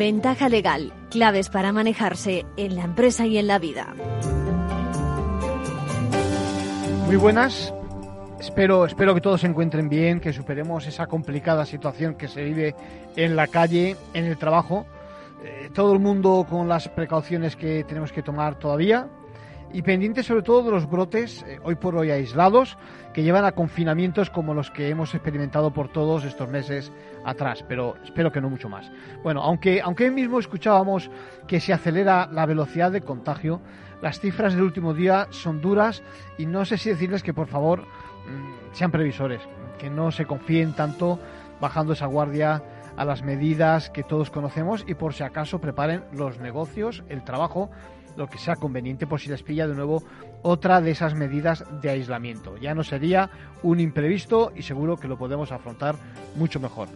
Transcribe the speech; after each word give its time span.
Ventaja 0.00 0.48
legal, 0.48 0.94
claves 1.10 1.50
para 1.50 1.72
manejarse 1.72 2.46
en 2.56 2.74
la 2.74 2.84
empresa 2.84 3.26
y 3.26 3.36
en 3.36 3.46
la 3.46 3.58
vida. 3.58 3.94
Muy 7.04 7.16
buenas. 7.16 7.70
Espero, 8.40 8.86
espero 8.86 9.14
que 9.14 9.20
todos 9.20 9.42
se 9.42 9.46
encuentren 9.46 9.90
bien, 9.90 10.18
que 10.18 10.32
superemos 10.32 10.86
esa 10.86 11.06
complicada 11.06 11.66
situación 11.66 12.14
que 12.14 12.28
se 12.28 12.42
vive 12.42 12.74
en 13.14 13.36
la 13.36 13.46
calle, 13.46 13.94
en 14.14 14.24
el 14.24 14.38
trabajo. 14.38 14.86
Eh, 15.44 15.68
todo 15.74 15.92
el 15.92 15.98
mundo 15.98 16.46
con 16.48 16.66
las 16.66 16.88
precauciones 16.88 17.54
que 17.54 17.84
tenemos 17.84 18.10
que 18.10 18.22
tomar 18.22 18.58
todavía 18.58 19.06
y 19.72 19.82
pendiente 19.82 20.22
sobre 20.22 20.42
todo 20.42 20.62
de 20.64 20.70
los 20.70 20.88
brotes, 20.88 21.44
eh, 21.46 21.58
hoy 21.62 21.76
por 21.76 21.96
hoy 21.96 22.10
aislados, 22.10 22.76
que 23.12 23.22
llevan 23.22 23.44
a 23.44 23.52
confinamientos 23.52 24.30
como 24.30 24.54
los 24.54 24.70
que 24.70 24.88
hemos 24.88 25.14
experimentado 25.14 25.72
por 25.72 25.88
todos 25.88 26.24
estos 26.24 26.48
meses 26.48 26.92
atrás, 27.24 27.64
pero 27.68 27.96
espero 28.04 28.32
que 28.32 28.40
no 28.40 28.50
mucho 28.50 28.68
más. 28.68 28.90
Bueno, 29.22 29.42
aunque, 29.42 29.80
aunque 29.80 30.04
hoy 30.04 30.10
mismo 30.10 30.38
escuchábamos 30.38 31.10
que 31.46 31.60
se 31.60 31.72
acelera 31.72 32.28
la 32.30 32.46
velocidad 32.46 32.90
de 32.90 33.02
contagio, 33.02 33.60
las 34.02 34.20
cifras 34.20 34.54
del 34.54 34.62
último 34.62 34.94
día 34.94 35.28
son 35.30 35.60
duras 35.60 36.02
y 36.38 36.46
no 36.46 36.64
sé 36.64 36.78
si 36.78 36.90
decirles 36.90 37.22
que 37.22 37.34
por 37.34 37.48
favor 37.48 37.82
mm, 37.82 38.72
sean 38.74 38.90
previsores, 38.90 39.42
que 39.78 39.90
no 39.90 40.10
se 40.10 40.24
confíen 40.24 40.74
tanto 40.74 41.18
bajando 41.60 41.92
esa 41.92 42.06
guardia 42.06 42.62
a 42.96 43.04
las 43.04 43.22
medidas 43.22 43.90
que 43.90 44.02
todos 44.02 44.30
conocemos 44.30 44.84
y 44.86 44.94
por 44.94 45.14
si 45.14 45.22
acaso 45.22 45.60
preparen 45.60 46.04
los 46.12 46.38
negocios, 46.38 47.04
el 47.08 47.24
trabajo 47.24 47.70
lo 48.16 48.28
que 48.28 48.38
sea 48.38 48.56
conveniente 48.56 49.06
por 49.06 49.20
si 49.20 49.28
les 49.28 49.42
pilla 49.42 49.66
de 49.66 49.74
nuevo 49.74 50.02
otra 50.42 50.80
de 50.80 50.90
esas 50.90 51.14
medidas 51.14 51.64
de 51.80 51.90
aislamiento. 51.90 52.56
Ya 52.56 52.74
no 52.74 52.84
sería 52.84 53.30
un 53.62 53.80
imprevisto 53.80 54.52
y 54.54 54.62
seguro 54.62 54.96
que 54.96 55.08
lo 55.08 55.18
podemos 55.18 55.52
afrontar 55.52 55.96
mucho 56.36 56.60
mejor. 56.60 56.88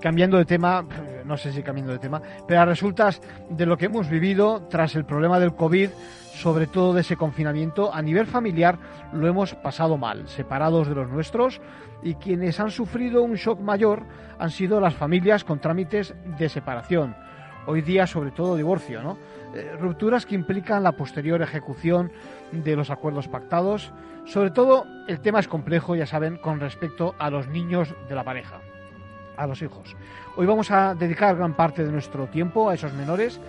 Cambiando 0.00 0.36
de 0.36 0.44
tema, 0.44 0.84
no 1.24 1.36
sé 1.36 1.52
si 1.52 1.62
cambiando 1.62 1.92
de 1.92 1.98
tema, 1.98 2.20
pero 2.46 2.60
a 2.60 2.66
resultas 2.66 3.20
de 3.50 3.66
lo 3.66 3.76
que 3.76 3.86
hemos 3.86 4.08
vivido 4.08 4.66
tras 4.68 4.94
el 4.94 5.04
problema 5.04 5.40
del 5.40 5.54
COVID, 5.54 5.90
sobre 6.34 6.66
todo 6.66 6.92
de 6.92 7.02
ese 7.02 7.16
confinamiento, 7.16 7.94
a 7.94 8.02
nivel 8.02 8.26
familiar 8.26 8.78
lo 9.12 9.26
hemos 9.26 9.54
pasado 9.54 9.96
mal, 9.96 10.28
separados 10.28 10.88
de 10.88 10.94
los 10.94 11.08
nuestros, 11.08 11.60
y 12.02 12.16
quienes 12.16 12.60
han 12.60 12.70
sufrido 12.70 13.22
un 13.22 13.34
shock 13.34 13.60
mayor 13.60 14.02
han 14.38 14.50
sido 14.50 14.80
las 14.80 14.94
familias 14.94 15.44
con 15.44 15.60
trámites 15.60 16.14
de 16.38 16.48
separación. 16.48 17.16
Hoy 17.66 17.80
día, 17.80 18.06
sobre 18.06 18.30
todo, 18.30 18.56
divorcio, 18.56 19.02
¿no? 19.02 19.16
Eh, 19.54 19.76
rupturas 19.80 20.26
que 20.26 20.34
implican 20.34 20.82
la 20.82 20.92
posterior 20.92 21.40
ejecución 21.40 22.12
de 22.52 22.76
los 22.76 22.90
acuerdos 22.90 23.26
pactados. 23.28 23.92
Sobre 24.26 24.50
todo, 24.50 24.86
el 25.08 25.20
tema 25.20 25.40
es 25.40 25.48
complejo, 25.48 25.96
ya 25.96 26.06
saben, 26.06 26.36
con 26.36 26.60
respecto 26.60 27.14
a 27.18 27.30
los 27.30 27.48
niños 27.48 27.94
de 28.08 28.14
la 28.14 28.24
pareja, 28.24 28.60
a 29.36 29.46
los 29.46 29.62
hijos. 29.62 29.96
Hoy 30.36 30.46
vamos 30.46 30.70
a 30.70 30.94
dedicar 30.94 31.36
gran 31.36 31.54
parte 31.54 31.84
de 31.84 31.92
nuestro 31.92 32.26
tiempo 32.26 32.68
a 32.68 32.74
esos 32.74 32.92
menores 32.92 33.40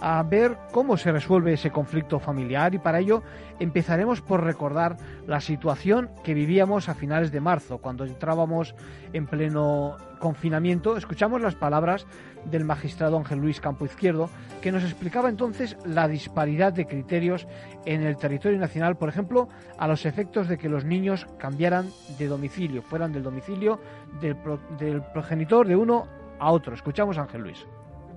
a 0.00 0.22
ver 0.22 0.58
cómo 0.70 0.96
se 0.96 1.12
resuelve 1.12 1.54
ese 1.54 1.70
conflicto 1.70 2.18
familiar 2.18 2.74
y 2.74 2.78
para 2.78 2.98
ello 2.98 3.22
empezaremos 3.58 4.20
por 4.20 4.44
recordar 4.44 4.98
la 5.26 5.40
situación 5.40 6.10
que 6.22 6.34
vivíamos 6.34 6.88
a 6.90 6.94
finales 6.94 7.32
de 7.32 7.40
marzo, 7.40 7.78
cuando 7.78 8.04
entrábamos 8.04 8.74
en 9.14 9.26
pleno 9.26 9.96
confinamiento. 10.18 10.98
Escuchamos 10.98 11.40
las 11.40 11.54
palabras 11.54 12.06
del 12.46 12.64
magistrado 12.64 13.16
Ángel 13.16 13.38
Luis 13.38 13.60
Campo 13.60 13.84
Izquierdo, 13.84 14.30
que 14.60 14.72
nos 14.72 14.84
explicaba 14.84 15.28
entonces 15.28 15.76
la 15.84 16.08
disparidad 16.08 16.72
de 16.72 16.86
criterios 16.86 17.46
en 17.84 18.02
el 18.02 18.16
territorio 18.16 18.58
nacional, 18.58 18.96
por 18.96 19.08
ejemplo, 19.08 19.48
a 19.78 19.88
los 19.88 20.06
efectos 20.06 20.48
de 20.48 20.58
que 20.58 20.68
los 20.68 20.84
niños 20.84 21.26
cambiaran 21.38 21.90
de 22.18 22.26
domicilio, 22.26 22.82
fueran 22.82 23.12
del 23.12 23.22
domicilio 23.22 23.80
del, 24.20 24.36
del 24.78 25.02
progenitor 25.12 25.66
de 25.66 25.76
uno 25.76 26.06
a 26.38 26.50
otro. 26.50 26.74
Escuchamos 26.74 27.18
a 27.18 27.22
Ángel 27.22 27.42
Luis. 27.42 27.66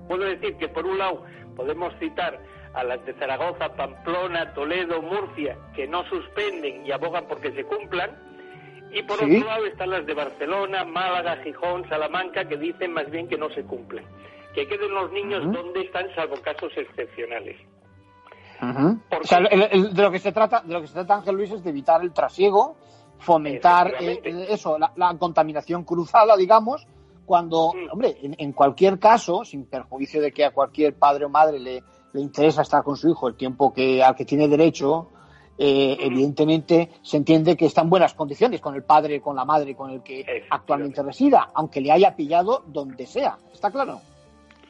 Puedo 0.06 0.24
decir 0.24 0.56
que 0.56 0.68
por 0.68 0.86
un 0.86 0.98
lado 0.98 1.22
podemos 1.54 1.92
citar 1.98 2.38
a 2.74 2.84
las 2.84 3.04
de 3.04 3.12
Zaragoza, 3.14 3.74
Pamplona, 3.74 4.52
Toledo, 4.54 5.02
Murcia, 5.02 5.56
que 5.74 5.86
no 5.86 6.04
suspenden 6.04 6.86
y 6.86 6.92
abogan 6.92 7.26
porque 7.28 7.52
se 7.52 7.64
cumplan, 7.64 8.10
y 8.92 9.02
por 9.02 9.16
otro 9.16 9.44
lado 9.44 9.66
están 9.66 9.90
las 9.90 10.06
de 10.06 10.14
Barcelona, 10.14 10.84
Málaga, 10.84 11.36
Gijón, 11.42 11.88
Salamanca, 11.88 12.48
que 12.48 12.56
dicen 12.56 12.92
más 12.92 13.10
bien 13.10 13.28
que 13.28 13.36
no 13.36 13.50
se 13.50 13.62
cumplen. 13.64 14.04
Que 14.54 14.66
queden 14.66 14.92
los 14.92 15.12
niños 15.12 15.44
donde 15.52 15.82
están, 15.82 16.06
salvo 16.14 16.36
casos 16.42 16.72
excepcionales. 16.76 17.56
de 18.60 20.02
lo 20.02 20.10
que 20.10 20.18
se 20.18 20.32
trata, 20.32 20.62
de 20.62 20.72
lo 20.72 20.80
que 20.80 20.86
se 20.86 20.94
trata 20.94 21.16
Ángel 21.16 21.36
Luis 21.36 21.52
es 21.52 21.62
de 21.62 21.70
evitar 21.70 22.02
el 22.02 22.12
trasiego, 22.12 22.76
fomentar 23.18 23.94
eh, 24.00 24.46
eso, 24.48 24.78
la, 24.78 25.16
contaminación 25.18 25.84
cruzada, 25.84 26.36
digamos, 26.36 26.86
cuando, 27.26 27.74
mm. 27.74 27.92
hombre, 27.92 28.16
en, 28.22 28.52
cualquier 28.52 28.98
caso, 28.98 29.44
sin 29.44 29.66
perjuicio 29.66 30.22
de 30.22 30.32
que 30.32 30.44
a 30.44 30.50
cualquier 30.50 30.94
padre 30.94 31.26
o 31.26 31.28
madre 31.28 31.58
le, 31.58 31.82
le 32.12 32.20
interesa 32.20 32.62
estar 32.62 32.82
con 32.82 32.96
su 32.96 33.10
hijo 33.10 33.28
el 33.28 33.36
tiempo 33.36 33.72
que 33.72 34.02
al 34.02 34.16
que 34.16 34.24
tiene 34.24 34.48
derecho, 34.48 35.10
eh, 35.58 35.96
evidentemente 36.00 36.90
se 37.02 37.16
entiende 37.16 37.56
que 37.56 37.66
está 37.66 37.82
en 37.82 37.90
buenas 37.90 38.14
condiciones 38.14 38.60
con 38.60 38.74
el 38.76 38.84
padre, 38.84 39.20
con 39.20 39.34
la 39.34 39.44
madre, 39.44 39.74
con 39.74 39.90
el 39.90 40.02
que 40.02 40.44
actualmente 40.50 41.02
resida, 41.02 41.50
aunque 41.54 41.80
le 41.80 41.90
haya 41.90 42.14
pillado 42.14 42.62
donde 42.66 43.06
sea. 43.06 43.36
¿Está 43.52 43.70
claro? 43.70 44.00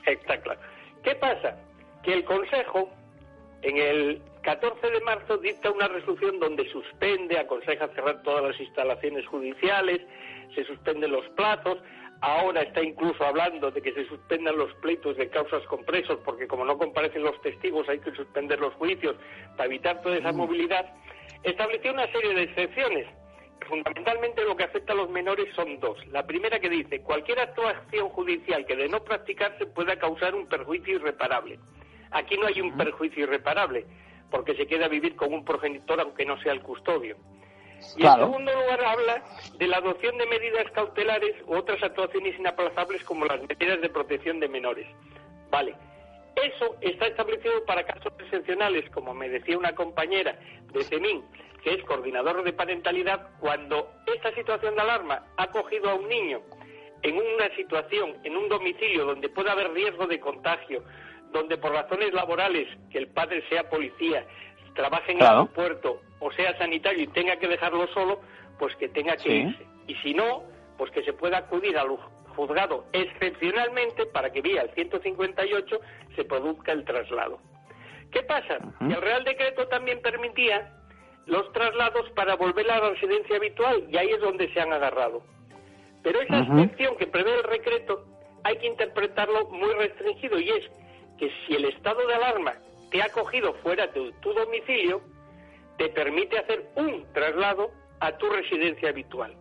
Está 0.07 0.41
claro. 0.41 0.61
¿Qué 1.03 1.15
pasa? 1.17 1.57
Que 2.03 2.15
el 2.15 2.25
Consejo, 2.25 2.89
en 3.63 3.77
el 3.77 4.23
14 4.43 4.91
de 4.91 5.01
marzo, 5.03 5.37
dicta 5.37 5.71
una 5.71 5.89
resolución 5.89 6.41
donde 6.41 6.67
suspende, 6.71 7.39
aconseja 7.39 7.89
cerrar 7.89 8.23
todas 8.23 8.45
las 8.45 8.61
instalaciones 8.61 9.27
judiciales, 9.27 10.01
se 10.55 10.65
suspenden 10.65 11.13
los 11.13 11.29
plazos, 11.31 11.79
Ahora 12.21 12.63
está 12.63 12.83
incluso 12.83 13.25
hablando 13.25 13.71
de 13.71 13.81
que 13.81 13.93
se 13.93 14.05
suspendan 14.07 14.57
los 14.57 14.75
pleitos 14.77 15.17
de 15.17 15.29
causas 15.29 15.63
con 15.67 15.85
presos, 15.85 16.19
porque 16.25 16.49
como 16.49 16.65
no 16.65 16.77
comparecen 16.77 17.23
los 17.23 17.41
testigos 17.43 17.89
hay 17.89 18.01
que 18.01 18.11
suspender 18.13 18.59
los 18.59 18.75
juicios 18.75 19.17
para 19.57 19.67
evitar 19.67 20.03
toda 20.03 20.17
esa 20.17 20.33
mm. 20.33 20.37
movilidad. 20.37 20.93
Estableció 21.45 21.93
una 21.93 22.11
serie 22.11 22.35
de 22.35 22.43
excepciones. 22.43 23.07
Fundamentalmente 23.69 24.45
lo 24.45 24.57
que 24.57 24.65
afecta 24.65 24.95
a 24.95 24.97
los 24.97 25.11
menores 25.11 25.55
son 25.55 25.79
dos. 25.79 26.05
La 26.09 26.27
primera 26.27 26.59
que 26.59 26.69
dice, 26.69 27.03
cualquier 27.03 27.39
actuación 27.39 28.09
judicial 28.09 28.67
que 28.67 28.75
de 28.75 28.89
no 28.89 29.05
practicarse 29.05 29.67
pueda 29.67 29.97
causar 29.97 30.35
un 30.35 30.49
perjuicio 30.49 30.97
irreparable. 30.97 31.61
Aquí 32.11 32.37
no 32.37 32.47
hay 32.47 32.61
un 32.61 32.77
perjuicio 32.77 33.25
irreparable, 33.25 33.85
porque 34.31 34.55
se 34.55 34.67
queda 34.67 34.87
a 34.87 34.89
vivir 34.89 35.15
con 35.15 35.33
un 35.33 35.45
progenitor 35.45 36.01
aunque 36.01 36.25
no 36.25 36.41
sea 36.41 36.53
el 36.53 36.63
custodio. 36.63 37.17
Y 37.97 38.07
en 38.07 38.15
segundo 38.15 38.53
lugar 38.53 38.85
habla 38.85 39.23
de 39.57 39.67
la 39.67 39.79
adopción 39.79 40.17
de 40.19 40.27
medidas 40.27 40.71
cautelares 40.73 41.35
u 41.47 41.55
otras 41.55 41.83
actuaciones 41.83 42.39
inaplazables 42.39 43.03
como 43.05 43.25
las 43.25 43.41
medidas 43.41 43.81
de 43.81 43.89
protección 43.89 44.41
de 44.41 44.49
menores. 44.49 44.87
Vale. 45.51 45.75
Eso 46.37 46.77
está 46.81 47.07
establecido 47.07 47.65
para 47.65 47.85
casos 47.85 48.13
excepcionales, 48.21 48.89
como 48.91 49.13
me 49.13 49.29
decía 49.29 49.59
una 49.59 49.75
compañera 49.75 50.39
de 50.73 50.85
CEMIN, 50.85 51.25
que 51.65 51.75
es 51.75 51.85
coordinador 51.85 52.45
de 52.45 52.53
parentalidad, 52.53 53.31
cuando 53.41 53.91
esta 54.07 54.33
situación 54.35 54.77
de 54.77 54.83
alarma 54.83 55.25
ha 55.37 55.49
cogido 55.49 55.91
a 55.91 55.95
un 55.95 56.09
niño 56.09 56.41
en 57.03 57.17
una 57.17 57.55
situación, 57.57 58.17
en 58.23 58.37
un 58.37 58.49
domicilio 58.49 59.05
donde 59.05 59.29
pueda 59.29 59.53
haber 59.53 59.73
riesgo 59.73 60.07
de 60.07 60.21
contagio, 60.21 60.85
donde 61.33 61.57
por 61.59 61.73
razones 61.73 62.13
laborales, 62.13 62.69
que 62.91 62.99
el 62.99 63.09
padre 63.09 63.43
sea 63.49 63.69
policía, 63.69 64.25
trabaje 64.75 65.13
en 65.13 65.19
el 65.19 65.27
aeropuerto 65.27 66.01
o 66.21 66.31
sea 66.33 66.57
sanitario 66.59 67.05
y 67.05 67.09
tenga 67.09 67.37
que 67.37 67.49
dejarlo 67.49 67.87
solo, 67.89 68.21
pues 68.59 68.75
que 68.77 68.89
tenga 68.89 69.17
que 69.17 69.35
irse. 69.35 69.67
Y 69.87 69.95
si 69.97 70.15
no, 70.15 70.43
pues 70.77 70.91
que 70.91 71.03
se 71.03 71.13
pueda 71.13 71.39
acudir 71.39 71.77
al 71.79 71.89
juzgado 72.37 72.85
excepcionalmente 72.93 74.07
para 74.07 74.31
que 74.31 74.41
vía 74.41 74.63
el 74.63 74.71
158 74.71 75.81
se 76.15 76.25
produzca 76.25 76.73
el 76.73 76.85
traslado. 76.85 77.41
¿Qué 78.13 78.23
pasa? 78.23 78.59
Que 78.79 78.95
el 78.95 79.03
Real 79.03 79.25
Decreto 79.25 79.67
también 79.69 80.01
permitía 80.01 80.73
los 81.27 81.53
traslados 81.53 82.09
para 82.13 82.37
volver 82.37 82.71
a 82.71 82.79
la 82.79 82.91
residencia 82.91 83.37
habitual 83.37 83.85
y 83.91 83.97
ahí 83.99 84.09
es 84.11 84.21
donde 84.21 84.53
se 84.53 84.61
han 84.61 84.73
agarrado. 84.73 85.23
Pero 86.03 86.21
esa 86.23 86.39
excepción 86.39 86.97
que 86.97 87.07
prevé 87.07 87.35
el 87.35 87.51
decreto 87.51 88.05
hay 88.45 88.57
que 88.57 88.67
interpretarlo 88.67 89.49
muy 89.51 89.73
restringido 89.75 90.39
y 90.39 90.49
es 90.49 90.65
que 91.19 91.31
si 91.47 91.55
el 91.55 91.67
estado 91.67 92.07
de 92.07 92.15
alarma 92.15 92.55
te 92.91 93.03
ha 93.03 93.11
cogido 93.11 93.53
fuera 93.55 93.87
de 93.89 94.13
tu 94.23 94.33
domicilio, 94.33 95.03
te 95.79 95.89
permite 95.89 96.39
hacer 96.39 96.69
un 96.77 97.07
traslado 97.13 97.71
a 98.01 98.13
tu 98.13 98.29
residencia 98.29 98.91
habitual. 98.91 99.35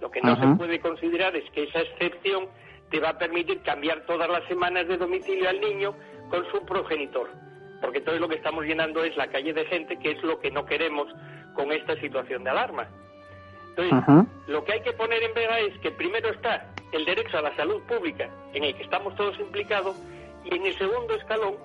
Lo 0.00 0.10
que 0.10 0.20
no 0.22 0.36
se 0.36 0.56
puede 0.56 0.80
considerar 0.80 1.36
es 1.36 1.48
que 1.50 1.64
esa 1.64 1.80
excepción 1.80 2.48
te 2.90 3.00
va 3.00 3.10
a 3.10 3.18
permitir 3.18 3.60
cambiar 3.62 4.06
todas 4.06 4.28
las 4.28 4.44
semanas 4.46 4.86
de 4.88 4.96
domicilio 4.96 5.48
al 5.48 5.60
niño 5.60 5.94
con 6.30 6.44
su 6.50 6.64
progenitor. 6.64 7.28
porque 7.80 7.98
entonces 7.98 8.20
lo 8.20 8.28
que 8.28 8.36
estamos 8.36 8.64
llenando 8.64 9.04
es 9.04 9.14
la 9.16 9.26
calle 9.26 9.52
de 9.52 9.66
gente, 9.66 9.98
que 9.98 10.12
es 10.12 10.22
lo 10.22 10.38
que 10.40 10.50
no 10.50 10.64
queremos 10.64 11.06
con 11.54 11.70
esta 11.70 11.94
situación 11.96 12.42
de 12.42 12.50
alarma. 12.50 12.88
Entonces, 13.76 14.26
lo 14.46 14.64
que 14.64 14.72
hay 14.72 14.80
que 14.80 14.92
poner 14.92 15.22
en 15.22 15.34
vega 15.34 15.58
es 15.58 15.76
que 15.80 15.90
primero 15.90 16.30
está 16.30 16.66
el 16.92 17.04
derecho 17.04 17.36
a 17.36 17.42
la 17.42 17.54
salud 17.56 17.82
pública, 17.82 18.30
en 18.54 18.64
el 18.64 18.74
que 18.74 18.84
estamos 18.84 19.14
todos 19.16 19.38
implicados, 19.38 19.96
y 20.44 20.54
en 20.54 20.64
el 20.64 20.78
segundo 20.78 21.14
escalón, 21.14 21.56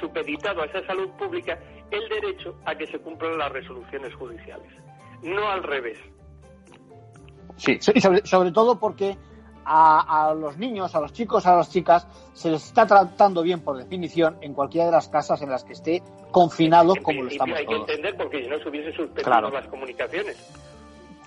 supeditado 0.00 0.62
a 0.62 0.66
esa 0.66 0.86
salud 0.86 1.10
pública, 1.18 1.58
el 1.92 2.08
derecho 2.08 2.54
a 2.64 2.74
que 2.74 2.86
se 2.86 2.98
cumplan 2.98 3.38
las 3.38 3.52
resoluciones 3.52 4.14
judiciales. 4.14 4.68
No 5.22 5.48
al 5.48 5.62
revés. 5.62 5.98
Sí, 7.56 7.78
y 7.94 8.00
sobre, 8.00 8.50
todo 8.50 8.78
porque 8.78 9.16
a, 9.64 10.34
los 10.36 10.56
niños, 10.56 10.94
a 10.94 11.00
los 11.00 11.12
chicos, 11.12 11.46
a 11.46 11.54
las 11.54 11.70
chicas, 11.70 12.06
se 12.32 12.50
les 12.50 12.64
está 12.64 12.86
tratando 12.86 13.42
bien 13.42 13.60
por 13.60 13.76
definición 13.76 14.38
en 14.40 14.54
cualquiera 14.54 14.86
de 14.86 14.92
las 14.92 15.08
casas 15.08 15.40
en 15.42 15.50
las 15.50 15.62
que 15.62 15.74
esté 15.74 16.02
confinado 16.30 16.94
como 17.02 17.22
lo 17.22 17.28
estamos 17.28 17.56
hay 17.56 17.66
que 17.66 17.76
entender 17.76 18.16
porque 18.16 18.42
si 18.42 18.48
no 18.48 18.58
se 18.58 18.68
hubiese 18.68 18.92
suspendido 18.92 19.50
las 19.50 19.68
comunicaciones. 19.68 20.71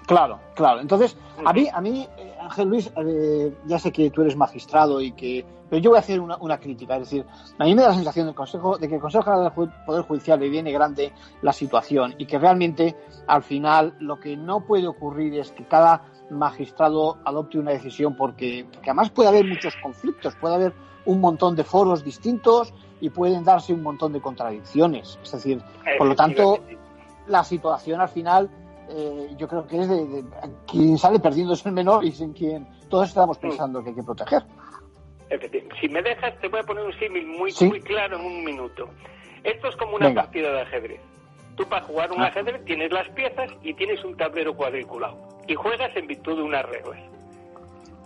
Claro, 0.06 0.40
claro. 0.54 0.82
Entonces, 0.82 1.18
a 1.44 1.52
mí, 1.52 1.68
a 1.72 1.82
mí 1.82 2.08
eh, 2.18 2.36
Ángel 2.40 2.70
Luis, 2.70 2.92
eh, 2.96 3.54
ya 3.66 3.80
sé 3.80 3.92
que 3.92 4.12
tú 4.12 4.22
eres 4.22 4.36
magistrado 4.36 5.02
y 5.02 5.12
que... 5.14 5.46
Pero 5.68 5.82
yo 5.82 5.90
voy 5.90 5.98
a 5.98 6.02
hacer 6.02 6.20
una, 6.20 6.38
una, 6.38 6.60
crítica. 6.60 6.96
Es 6.98 7.10
decir, 7.10 7.26
a 7.58 7.64
mí 7.64 7.74
me 7.74 7.82
da 7.82 7.90
la 7.90 7.96
sensación 7.96 8.28
del 8.28 8.36
Consejo, 8.36 8.78
de 8.78 8.88
que 8.88 8.96
el 8.96 9.02
Consejo 9.02 9.24
General 9.24 9.52
del 9.56 9.72
Poder 9.86 10.04
Judicial 10.04 10.40
le 10.40 10.50
viene 10.50 10.72
grande 10.72 11.12
la 11.42 11.52
situación 11.52 12.14
y 12.20 12.28
que 12.28 12.38
realmente, 12.38 12.96
al 13.26 13.42
final, 13.42 13.96
lo 14.00 14.20
que 14.20 14.38
no 14.38 14.62
puede 14.62 14.88
ocurrir 14.88 15.40
es 15.40 15.52
que 15.52 15.66
cada 15.66 16.04
magistrado 16.30 17.18
adopte 17.26 17.58
una 17.58 17.72
decisión 17.72 18.16
porque, 18.16 18.68
porque 18.72 18.92
además 18.92 19.10
puede 19.10 19.30
haber 19.30 19.46
muchos 19.46 19.76
conflictos, 19.82 20.36
puede 20.36 20.56
haber 20.56 20.74
un 21.06 21.20
montón 21.20 21.56
de 21.56 21.64
foros 21.64 22.04
distintos 22.04 22.74
y 23.02 23.10
pueden 23.10 23.44
darse 23.44 23.74
un 23.74 23.82
montón 23.82 24.14
de 24.14 24.22
contradicciones. 24.22 25.20
Es 25.24 25.32
decir, 25.32 25.62
por 25.98 26.08
lo 26.08 26.16
tanto, 26.16 26.60
la 27.28 27.44
situación 27.44 28.02
al 28.02 28.10
final 28.10 28.50
eh, 28.90 29.36
yo 29.38 29.48
creo 29.48 29.68
que 29.68 29.80
es 29.80 29.90
de, 29.90 30.24
quien 30.68 30.98
sale 30.98 31.20
perdiendo 31.20 31.54
es 31.54 31.66
el 31.66 31.72
menor 31.72 32.04
y 32.04 32.12
sin 32.12 32.34
quien 32.34 32.68
todos 32.90 33.10
estamos 33.10 33.38
pensando 33.38 33.84
que 33.84 33.90
hay 33.90 33.96
que 33.96 34.04
proteger. 34.04 34.44
Si 35.82 35.90
me 35.90 36.02
dejas, 36.02 36.40
te 36.40 36.48
voy 36.48 36.60
a 36.60 36.64
poner 36.64 36.86
un 36.86 36.94
símil 37.00 37.26
muy, 37.26 37.52
muy 37.62 37.82
claro 37.82 38.18
en 38.18 38.26
un 38.26 38.44
minuto. 38.44 38.90
Esto 39.44 39.68
es 39.68 39.76
como 39.76 39.96
una 39.96 40.14
partida 40.14 40.52
de 40.52 40.62
ajedrez. 40.62 41.02
Tú 41.56 41.66
para 41.68 41.86
jugar 41.86 42.12
un 42.12 42.22
ah. 42.22 42.28
ajedrez 42.28 42.64
tienes 42.66 42.92
las 42.92 43.08
piezas 43.10 43.52
y 43.64 43.74
tienes 43.74 44.04
un 44.04 44.16
tablero 44.18 44.56
cuadriculado 44.56 45.18
y 45.48 45.56
juegas 45.56 45.96
en 45.96 46.08
virtud 46.08 46.38
de 46.38 46.44
unas 46.44 46.66
reglas. 46.66 47.00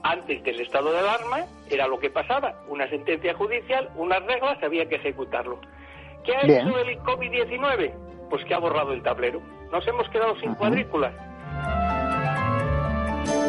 Antes 0.04 0.44
del 0.44 0.62
estado 0.62 0.92
de 0.92 1.00
alarma 1.00 1.46
era 1.70 1.88
lo 1.88 2.00
que 2.00 2.10
pasaba, 2.10 2.56
una 2.70 2.90
sentencia 2.90 3.34
judicial, 3.34 3.90
unas 3.96 4.24
reglas, 4.26 4.62
había 4.64 4.88
que 4.88 4.96
ejecutarlo. 4.96 5.60
¿Qué 6.24 6.36
ha 6.36 6.42
hecho 6.42 6.78
el 6.80 7.00
COVID-19? 7.00 7.94
Pues 8.30 8.46
que 8.46 8.54
ha 8.54 8.60
borrado 8.60 8.94
el 8.94 9.02
tablero 9.02 9.42
nos 9.72 9.88
hemos 9.88 10.10
quedado 10.10 10.36
sin 10.40 10.56
cuadrículas. 10.56 11.14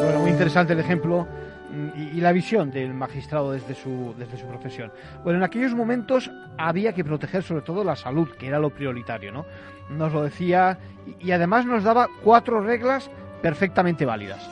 Bueno, 0.03 0.21
muy 0.21 0.31
interesante 0.31 0.73
el 0.73 0.81
ejemplo 0.81 1.27
mm, 1.71 2.17
y, 2.17 2.21
la 2.21 2.33
visión 2.33 2.71
del 2.71 2.93
magistrado 2.93 3.53
desde 3.53 3.75
su, 3.75 4.15
desde 4.17 4.37
su 4.37 4.47
profesión. 4.47 4.93
Bueno, 5.25 5.39
en 5.39 5.45
aquellos 5.45 5.75
momentos 5.75 6.31
había 6.59 6.93
que 6.93 7.05
proteger 7.05 7.43
sobre 7.43 7.63
todo 7.63 7.85
la 7.85 7.97
salud, 7.97 8.29
que 8.39 8.47
era 8.47 8.59
lo 8.59 8.71
prioritario, 8.71 9.33
¿no? 9.33 9.47
Nos 9.89 10.13
lo 10.13 10.23
decía 10.23 10.79
y, 11.19 11.33
además 11.33 11.67
nos 11.67 11.85
daba 11.85 12.09
cuatro 12.23 12.61
reglas 12.61 13.11
perfectamente 13.43 14.05
válidas. 14.05 14.49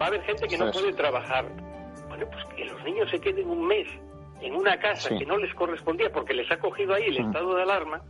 Va 0.00 0.06
a 0.06 0.08
haber 0.08 0.22
gente 0.22 0.46
que 0.46 0.58
no 0.58 0.70
puede 0.70 0.92
trabajar. 0.92 1.44
Bueno, 2.08 2.26
pues 2.30 2.44
que 2.56 2.64
los 2.64 2.82
niños 2.84 3.10
se 3.10 3.20
queden 3.20 3.48
un 3.48 3.66
mes 3.66 3.88
en 4.42 4.54
una 4.54 4.78
casa 4.78 5.16
que 5.16 5.24
no 5.24 5.36
les 5.36 5.54
correspondía 5.54 6.12
porque 6.12 6.34
les 6.34 6.50
ha 6.50 6.58
cogido 6.58 6.94
ahí 6.94 7.04
el 7.04 7.18
estado 7.18 7.54
de 7.54 7.62
alarma. 7.62 8.02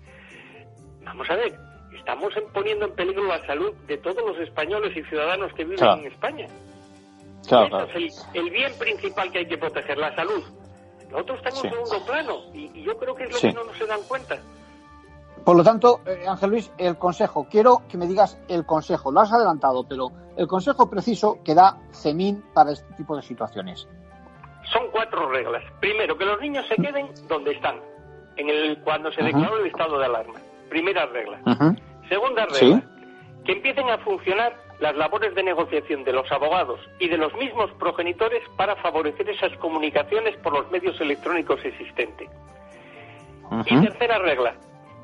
Vamos 1.05 1.29
a 1.31 1.37
ver, 1.37 1.58
estamos 1.96 2.32
poniendo 2.52 2.87
en 2.87 2.93
peligro 2.94 3.25
la 3.25 3.44
salud 3.46 3.73
de 3.87 3.99
todos 3.99 4.25
los 4.26 4.38
españoles 4.38 4.96
y 4.96 5.02
ciudadanos 5.05 5.52
que 5.52 5.64
viven 5.64 6.00
en 6.00 6.06
España. 6.06 6.46
Claro, 7.46 7.87
es 7.94 8.26
el, 8.34 8.50
bien 8.50 8.73
principal 8.79 9.31
que 9.31 9.38
hay 9.38 9.46
que 9.46 9.58
proteger, 9.58 9.99
la 9.99 10.14
salud. 10.14 10.43
Lo 11.11 11.19
otro 11.19 11.34
está 11.34 11.50
en 11.50 11.56
un 11.56 11.62
segundo 11.62 12.06
plano 12.06 12.38
y, 12.55 12.82
yo 12.82 12.96
creo 12.96 13.14
que 13.14 13.25
es 13.25 13.32
lo 13.32 13.40
que 13.40 13.52
no 13.52 13.64
nos 13.64 13.76
se 13.76 13.87
dan 13.87 14.00
cuenta. 14.08 14.38
Por 15.44 15.56
lo 15.56 15.64
tanto, 15.64 16.00
eh, 16.06 16.25
Ángel 16.26 16.50
Luis, 16.50 16.70
el 16.79 16.96
consejo, 16.96 17.49
quiero 17.50 17.82
que 17.88 17.99
me 17.99 18.06
digas 18.06 18.38
el 18.49 18.64
consejo, 18.64 19.11
lo 19.11 19.20
has 19.20 19.32
adelantado, 19.32 19.84
pero 19.88 20.12
el 20.37 20.46
consejo 20.46 20.88
preciso 20.88 21.38
que 21.44 21.55
da 21.55 21.79
CEMIN 21.93 22.44
para 22.55 22.70
este 22.70 22.94
tipo 22.94 23.17
de 23.17 23.23
situaciones. 23.23 23.88
Son 24.73 24.89
cuatro 24.91 25.29
reglas. 25.31 25.63
Primero, 25.81 26.17
que 26.17 26.25
los 26.25 26.41
niños 26.41 26.67
se 26.69 26.77
queden 26.77 27.09
donde 27.29 27.53
están, 27.53 27.77
en 28.37 28.49
el 28.49 28.79
cuando 28.83 29.13
se 29.13 29.23
declaró 29.23 29.59
el 29.59 29.67
estado 29.67 29.99
de 29.99 30.07
alarma. 30.07 30.35
Primera 30.69 31.07
regla. 31.07 31.41
Segunda 32.09 32.47
regla, 32.47 32.83
que 33.45 33.53
empiecen 33.53 33.91
a 33.91 33.99
funcionar 33.99 34.57
las 34.81 34.97
labores 34.97 35.35
de 35.35 35.43
negociación 35.43 36.03
de 36.05 36.13
los 36.13 36.31
abogados 36.33 36.81
y 36.99 37.09
de 37.09 37.17
los 37.17 37.33
mismos 37.35 37.71
progenitores 37.79 38.43
para 38.57 38.75
favorecer 38.77 39.29
esas 39.31 39.57
comunicaciones 39.59 40.37
por 40.39 40.53
los 40.53 40.71
medios 40.71 41.01
electrónicos 41.01 41.65
existentes. 41.65 42.29
Y 43.67 43.81
tercera 43.81 44.19
regla, 44.19 44.55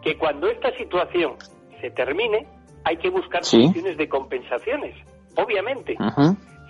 que 0.03 0.17
cuando 0.17 0.49
esta 0.49 0.73
situación 0.77 1.35
se 1.81 1.91
termine, 1.91 2.47
hay 2.85 2.97
que 2.97 3.11
buscar 3.11 3.45
soluciones 3.45 3.97
de 3.97 4.09
compensaciones. 4.09 4.97
Obviamente, 5.37 5.97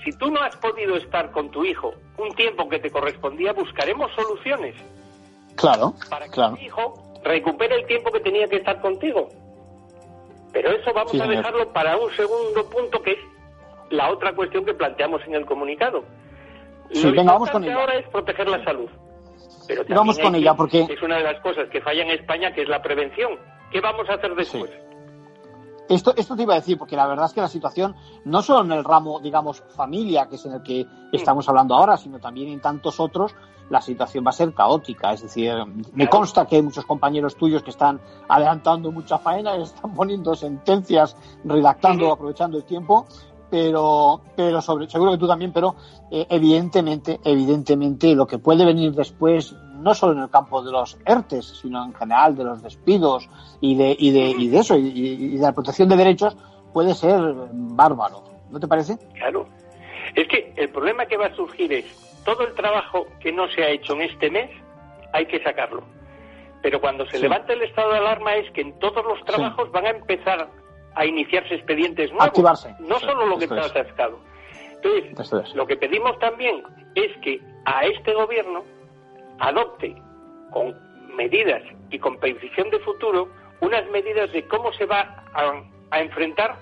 si 0.05 0.13
tú 0.13 0.31
no 0.31 0.41
has 0.41 0.57
podido 0.57 0.97
estar 0.97 1.31
con 1.31 1.51
tu 1.51 1.65
hijo 1.65 1.93
un 2.17 2.35
tiempo 2.35 2.69
que 2.69 2.79
te 2.79 2.91
correspondía, 2.91 3.53
buscaremos 3.53 4.11
soluciones. 4.15 4.75
Claro, 5.57 5.95
para 6.09 6.27
que 6.27 6.35
tu 6.35 6.57
hijo 6.65 6.95
recupere 7.25 7.77
el 7.77 7.87
tiempo 7.87 8.13
que 8.13 8.21
tenía 8.21 8.47
que 8.49 8.57
estar 8.57 8.81
contigo. 8.81 9.29
Pero 10.53 10.71
eso 10.71 10.93
vamos 10.95 11.21
a 11.21 11.27
dejarlo 11.27 11.73
para 11.73 11.97
un 11.97 12.11
segundo 12.13 12.69
punto, 12.71 13.03
que 13.03 13.13
es 13.13 13.19
la 13.91 14.11
otra 14.11 14.35
cuestión 14.35 14.65
que 14.65 14.75
planteamos 14.75 15.23
en 15.27 15.35
el 15.35 15.47
comunicado. 15.47 16.05
Lo 16.91 17.13
venga, 17.13 17.33
vamos 17.33 17.51
con 17.51 17.65
ella. 17.65 17.75
ahora 17.75 17.97
es 17.97 18.09
proteger 18.09 18.49
la 18.49 18.65
salud. 18.65 18.89
Pero 19.67 19.85
vamos 19.89 20.19
con 20.19 20.35
ella 20.35 20.55
porque 20.55 20.87
es 20.89 21.03
una 21.03 21.19
de 21.19 21.25
las 21.25 21.41
cosas 21.43 21.69
que 21.69 21.81
falla 21.83 22.03
en 22.03 22.11
España, 22.11 22.53
que 22.55 22.63
es 22.63 22.69
la 22.69 22.81
prevención. 22.81 23.39
¿Qué 23.71 23.81
vamos 23.81 24.09
a 24.09 24.15
hacer 24.15 24.35
después? 24.35 24.71
Esto, 25.89 26.13
esto 26.17 26.37
te 26.37 26.43
iba 26.43 26.55
a 26.55 26.59
decir, 26.59 26.77
porque 26.77 26.97
la 26.97 27.07
verdad 27.07 27.27
es 27.27 27.33
que 27.33 27.41
la 27.41 27.49
situación, 27.49 27.95
no 28.25 28.43
solo 28.43 28.65
en 28.65 28.73
el 28.73 28.85
ramo, 28.85 29.21
digamos, 29.21 29.63
familia, 29.75 30.29
que 30.29 30.37
es 30.37 30.45
en 30.45 30.53
el 30.53 30.63
que 30.63 30.87
estamos 31.13 31.49
hablando 31.49 31.75
ahora, 31.75 31.97
sino 31.97 32.19
también 32.19 32.49
en 32.49 32.61
tantos 32.61 33.01
otros, 33.01 33.35
la 33.71 33.81
situación 33.81 34.25
va 34.25 34.31
a 34.31 34.33
ser 34.33 34.53
caótica. 34.53 35.13
Es 35.13 35.23
decir, 35.23 35.53
me 35.95 36.09
consta 36.09 36.47
que 36.47 36.57
hay 36.57 36.63
muchos 36.63 36.85
compañeros 36.85 37.37
tuyos 37.37 37.63
que 37.63 37.71
están 37.71 38.01
adelantando 38.29 38.93
mucha 38.93 39.19
faena, 39.19 39.57
están 39.63 39.95
poniendo 39.95 40.35
sentencias, 40.35 41.17
redactando, 41.45 42.13
aprovechando 42.13 42.59
el 42.59 42.65
tiempo, 42.65 43.07
pero, 43.51 44.21
pero 44.37 44.61
sobre, 44.61 44.89
seguro 44.89 45.13
que 45.13 45.19
tú 45.19 45.27
también, 45.27 45.53
pero 45.53 45.75
eh, 46.11 46.27
evidentemente, 46.29 47.19
evidentemente, 47.25 48.15
lo 48.15 48.27
que 48.27 48.39
puede 48.39 48.65
venir 48.65 48.93
después, 48.93 49.55
no 49.79 49.95
solo 49.95 50.13
en 50.13 50.21
el 50.21 50.31
campo 50.31 50.63
de 50.63 50.73
los 50.73 50.99
ERTES, 51.05 51.61
sino 51.63 51.85
en 51.85 51.95
general 51.95 52.37
de 52.37 52.45
los 52.45 52.63
despidos 52.63 53.29
y 53.61 53.77
de, 53.77 53.97
y 53.99 54.11
de, 54.11 54.31
y 54.31 54.49
de 54.49 54.59
eso, 54.59 54.77
y, 54.77 55.37
de 55.37 55.43
la 55.43 55.53
protección 55.53 55.89
de 55.89 55.97
derechos, 55.97 56.37
puede 56.73 56.95
ser 56.95 57.21
bárbaro. 57.53 58.25
¿No 58.51 58.61
te 58.61 58.67
parece? 58.67 58.99
Claro. 59.15 59.47
Es 60.15 60.27
que 60.29 60.53
el 60.57 60.71
problema 60.71 61.07
que 61.07 61.17
va 61.17 61.27
a 61.27 61.35
surgir 61.35 61.73
es 61.73 61.85
todo 62.25 62.47
el 62.47 62.55
trabajo 62.55 63.07
que 63.21 63.33
no 63.33 63.49
se 63.49 63.63
ha 63.63 63.69
hecho 63.69 63.95
en 63.95 64.03
este 64.03 64.31
mes 64.31 64.51
hay 65.13 65.27
que 65.27 65.43
sacarlo. 65.43 65.83
Pero 66.63 66.81
cuando 66.81 67.07
se 67.07 67.19
levanta 67.19 67.53
el 67.53 67.63
estado 67.63 67.93
de 67.93 67.99
alarma 67.99 68.35
es 68.35 68.51
que 68.53 68.63
en 68.63 68.79
todos 68.79 69.05
los 69.05 69.25
trabajos 69.25 69.71
van 69.71 69.87
a 69.87 69.91
empezar 69.91 70.49
a 70.95 71.07
iniciarse 71.07 71.55
expedientes 71.55 72.11
nuevos. 72.11 72.27
Activarse. 72.27 72.75
No 72.81 72.99
solo 72.99 73.27
lo 73.27 73.39
que 73.39 73.45
está 73.45 73.65
atascado. 73.65 74.19
Entonces, 74.83 75.55
lo 75.55 75.67
que 75.67 75.77
pedimos 75.77 76.19
también 76.19 76.63
es 76.95 77.17
que 77.19 77.41
a 77.65 77.85
este 77.85 78.13
gobierno 78.15 78.65
adopte 79.39 79.95
con 80.51 80.75
medidas 81.17 81.63
y 81.91 81.99
con 81.99 82.19
previsión 82.19 82.71
de 82.71 82.79
futuro 82.81 83.29
unas 83.61 83.89
medidas 83.91 84.33
de 84.33 84.45
cómo 84.45 84.73
se 84.73 84.87
va 84.87 85.25
a, 85.35 85.63
a 85.91 86.01
enfrentar 86.01 86.57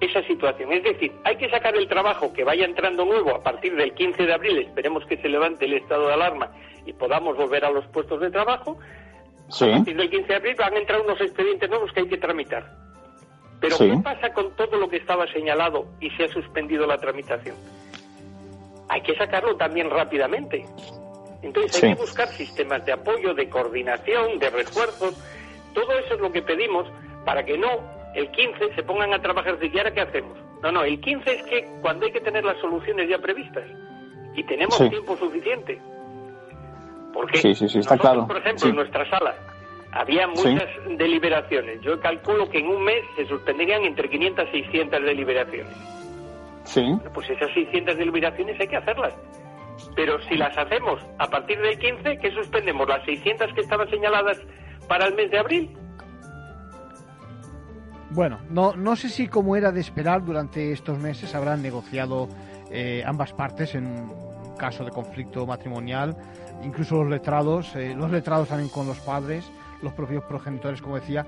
esa 0.00 0.22
situación. 0.24 0.72
Es 0.72 0.82
decir, 0.82 1.12
hay 1.24 1.36
que 1.36 1.48
sacar 1.48 1.76
el 1.76 1.88
trabajo 1.88 2.32
que 2.32 2.44
vaya 2.44 2.64
entrando 2.64 3.04
nuevo 3.04 3.34
a 3.34 3.42
partir 3.42 3.74
del 3.76 3.94
15 3.94 4.26
de 4.26 4.32
abril, 4.32 4.58
esperemos 4.58 5.04
que 5.06 5.16
se 5.16 5.28
levante 5.28 5.64
el 5.64 5.74
estado 5.74 6.08
de 6.08 6.14
alarma 6.14 6.50
y 6.84 6.92
podamos 6.92 7.36
volver 7.36 7.64
a 7.64 7.70
los 7.70 7.86
puestos 7.86 8.20
de 8.20 8.30
trabajo. 8.30 8.78
A 9.48 9.76
partir 9.76 9.96
del 9.96 10.10
15 10.10 10.26
de 10.26 10.34
abril 10.34 10.54
van 10.58 10.74
a 10.74 10.78
entrar 10.78 11.00
unos 11.00 11.20
expedientes 11.20 11.68
nuevos 11.68 11.92
que 11.92 12.00
hay 12.00 12.08
que 12.08 12.18
tramitar. 12.18 12.68
Pero 13.60 13.78
¿qué 13.78 13.96
pasa 14.02 14.32
con 14.32 14.56
todo 14.56 14.76
lo 14.76 14.88
que 14.88 14.96
estaba 14.96 15.26
señalado 15.28 15.86
y 16.00 16.10
se 16.10 16.24
ha 16.24 16.28
suspendido 16.28 16.84
la 16.84 16.98
tramitación? 16.98 17.54
Hay 18.88 19.02
que 19.02 19.14
sacarlo 19.14 19.56
también 19.56 19.88
rápidamente. 19.88 20.66
Entonces 21.42 21.82
hay 21.82 21.94
que 21.94 22.00
buscar 22.00 22.28
sistemas 22.28 22.84
de 22.86 22.92
apoyo, 22.92 23.34
de 23.34 23.48
coordinación, 23.48 24.38
de 24.38 24.50
refuerzos. 24.50 25.16
Todo 25.74 25.98
eso 25.98 26.14
es 26.14 26.20
lo 26.20 26.30
que 26.30 26.42
pedimos 26.42 26.86
para 27.24 27.44
que 27.44 27.58
no 27.58 27.68
el 28.14 28.30
15 28.30 28.74
se 28.74 28.82
pongan 28.82 29.12
a 29.14 29.20
trabajar 29.20 29.58
de 29.58 29.68
ahora 29.78 29.92
qué 29.92 30.00
hacemos. 30.00 30.38
No, 30.62 30.70
no, 30.70 30.84
el 30.84 31.00
15 31.00 31.30
es 31.30 31.42
que 31.44 31.68
cuando 31.80 32.06
hay 32.06 32.12
que 32.12 32.20
tener 32.20 32.44
las 32.44 32.58
soluciones 32.58 33.08
ya 33.08 33.18
previstas 33.18 33.64
y 34.34 34.44
tenemos 34.44 34.78
tiempo 34.78 35.16
suficiente. 35.16 35.80
Porque 37.12 37.38
sí, 37.38 37.54
sí, 37.54 37.78
está 37.78 37.98
claro. 37.98 38.26
por 38.26 38.38
ejemplo, 38.38 38.68
en 38.68 38.76
nuestra 38.76 39.08
sala 39.10 39.34
había 39.92 40.26
muchas 40.26 40.68
deliberaciones. 40.96 41.80
Yo 41.82 42.00
calculo 42.00 42.48
que 42.48 42.58
en 42.58 42.68
un 42.68 42.82
mes 42.82 43.04
se 43.16 43.26
suspenderían 43.26 43.84
entre 43.84 44.08
500 44.08 44.48
y 44.48 44.62
600 44.62 45.02
deliberaciones. 45.02 45.76
Sí. 46.64 46.96
pues 47.12 47.28
esas 47.28 47.52
600 47.52 47.96
deliberaciones 47.96 48.58
hay 48.58 48.68
que 48.68 48.76
hacerlas. 48.76 49.14
Pero 49.94 50.20
si 50.28 50.36
las 50.36 50.56
hacemos 50.56 51.00
a 51.18 51.26
partir 51.28 51.60
del 51.60 51.78
15, 51.78 52.18
¿qué 52.18 52.30
suspendemos? 52.32 52.88
¿Las 52.88 53.04
600 53.04 53.52
que 53.54 53.60
estaban 53.60 53.88
señaladas 53.90 54.38
para 54.88 55.06
el 55.06 55.14
mes 55.14 55.30
de 55.30 55.38
abril? 55.38 55.76
Bueno, 58.10 58.40
no, 58.50 58.76
no 58.76 58.94
sé 58.94 59.08
si 59.08 59.28
como 59.28 59.56
era 59.56 59.72
de 59.72 59.80
esperar 59.80 60.22
durante 60.24 60.72
estos 60.72 60.98
meses 60.98 61.34
habrán 61.34 61.62
negociado 61.62 62.28
eh, 62.70 63.02
ambas 63.06 63.32
partes 63.32 63.74
en 63.74 64.10
caso 64.58 64.84
de 64.84 64.90
conflicto 64.90 65.46
matrimonial, 65.46 66.14
incluso 66.62 66.96
los 66.96 67.08
letrados, 67.08 67.74
eh, 67.74 67.94
los 67.96 68.10
letrados 68.10 68.48
también 68.48 68.68
con 68.68 68.86
los 68.86 69.00
padres, 69.00 69.50
los 69.80 69.92
propios 69.94 70.24
progenitores, 70.24 70.82
como 70.82 70.96
decía. 70.96 71.26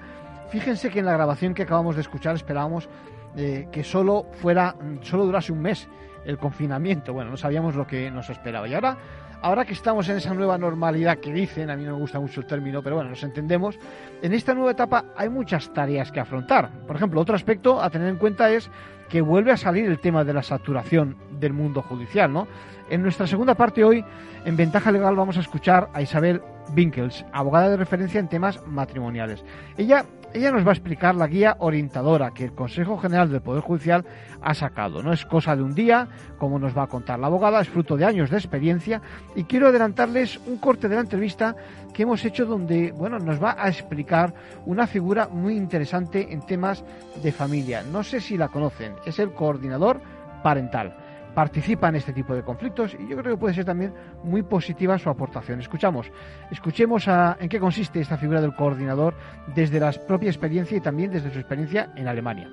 Fíjense 0.51 0.91
que 0.91 1.01
en 1.01 1.07
la 1.07 1.15
grabación 1.15 1.55
que 1.55 1.63
acabamos 1.63 1.97
de 1.97 2.03
escuchar 2.03 2.35
esperábamos 2.35 2.89
eh, 3.37 3.67
que 3.73 3.83
solo 3.83 4.27
fuera, 4.41 4.77
solo 5.03 5.25
durase 5.25 5.53
un 5.53 5.63
mes 5.63 5.89
el 6.25 6.39
confinamiento. 6.39 7.13
Bueno, 7.13 7.31
no 7.31 7.37
sabíamos 7.37 7.75
lo 7.75 7.87
que 7.87 8.11
nos 8.11 8.31
esperaba. 8.31 8.69
Y 8.69 8.75
ahora 8.75 8.97
ahora 9.45 9.67
que 9.67 9.75
estamos 9.75 10.09
en 10.09 10.17
esa 10.17 10.33
nueva 10.33 10.57
normalidad 10.57 11.19
que 11.19 11.31
dicen, 11.31 11.69
a 11.69 11.77
mí 11.77 11.85
no 11.85 11.93
me 11.93 11.99
gusta 11.99 12.19
mucho 12.19 12.41
el 12.41 12.47
término, 12.47 12.83
pero 12.83 12.97
bueno, 12.97 13.11
nos 13.11 13.23
entendemos, 13.25 13.79
en 14.23 14.33
esta 14.33 14.55
nueva 14.55 14.71
etapa 14.71 15.05
hay 15.15 15.29
muchas 15.29 15.71
tareas 15.75 16.11
que 16.11 16.19
afrontar. 16.19 16.71
Por 16.87 16.97
ejemplo, 16.97 17.21
otro 17.21 17.35
aspecto 17.35 17.83
a 17.83 17.91
tener 17.91 18.09
en 18.09 18.17
cuenta 18.17 18.51
es 18.51 18.71
que 19.11 19.21
vuelve 19.21 19.53
a 19.53 19.59
salir 19.59 19.85
el 19.85 19.99
tema 19.99 20.25
de 20.25 20.33
la 20.33 20.43
saturación 20.43 21.19
del 21.39 21.53
mundo 21.53 21.83
judicial, 21.83 22.33
¿no? 22.33 22.49
En 22.89 23.03
nuestra 23.03 23.27
segunda 23.27 23.55
parte 23.55 23.85
hoy, 23.85 24.03
en 24.47 24.57
Ventaja 24.57 24.91
Legal, 24.91 25.15
vamos 25.15 25.37
a 25.37 25.41
escuchar 25.41 25.91
a 25.93 26.01
Isabel 26.01 26.41
Winkels, 26.75 27.27
abogada 27.31 27.69
de 27.69 27.77
referencia 27.77 28.21
en 28.21 28.29
temas 28.29 28.67
matrimoniales. 28.67 29.45
Ella 29.77 30.07
ella 30.35 30.51
nos 30.51 30.67
va 30.67 30.71
a 30.71 30.75
explicar 30.75 31.15
la 31.15 31.29
guía 31.29 31.57
orientadora 31.61 32.33
que 32.33 32.45
el 32.45 32.53
Consejo 32.53 32.99
General 32.99 33.31
del 33.31 33.41
Poder 33.41 33.63
Judicial 33.63 34.05
ha 34.43 34.53
sacado. 34.53 35.01
No 35.03 35.13
es 35.13 35.25
cosa 35.25 35.55
de 35.55 35.63
un 35.63 35.75
día, 35.75 36.09
como 36.39 36.59
nos 36.59 36.77
va 36.77 36.83
a 36.83 36.87
contar 36.89 37.21
la 37.21 37.29
abogada, 37.29 37.61
es 37.61 37.69
fruto 37.69 37.97
de 37.97 38.05
años 38.05 38.31
de 38.31 38.37
experiencia 38.37 39.01
y 39.37 39.45
quiero 39.45 39.69
adelantarles 39.69 40.41
un 40.47 40.59
corte 40.59 40.89
de 40.89 40.97
la 40.97 41.03
entrevista 41.03 41.55
que 41.95 42.03
hemos 42.03 42.25
hecho 42.25 42.47
donde, 42.47 42.91
bueno, 42.91 43.21
nos 43.21 43.43
va 43.43 43.57
a 43.57 43.69
explicar 43.69 44.35
una 44.67 44.89
figura 44.89 45.29
muy 45.29 45.57
interesante 45.57 46.33
en 46.33 46.45
temas 46.45 46.85
de 47.23 47.31
familia. 47.31 47.85
No 47.85 48.03
sé 48.03 48.21
si 48.21 48.37
la 48.37 48.49
conocen, 48.49 48.95
es 49.07 49.21
el 49.21 49.33
coordinador 49.33 50.01
parental 50.43 51.04
participa 51.35 51.89
en 51.89 51.97
este 51.97 52.13
tipo 52.13 52.35
de 52.35 52.43
conflictos 52.43 52.95
y 52.95 53.09
yo 53.09 53.17
creo 53.17 53.35
que 53.35 53.41
puede 53.41 53.55
ser 53.55 53.65
también 53.65 53.93
muy 54.23 54.43
positiva 54.43 54.99
su 54.99 55.11
aportación. 55.11 55.61
Escuchamos, 55.61 56.11
escuchemos 56.51 57.09
a, 57.09 57.37
en 57.41 57.49
qué 57.49 57.59
consiste 57.59 58.01
esta 58.01 58.17
figura 58.17 58.41
del 58.41 58.55
coordinador 58.55 59.15
desde 59.55 59.81
la 59.81 59.93
propia 59.93 60.31
experiencia 60.31 60.77
y 60.77 60.81
también 60.81 61.11
desde 61.11 61.31
su 61.31 61.39
experiencia 61.39 61.91
en 61.97 62.09
Alemania. 62.09 62.49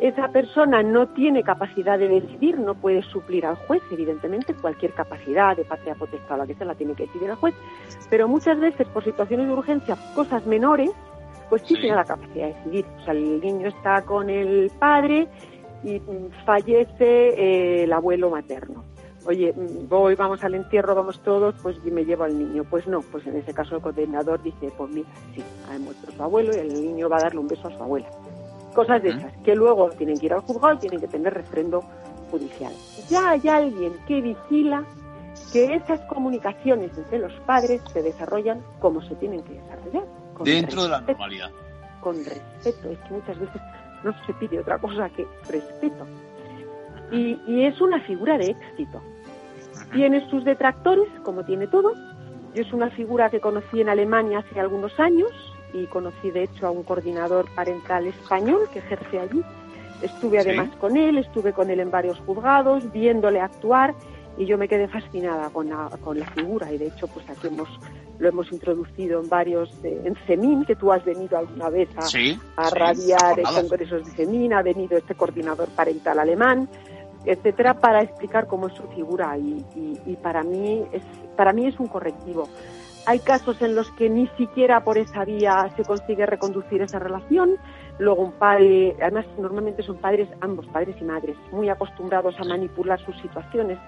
Esa 0.00 0.28
persona 0.28 0.82
no 0.82 1.08
tiene 1.08 1.42
capacidad 1.42 1.98
de 1.98 2.08
decidir, 2.08 2.58
no 2.58 2.74
puede 2.74 3.02
suplir 3.02 3.46
al 3.46 3.54
juez, 3.54 3.80
evidentemente, 3.92 4.52
cualquier 4.52 4.92
capacidad 4.92 5.56
de 5.56 5.64
patria 5.64 5.94
potestad, 5.94 6.36
la 6.36 6.46
que 6.46 6.54
sea, 6.54 6.66
la 6.66 6.74
tiene 6.74 6.94
que 6.94 7.06
decidir 7.06 7.30
el 7.30 7.36
juez, 7.36 7.54
pero 8.10 8.28
muchas 8.28 8.58
veces 8.58 8.86
por 8.88 9.04
situaciones 9.04 9.46
de 9.46 9.52
urgencia, 9.52 9.96
cosas 10.14 10.44
menores, 10.46 10.90
pues 11.48 11.62
sí, 11.62 11.74
sí. 11.74 11.82
tiene 11.82 11.96
la 11.96 12.04
capacidad 12.04 12.48
de 12.48 12.54
decidir. 12.54 12.86
O 12.98 13.04
sea, 13.04 13.14
el 13.14 13.40
niño 13.40 13.68
está 13.68 14.02
con 14.02 14.28
el 14.28 14.70
padre 14.78 15.28
y 15.84 16.00
fallece 16.44 17.28
eh, 17.28 17.84
el 17.84 17.92
abuelo 17.92 18.30
materno. 18.30 18.84
Oye, 19.26 19.54
voy, 19.88 20.14
vamos 20.16 20.44
al 20.44 20.54
entierro, 20.54 20.94
vamos 20.94 21.20
todos, 21.22 21.54
pues 21.62 21.82
me 21.84 22.04
llevo 22.04 22.24
al 22.24 22.38
niño. 22.38 22.64
Pues 22.64 22.86
no, 22.86 23.00
pues 23.00 23.26
en 23.26 23.36
ese 23.36 23.54
caso 23.54 23.76
el 23.76 23.82
coordinador 23.82 24.42
dice, 24.42 24.70
pues 24.76 24.90
mira, 24.90 25.08
sí, 25.34 25.42
ha 25.70 25.78
muerto 25.78 26.10
su 26.14 26.22
abuelo 26.22 26.54
y 26.54 26.58
el 26.58 26.74
niño 26.74 27.08
va 27.08 27.16
a 27.16 27.22
darle 27.22 27.40
un 27.40 27.48
beso 27.48 27.68
a 27.68 27.70
su 27.70 27.82
abuela. 27.82 28.08
Cosas 28.74 29.02
de 29.02 29.10
esas, 29.10 29.32
que 29.44 29.54
luego 29.54 29.88
tienen 29.90 30.18
que 30.18 30.26
ir 30.26 30.34
al 30.34 30.40
juzgado 30.40 30.74
y 30.74 30.78
tienen 30.78 31.00
que 31.00 31.08
tener 31.08 31.32
refrendo 31.32 31.82
judicial. 32.30 32.72
Ya 33.08 33.30
hay 33.30 33.48
alguien 33.48 33.92
que 34.06 34.20
vigila 34.20 34.84
que 35.52 35.74
esas 35.74 36.00
comunicaciones 36.00 36.90
entre 36.98 37.18
los 37.18 37.32
padres 37.46 37.80
se 37.92 38.02
desarrollan 38.02 38.60
como 38.80 39.00
se 39.02 39.14
tienen 39.14 39.42
que 39.42 39.54
desarrollar. 39.54 40.04
Dentro 40.44 40.82
de 40.82 40.88
la 40.88 41.00
normalidad. 41.00 41.50
Con 42.00 42.16
respeto. 42.16 42.90
Es 42.90 42.98
que 42.98 43.14
muchas 43.14 43.38
veces 43.38 43.62
no 44.04 44.14
se 44.26 44.34
pide 44.34 44.60
otra 44.60 44.78
cosa 44.78 45.08
que 45.10 45.26
respeto. 45.48 46.06
Y, 47.10 47.64
es 47.64 47.80
una 47.80 48.00
figura 48.00 48.38
de 48.38 48.50
éxito. 48.50 49.00
Tiene 49.92 50.28
sus 50.30 50.44
detractores, 50.44 51.08
como 51.22 51.44
tiene 51.44 51.66
todo. 51.66 51.92
Yo 52.54 52.62
es 52.62 52.72
una 52.72 52.90
figura 52.90 53.30
que 53.30 53.40
conocí 53.40 53.80
en 53.80 53.88
Alemania 53.88 54.38
hace 54.38 54.60
algunos 54.60 54.98
años 54.98 55.30
y 55.72 55.86
conocí 55.86 56.30
de 56.30 56.44
hecho 56.44 56.66
a 56.66 56.70
un 56.70 56.82
coordinador 56.82 57.46
parental 57.54 58.06
español 58.06 58.68
que 58.72 58.80
ejerce 58.80 59.18
allí. 59.18 59.42
Estuve 60.02 60.38
además 60.38 60.70
con 60.80 60.96
él, 60.96 61.18
estuve 61.18 61.52
con 61.52 61.70
él 61.70 61.80
en 61.80 61.90
varios 61.90 62.18
juzgados, 62.20 62.90
viéndole 62.92 63.40
actuar 63.40 63.94
y 64.36 64.46
yo 64.46 64.58
me 64.58 64.68
quedé 64.68 64.88
fascinada 64.88 65.50
con 65.50 65.68
la, 65.68 65.88
con 66.02 66.18
la 66.18 66.26
figura 66.26 66.72
y 66.72 66.78
de 66.78 66.88
hecho 66.88 67.06
pues 67.08 67.28
aquí 67.30 67.46
hemos 67.46 67.68
lo 68.18 68.28
hemos 68.28 68.50
introducido 68.52 69.20
en 69.20 69.28
varios, 69.28 69.70
eh, 69.82 70.02
en 70.04 70.14
CEMIN, 70.26 70.64
que 70.64 70.76
tú 70.76 70.92
has 70.92 71.04
venido 71.04 71.36
alguna 71.38 71.68
vez 71.68 71.88
a, 71.96 72.62
a 72.62 72.70
radiar 72.70 73.38
en 73.38 73.44
congresos 73.44 74.04
de 74.04 74.12
CEMIN, 74.12 74.52
ha 74.52 74.62
venido 74.62 74.96
este 74.96 75.14
coordinador 75.14 75.68
parental 75.70 76.18
alemán, 76.18 76.68
etcétera, 77.24 77.74
para 77.74 78.02
explicar 78.02 78.46
cómo 78.46 78.68
es 78.68 78.74
su 78.74 78.82
figura 78.88 79.36
y, 79.38 79.64
y, 80.06 80.16
para 80.16 80.42
mí 80.42 80.84
es 80.92 81.02
para 81.36 81.52
mí 81.52 81.66
es 81.66 81.78
un 81.80 81.88
correctivo. 81.88 82.48
Hay 83.06 83.18
casos 83.18 83.60
en 83.60 83.74
los 83.74 83.90
que 83.92 84.08
ni 84.08 84.28
siquiera 84.38 84.82
por 84.82 84.96
esa 84.96 85.24
vía 85.24 85.70
se 85.76 85.84
consigue 85.84 86.24
reconducir 86.24 86.80
esa 86.80 86.98
relación. 86.98 87.56
Luego 87.98 88.22
un 88.22 88.32
padre, 88.32 88.96
además 89.00 89.26
normalmente 89.38 89.82
son 89.82 89.98
padres, 89.98 90.28
ambos 90.40 90.66
padres 90.66 90.96
y 91.00 91.04
madres, 91.04 91.36
muy 91.52 91.68
acostumbrados 91.68 92.34
a 92.40 92.44
manipular 92.44 92.98
sus 93.04 93.16
situaciones 93.20 93.78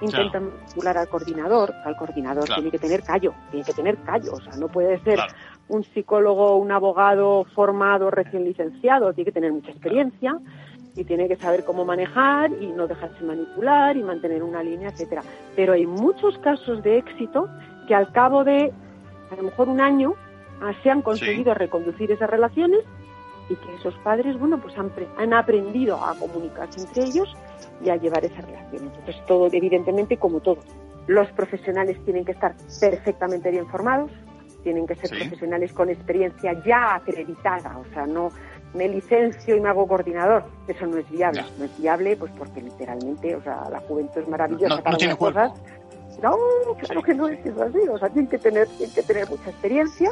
intentan 0.00 0.50
manipular 0.50 0.98
al 0.98 1.08
coordinador, 1.08 1.74
al 1.84 1.96
coordinador 1.96 2.44
tiene 2.44 2.70
que 2.70 2.78
tener 2.78 3.02
callo, 3.02 3.34
tiene 3.50 3.64
que 3.64 3.72
tener 3.72 3.98
callo, 3.98 4.32
o 4.32 4.40
sea, 4.40 4.56
no 4.56 4.68
puede 4.68 4.98
ser 5.02 5.18
un 5.68 5.84
psicólogo, 5.84 6.56
un 6.56 6.72
abogado 6.72 7.44
formado, 7.54 8.10
recién 8.10 8.44
licenciado, 8.44 9.12
tiene 9.12 9.26
que 9.26 9.32
tener 9.32 9.52
mucha 9.52 9.70
experiencia 9.70 10.38
y 10.96 11.04
tiene 11.04 11.28
que 11.28 11.36
saber 11.36 11.64
cómo 11.64 11.84
manejar 11.84 12.50
y 12.60 12.66
no 12.66 12.86
dejarse 12.86 13.22
manipular 13.24 13.96
y 13.96 14.02
mantener 14.02 14.42
una 14.42 14.62
línea, 14.62 14.88
etcétera. 14.88 15.22
Pero 15.54 15.72
hay 15.74 15.86
muchos 15.86 16.36
casos 16.38 16.82
de 16.82 16.98
éxito 16.98 17.48
que 17.86 17.94
al 17.94 18.12
cabo 18.12 18.44
de 18.44 18.72
a 19.30 19.36
lo 19.36 19.44
mejor 19.44 19.68
un 19.68 19.80
año 19.80 20.14
ah, 20.60 20.72
se 20.82 20.90
han 20.90 21.02
conseguido 21.02 21.54
reconducir 21.54 22.10
esas 22.10 22.28
relaciones 22.28 22.80
y 23.50 23.56
que 23.56 23.74
esos 23.74 23.94
padres, 23.98 24.38
bueno, 24.38 24.58
pues 24.60 24.78
han, 24.78 24.90
han 25.18 25.34
aprendido 25.34 25.96
a 25.96 26.14
comunicarse 26.14 26.80
entre 26.80 27.04
ellos 27.04 27.36
y 27.84 27.90
a 27.90 27.96
llevar 27.96 28.24
esa 28.24 28.40
relación. 28.40 28.84
Entonces, 28.84 29.16
todo, 29.26 29.48
evidentemente, 29.52 30.16
como 30.16 30.40
todo, 30.40 30.58
los 31.06 31.28
profesionales 31.32 31.98
tienen 32.04 32.24
que 32.24 32.32
estar 32.32 32.54
perfectamente 32.80 33.50
bien 33.50 33.66
formados, 33.66 34.10
tienen 34.62 34.86
que 34.86 34.94
ser 34.94 35.10
profesionales 35.10 35.72
con 35.72 35.90
experiencia 35.90 36.52
ya 36.64 36.94
acreditada, 36.94 37.78
o 37.78 37.84
sea, 37.92 38.06
no 38.06 38.30
me 38.74 38.88
licencio 38.88 39.56
y 39.56 39.60
me 39.60 39.68
hago 39.68 39.88
coordinador, 39.88 40.44
eso 40.68 40.86
no 40.86 40.98
es 40.98 41.10
viable, 41.10 41.44
no, 41.58 41.64
es 41.64 41.78
viable 41.78 42.16
pues 42.16 42.30
porque 42.38 42.60
literalmente, 42.60 43.34
o 43.34 43.42
sea, 43.42 43.68
la 43.70 43.80
juventud 43.80 44.20
es 44.20 44.28
maravillosa 44.28 44.82
para 44.82 44.96
no 44.96 45.16
cosas. 45.16 45.52
No, 46.22 46.36
claro 46.78 47.02
que 47.02 47.14
no 47.14 47.28
es 47.28 47.40
así, 47.46 47.78
o 47.90 47.98
sea, 47.98 48.10
tienen 48.10 48.28
que 48.28 48.38
tener, 48.38 48.68
tienen 48.68 48.94
que 48.94 49.02
tener 49.02 49.28
mucha 49.28 49.50
experiencia 49.50 50.10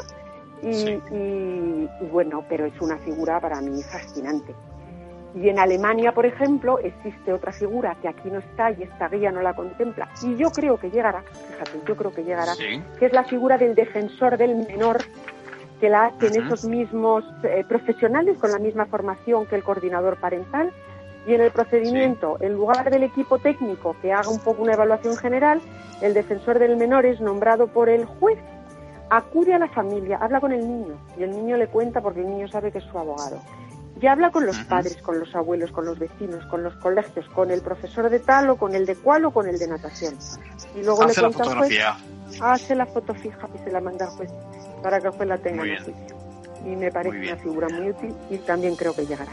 y, 0.61 0.67
y, 0.67 1.89
y 2.01 2.05
bueno, 2.11 2.43
pero 2.49 2.65
es 2.65 2.79
una 2.81 2.97
figura 2.99 3.39
para 3.39 3.61
mí 3.61 3.81
fascinante. 3.83 4.53
Y 5.35 5.47
en 5.47 5.59
Alemania, 5.59 6.11
por 6.11 6.25
ejemplo, 6.25 6.79
existe 6.79 7.31
otra 7.31 7.51
figura 7.51 7.95
que 8.01 8.07
aquí 8.07 8.29
no 8.31 8.39
está 8.39 8.71
y 8.71 8.83
esta 8.83 9.07
guía 9.09 9.31
no 9.31 9.41
la 9.41 9.53
contempla. 9.53 10.09
Y 10.23 10.35
yo 10.35 10.49
creo 10.49 10.77
que 10.79 10.89
llegará, 10.89 11.21
fíjate, 11.21 11.79
yo 11.87 11.95
creo 11.95 12.11
que 12.11 12.23
llegará, 12.23 12.53
que 12.55 13.05
es 13.05 13.13
la 13.13 13.23
figura 13.23 13.57
del 13.57 13.75
defensor 13.75 14.37
del 14.37 14.55
menor, 14.55 14.97
que 15.79 15.89
la 15.89 16.07
hacen 16.07 16.43
esos 16.43 16.65
mismos 16.65 17.23
eh, 17.43 17.63
profesionales 17.67 18.37
con 18.39 18.51
la 18.51 18.59
misma 18.59 18.85
formación 18.87 19.45
que 19.45 19.55
el 19.55 19.63
coordinador 19.63 20.17
parental. 20.17 20.73
Y 21.27 21.35
en 21.35 21.41
el 21.41 21.51
procedimiento, 21.51 22.37
en 22.39 22.53
lugar 22.53 22.89
del 22.89 23.03
equipo 23.03 23.37
técnico 23.37 23.95
que 24.01 24.11
haga 24.11 24.29
un 24.29 24.39
poco 24.39 24.63
una 24.63 24.73
evaluación 24.73 25.15
general, 25.15 25.61
el 26.01 26.13
defensor 26.13 26.57
del 26.57 26.75
menor 26.75 27.05
es 27.05 27.21
nombrado 27.21 27.67
por 27.67 27.87
el 27.87 28.05
juez. 28.05 28.39
Acude 29.09 29.53
a 29.53 29.59
la 29.59 29.67
familia, 29.69 30.17
habla 30.21 30.39
con 30.39 30.51
el 30.51 30.67
niño 30.67 30.95
y 31.17 31.23
el 31.23 31.31
niño 31.31 31.57
le 31.57 31.67
cuenta 31.67 32.01
porque 32.01 32.21
el 32.21 32.27
niño 32.27 32.47
sabe 32.47 32.71
que 32.71 32.77
es 32.77 32.83
su 32.85 32.97
abogado 32.97 33.41
ya 33.99 34.13
habla 34.13 34.31
con 34.31 34.45
los 34.45 34.57
padres, 34.59 34.97
con 35.01 35.19
los 35.19 35.35
abuelos, 35.35 35.71
con 35.71 35.85
los 35.85 35.99
vecinos, 35.99 36.45
con 36.45 36.63
los 36.63 36.73
colegios, 36.75 37.27
con 37.29 37.51
el 37.51 37.61
profesor 37.61 38.09
de 38.09 38.19
tal 38.19 38.49
o 38.49 38.57
con 38.57 38.73
el 38.73 38.85
de 38.85 38.95
cual 38.95 39.25
o 39.25 39.31
con 39.31 39.47
el 39.47 39.59
de 39.59 39.67
natación. 39.67 40.15
Y 40.75 40.83
luego 40.83 41.03
hace 41.03 41.21
le 41.21 41.27
la 41.27 41.33
fotografía. 41.33 41.97
hace 42.41 42.75
la 42.75 42.85
foto 42.85 43.13
fija 43.13 43.49
y 43.55 43.57
se 43.63 43.71
la 43.71 43.81
manda 43.81 44.05
al 44.05 44.11
juez 44.11 44.31
para 44.81 44.99
que 44.99 45.07
el 45.07 45.13
juez 45.13 45.27
la 45.27 45.37
tenga 45.37 45.65
en 45.65 45.83
juicio. 45.83 46.17
Y 46.65 46.75
me 46.75 46.91
parece 46.91 47.17
una 47.17 47.37
figura 47.37 47.67
muy 47.69 47.89
útil 47.89 48.15
y 48.29 48.37
también 48.37 48.75
creo 48.75 48.95
que 48.95 49.05
llegará. 49.05 49.31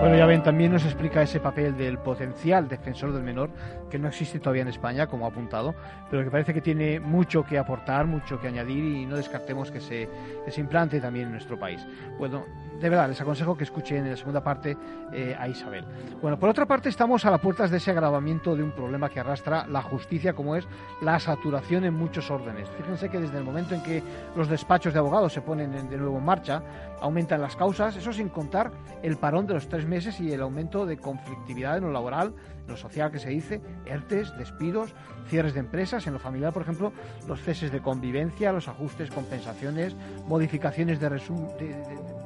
Bueno, 0.00 0.16
ya 0.16 0.26
ven, 0.26 0.44
también 0.44 0.70
nos 0.70 0.84
explica 0.84 1.22
ese 1.22 1.40
papel 1.40 1.76
del 1.76 1.98
potencial 1.98 2.68
defensor 2.68 3.12
del 3.12 3.24
menor, 3.24 3.50
que 3.90 3.98
no 3.98 4.06
existe 4.06 4.38
todavía 4.38 4.62
en 4.62 4.68
España, 4.68 5.08
como 5.08 5.26
ha 5.26 5.28
apuntado, 5.28 5.74
pero 6.08 6.22
que 6.22 6.30
parece 6.30 6.54
que 6.54 6.60
tiene 6.60 7.00
mucho 7.00 7.44
que 7.44 7.58
aportar, 7.58 8.06
mucho 8.06 8.40
que 8.40 8.46
añadir 8.46 8.84
y 8.84 9.06
no 9.06 9.16
descartemos 9.16 9.72
que 9.72 9.80
se, 9.80 10.08
se 10.46 10.60
implante 10.60 11.00
también 11.00 11.26
en 11.26 11.32
nuestro 11.32 11.58
país. 11.58 11.84
Bueno, 12.16 12.46
de 12.80 12.88
verdad, 12.88 13.08
les 13.08 13.20
aconsejo 13.20 13.56
que 13.56 13.64
escuchen 13.64 14.04
en 14.04 14.10
la 14.10 14.16
segunda 14.16 14.42
parte 14.42 14.76
eh, 15.12 15.36
a 15.38 15.48
Isabel. 15.48 15.84
Bueno, 16.22 16.38
por 16.38 16.48
otra 16.48 16.66
parte, 16.66 16.88
estamos 16.88 17.24
a 17.24 17.30
las 17.30 17.40
puertas 17.40 17.70
de 17.70 17.78
ese 17.78 17.90
agravamiento 17.90 18.54
de 18.54 18.62
un 18.62 18.70
problema 18.70 19.08
que 19.08 19.20
arrastra 19.20 19.66
la 19.66 19.82
justicia, 19.82 20.34
como 20.34 20.54
es 20.54 20.66
la 21.02 21.18
saturación 21.18 21.84
en 21.84 21.94
muchos 21.94 22.30
órdenes. 22.30 22.68
Fíjense 22.76 23.08
que 23.08 23.18
desde 23.18 23.38
el 23.38 23.44
momento 23.44 23.74
en 23.74 23.82
que 23.82 24.02
los 24.36 24.48
despachos 24.48 24.92
de 24.92 25.00
abogados 25.00 25.32
se 25.32 25.40
ponen 25.40 25.72
de 25.88 25.96
nuevo 25.96 26.18
en 26.18 26.24
marcha, 26.24 26.62
aumentan 27.00 27.40
las 27.40 27.56
causas, 27.56 27.96
eso 27.96 28.12
sin 28.12 28.28
contar 28.28 28.70
el 29.02 29.16
parón 29.16 29.46
de 29.46 29.54
los 29.54 29.68
tres 29.68 29.86
meses 29.86 30.20
y 30.20 30.32
el 30.32 30.40
aumento 30.40 30.86
de 30.86 30.98
conflictividad 30.98 31.78
en 31.78 31.84
lo 31.84 31.92
laboral, 31.92 32.34
en 32.62 32.68
lo 32.68 32.76
social 32.76 33.10
que 33.10 33.18
se 33.18 33.30
dice, 33.30 33.60
ERTES, 33.86 34.36
despidos, 34.36 34.94
cierres 35.28 35.54
de 35.54 35.60
empresas, 35.60 36.06
en 36.06 36.12
lo 36.12 36.18
familiar, 36.18 36.52
por 36.52 36.62
ejemplo, 36.62 36.92
los 37.26 37.40
ceses 37.40 37.72
de 37.72 37.80
convivencia, 37.80 38.52
los 38.52 38.68
ajustes, 38.68 39.10
compensaciones, 39.10 39.96
modificaciones 40.26 41.00
de, 41.00 41.08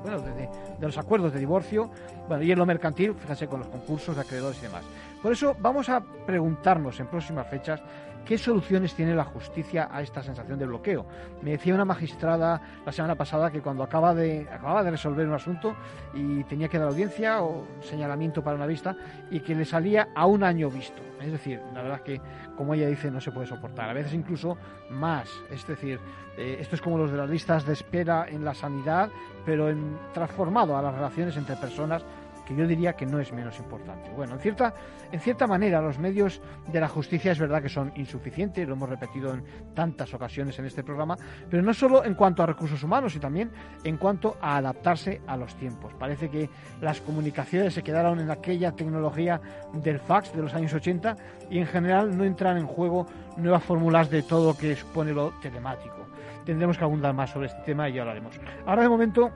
bueno, 0.02 0.21
de, 0.21 0.49
los 0.80 0.99
acuerdos 0.99 1.32
de 1.32 1.38
divorcio, 1.38 1.90
bueno, 2.28 2.42
y 2.42 2.52
en 2.52 2.59
lo 2.59 2.66
mercantil, 2.66 3.14
fíjense, 3.14 3.47
con 3.47 3.61
los 3.61 3.68
concursos 3.68 4.14
de 4.16 4.23
acreedores 4.23 4.59
y 4.61 4.62
demás. 4.62 4.85
Por 5.23 5.32
eso 5.32 5.54
vamos 5.61 5.88
a 5.88 6.02
preguntarnos 6.26 6.99
en 6.99 7.06
próximas 7.06 7.47
fechas 7.47 7.80
¿Qué 8.25 8.38
soluciones 8.38 8.94
tiene 8.94 9.16
la 9.16 9.25
justicia 9.25 9.88
a 9.90 10.00
esta 10.00 10.23
sensación 10.23 10.56
de 10.56 10.66
bloqueo? 10.66 11.04
Me 11.42 11.52
decía 11.52 11.75
una 11.75 11.85
magistrada 11.85 12.61
la 12.87 12.92
semana 12.92 13.16
pasada 13.16 13.50
que 13.50 13.61
cuando 13.61 13.82
acaba 13.82 14.14
de, 14.14 14.47
acababa 14.49 14.85
de 14.85 14.92
resolver 14.92 15.26
un 15.26 15.35
asunto 15.35 15.75
y 16.14 16.44
tenía 16.44 16.68
que 16.68 16.78
dar 16.78 16.88
audiencia 16.88 17.42
o 17.42 17.66
señalamiento 17.80 18.42
para 18.42 18.54
una 18.54 18.66
vista 18.66 18.97
y 19.28 19.40
que 19.40 19.56
le 19.56 19.64
salía 19.64 20.11
a 20.14 20.26
un 20.26 20.44
año 20.44 20.71
visto. 20.71 21.02
Es 21.21 21.32
decir, 21.32 21.61
la 21.75 21.82
verdad 21.82 21.99
es 21.99 22.02
que, 22.04 22.21
como 22.56 22.75
ella 22.75 22.87
dice, 22.87 23.11
no 23.11 23.21
se 23.21 23.32
puede 23.32 23.47
soportar. 23.49 23.90
A 23.90 23.92
veces 23.92 24.14
incluso 24.14 24.56
más. 24.90 25.28
Es 25.50 25.66
decir, 25.66 25.99
eh, 26.37 26.59
esto 26.61 26.76
es 26.76 26.82
como 26.82 26.99
los 26.99 27.11
de 27.11 27.16
las 27.16 27.28
listas 27.28 27.66
de 27.66 27.73
espera 27.73 28.26
en 28.28 28.44
la 28.44 28.54
sanidad, 28.54 29.11
pero 29.44 29.68
en, 29.68 29.99
transformado 30.12 30.76
a 30.76 30.82
las 30.82 30.94
relaciones 30.94 31.37
entre 31.37 31.56
personas 31.56 32.04
que 32.44 32.56
yo 32.56 32.66
diría 32.66 32.94
que 32.94 33.06
no 33.06 33.20
es 33.20 33.32
menos 33.32 33.58
importante. 33.58 34.11
Bueno, 34.11 34.34
en 34.34 34.40
cierta, 34.40 34.75
en 35.11 35.20
cierta 35.20 35.46
manera 35.46 35.80
los 35.80 35.99
medios 35.99 36.40
de 36.66 36.80
la 36.80 36.88
justicia 36.88 37.32
es 37.32 37.38
verdad 37.38 37.62
que 37.62 37.68
son 37.68 37.92
insuficientes, 37.96 38.66
lo 38.66 38.75
hemos 38.75 38.88
repetido 38.88 39.32
en 39.32 39.44
tantas 39.75 40.12
ocasiones 40.14 40.58
en 40.58 40.66
este 40.66 40.82
programa, 40.82 41.16
pero 41.49 41.62
no 41.62 41.72
solo 41.72 42.04
en 42.04 42.14
cuanto 42.14 42.42
a 42.42 42.46
recursos 42.46 42.82
humanos, 42.82 43.12
sino 43.12 43.22
también 43.22 43.50
en 43.84 43.96
cuanto 43.96 44.37
a 44.40 44.56
adaptarse 44.56 45.20
a 45.26 45.37
los 45.37 45.54
tiempos. 45.54 45.94
Parece 45.94 46.28
que 46.28 46.50
las 46.80 47.00
comunicaciones 47.00 47.75
se 47.75 47.82
quedaron 47.82 48.20
en 48.20 48.30
aquella 48.30 48.72
tecnología 48.72 49.40
del 49.72 49.99
fax 49.99 50.34
de 50.34 50.42
los 50.42 50.54
años 50.54 50.75
80 50.75 51.16
y 51.50 51.58
en 51.58 51.66
general 51.66 52.16
no 52.16 52.25
entran 52.25 52.58
en 52.58 52.66
juego 52.66 53.06
nuevas 53.37 53.62
fórmulas 53.62 54.11
de 54.11 54.22
todo 54.22 54.52
lo 54.52 54.58
que 54.58 54.75
supone 54.76 55.12
lo 55.12 55.30
telemático. 55.40 56.12
Tendremos 56.44 56.78
que 56.78 56.84
abundar 56.84 57.14
más 57.14 57.30
sobre 57.30 57.46
este 57.46 57.62
tema 57.62 57.88
y 57.88 57.94
ya 57.94 58.02
hablaremos. 58.02 58.38
Ahora 58.66 58.82
de 58.82 58.88
momento 58.88 59.30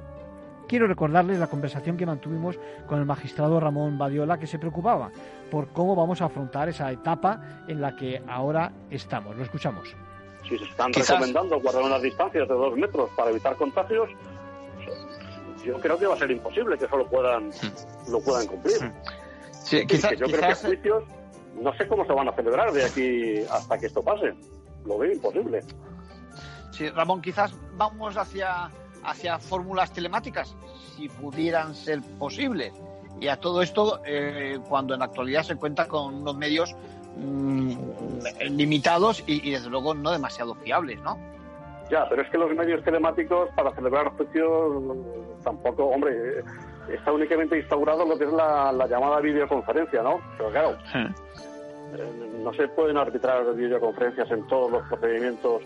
quiero 0.68 0.86
recordarles 0.86 1.38
la 1.38 1.46
conversación 1.46 1.96
que 1.96 2.06
mantuvimos 2.06 2.58
con 2.86 2.98
el 2.98 3.06
magistrado 3.06 3.60
Ramón 3.60 3.98
Badiola, 3.98 4.38
que 4.38 4.46
se 4.46 4.58
preocupaba 4.58 5.10
por 5.50 5.68
cómo 5.68 5.94
vamos 5.94 6.20
a 6.20 6.26
afrontar 6.26 6.68
esa 6.68 6.90
etapa 6.90 7.62
en 7.68 7.80
la 7.80 7.94
que 7.96 8.22
ahora 8.28 8.72
estamos. 8.90 9.36
Lo 9.36 9.42
escuchamos. 9.42 9.94
Si 10.48 10.58
se 10.58 10.64
están 10.64 10.92
recomendando 10.92 11.60
guardar 11.60 11.82
unas 11.82 12.02
distancias 12.02 12.48
de 12.48 12.54
dos 12.54 12.76
metros 12.76 13.10
para 13.16 13.30
evitar 13.30 13.56
contagios, 13.56 14.10
yo 15.64 15.80
creo 15.80 15.98
que 15.98 16.06
va 16.06 16.14
a 16.14 16.18
ser 16.18 16.30
imposible 16.30 16.78
que 16.78 16.84
eso 16.84 16.96
lo 16.96 17.06
puedan, 17.06 17.48
hmm. 17.48 18.10
lo 18.10 18.20
puedan 18.20 18.46
cumplir. 18.46 18.82
Hmm. 18.82 18.92
Sí, 19.50 19.84
quizás, 19.86 20.12
yo 20.16 20.26
creo 20.26 20.48
que 20.48 20.54
juicios 20.54 21.04
no 21.60 21.74
sé 21.76 21.88
cómo 21.88 22.04
se 22.06 22.12
van 22.12 22.28
a 22.28 22.32
celebrar 22.32 22.72
de 22.72 22.84
aquí 22.84 23.38
hasta 23.50 23.78
que 23.78 23.86
esto 23.86 24.02
pase. 24.02 24.34
Lo 24.84 24.98
veo 24.98 25.12
imposible. 25.12 25.60
Sí, 26.76 26.88
Ramón, 26.90 27.22
quizás 27.22 27.54
vamos 27.76 28.16
hacia 28.16 28.70
hacia 29.06 29.38
fórmulas 29.38 29.92
telemáticas, 29.92 30.54
si 30.96 31.08
pudieran 31.08 31.74
ser 31.74 32.00
posibles. 32.18 32.72
Y 33.20 33.28
a 33.28 33.36
todo 33.36 33.62
esto, 33.62 34.02
eh, 34.04 34.58
cuando 34.68 34.92
en 34.94 35.00
la 35.00 35.06
actualidad 35.06 35.42
se 35.42 35.56
cuenta 35.56 35.88
con 35.88 36.14
unos 36.14 36.36
medios 36.36 36.74
mm, 37.16 37.72
limitados 38.50 39.24
y, 39.26 39.50
desde 39.50 39.70
luego 39.70 39.94
no 39.94 40.10
demasiado 40.10 40.54
fiables, 40.56 41.00
¿no? 41.00 41.16
Ya, 41.90 42.06
pero 42.08 42.22
es 42.22 42.30
que 42.30 42.36
los 42.36 42.54
medios 42.54 42.82
telemáticos 42.82 43.48
para 43.54 43.72
celebrar 43.74 44.08
juicios 44.16 44.82
tampoco, 45.44 45.84
hombre, 45.84 46.42
está 46.92 47.12
únicamente 47.12 47.58
instaurado 47.58 48.04
lo 48.04 48.18
que 48.18 48.24
es 48.24 48.32
la, 48.32 48.72
llamada 48.90 49.20
videoconferencia, 49.20 50.02
¿no? 50.02 50.20
Pero 50.36 50.50
claro, 50.50 50.76
eh, 50.94 52.40
no 52.42 52.52
se 52.54 52.66
pueden 52.68 52.96
arbitrar 52.96 53.54
videoconferencias 53.54 54.30
en 54.32 54.46
todos 54.48 54.70
los 54.72 54.82
procedimientos 54.88 55.62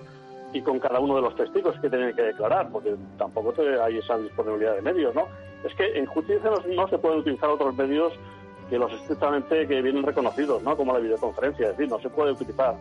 y 0.53 0.63
con 0.63 0.79
cada 0.81 0.99
uno 0.99 1.17
de 1.17 1.23
los 1.23 1.35
testigos 1.37 1.79
que 1.81 1.89
tienen 1.89 2.15
que 2.15 2.23
declarar, 2.23 2.69
porque 2.71 2.95
tampoco 3.19 3.55
hay 3.83 3.99
esa 3.99 4.19
disponibilidad 4.19 4.75
de 4.75 4.83
medios, 4.83 5.15
¿no? 5.15 5.27
Es 5.65 5.75
que 5.75 5.99
en 5.99 6.07
justicia 6.07 6.51
no, 6.75 6.89
se 6.89 6.99
pueden 6.99 7.21
utilizar 7.21 7.51
otros 7.51 7.75
medios 7.77 8.13
que 8.69 8.79
los 8.79 8.93
estrictamente 8.93 9.67
que 9.67 9.83
vienen 9.83 10.03
reconocidos, 10.03 10.63
¿no? 10.63 10.77
Como 10.77 10.93
la 10.93 11.01
videoconferencia, 11.01 11.71
es 11.71 11.77
decir, 11.77 11.91
no 11.91 12.01
se 12.01 12.09
puede 12.09 12.33
utilizar. 12.33 12.75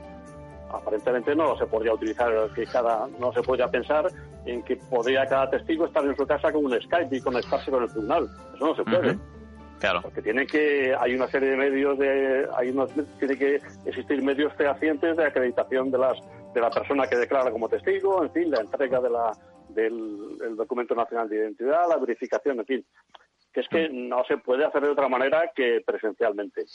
Aparentemente 0.72 1.36
no 1.36 1.58
se 1.58 1.66
podría 1.66 1.94
utilizar, 1.94 2.32
que 2.54 2.66
cada, 2.66 3.08
no 3.20 3.34
se 3.34 3.42
podría 3.42 3.68
pensar 3.68 4.08
en 4.46 4.62
que 4.64 4.76
podría 4.76 5.26
cada 5.26 5.50
testigo 5.50 5.86
estar 5.86 6.06
en 6.06 6.16
su 6.16 6.26
casa 6.26 6.52
con 6.52 6.66
un 6.66 6.80
Skype 6.80 7.16
y 7.16 7.22
conectarse 7.22 7.72
con 7.72 7.84
el 7.84 7.90
tribunal. 7.90 8.30
Eso 8.56 8.66
no 8.66 8.76
se 8.76 8.84
puede. 8.84 9.18
Claro. 9.80 10.02
Porque 10.02 10.22
tiene 10.22 10.46
que, 10.46 10.94
hay 11.00 11.16
una 11.16 11.28
serie 11.28 11.50
de 11.50 11.58
medios 11.58 11.98
de, 11.98 12.48
hay 12.56 12.70
unos, 12.70 12.92
tiene 13.18 13.38
que 13.38 13.62
existir 13.86 14.22
medios 14.22 14.54
fehacientes 14.56 15.16
de 15.16 15.26
acreditación 15.26 15.90
de 15.92 15.98
las 15.98 16.18
de 16.54 16.62
la 16.62 16.70
persona 16.70 17.08
que 17.08 17.16
declara 17.16 17.52
como 17.52 17.70
testigo, 17.70 18.24
en 18.24 18.32
fin, 18.32 18.52
la 18.52 18.62
entrega 18.62 19.00
de 19.00 19.10
la, 19.10 19.32
del 19.70 20.56
documento 20.56 20.96
nacional 20.96 21.30
de 21.30 21.38
identidad, 21.38 21.88
la 21.88 21.98
verificación, 21.98 22.60
en 22.60 22.66
fin, 22.66 22.86
que 23.54 23.62
es 23.62 23.68
que 23.68 23.90
no 23.90 24.24
se 24.26 24.38
puede 24.38 24.66
hacer 24.66 24.82
de 24.82 24.90
otra 24.90 25.08
manera 25.08 25.52
que 25.56 25.82
presencialmente. 25.86 26.66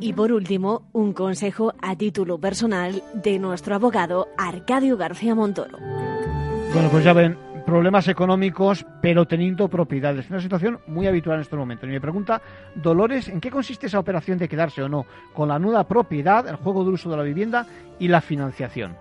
Y 0.00 0.12
por 0.14 0.32
último, 0.32 0.88
un 0.92 1.12
consejo 1.12 1.74
a 1.80 1.96
título 1.96 2.38
personal 2.38 3.02
de 3.14 3.38
nuestro 3.38 3.74
abogado 3.74 4.28
Arcadio 4.36 4.96
García 4.96 5.34
Montoro. 5.34 5.78
Bueno, 5.78 6.88
pues 6.90 7.04
ya 7.04 7.12
ven, 7.12 7.36
problemas 7.62 8.08
económicos, 8.08 8.84
pero 9.00 9.26
teniendo 9.26 9.68
propiedades. 9.68 10.28
Una 10.30 10.40
situación 10.40 10.80
muy 10.86 11.06
habitual 11.06 11.36
en 11.36 11.42
estos 11.42 11.58
momentos. 11.58 11.88
Y 11.88 11.92
me 11.92 12.00
pregunta, 12.00 12.42
Dolores, 12.74 13.28
¿en 13.28 13.40
qué 13.40 13.50
consiste 13.50 13.86
esa 13.86 13.98
operación 13.98 14.38
de 14.38 14.48
quedarse 14.48 14.82
o 14.82 14.88
no 14.88 15.06
con 15.32 15.48
la 15.48 15.58
nuda 15.58 15.84
propiedad, 15.84 16.46
el 16.48 16.56
juego 16.56 16.84
de 16.84 16.90
uso 16.90 17.10
de 17.10 17.16
la 17.16 17.22
vivienda 17.22 17.66
y 17.98 18.08
la 18.08 18.20
financiación? 18.20 18.96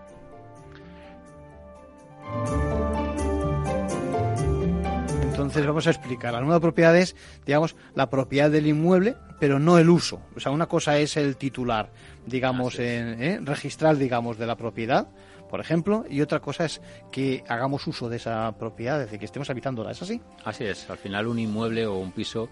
Entonces 5.24 5.66
vamos 5.66 5.88
a 5.88 5.90
explicar. 5.90 6.34
La 6.34 6.42
nuda 6.42 6.60
propiedad 6.60 6.96
es, 6.96 7.16
digamos, 7.46 7.76
la 7.96 8.10
propiedad 8.10 8.52
del 8.52 8.68
inmueble, 8.68 9.16
pero 9.40 9.60
no 9.60 9.80
el 9.80 9.90
uso. 9.90 10.22
O 10.36 10.40
sea, 10.40 10.52
una 10.52 10.68
cosa 10.68 10.98
es 11.00 11.18
el 11.18 11.36
titular, 11.36 11.90
digamos, 12.28 12.78
en, 12.80 13.22
¿eh? 13.22 13.40
registral, 13.42 13.98
digamos, 13.98 14.38
de 14.38 14.46
la 14.46 14.56
propiedad 14.56 15.08
por 15.52 15.60
ejemplo, 15.60 16.06
y 16.10 16.22
otra 16.22 16.40
cosa 16.40 16.66
es 16.66 16.82
que 17.12 17.44
hagamos 17.48 17.86
uso 17.86 18.08
de 18.10 18.16
esa 18.16 18.58
propiedad, 18.58 19.00
es 19.00 19.08
decir, 19.08 19.20
que 19.20 19.26
estemos 19.26 19.50
habitándola, 19.50 19.92
¿es 19.92 20.02
así? 20.02 20.22
Así 20.46 20.64
es, 20.64 20.90
al 20.90 20.98
final 20.98 21.28
un 21.28 21.38
inmueble 21.38 21.86
o 21.86 21.98
un 21.98 22.14
piso 22.14 22.50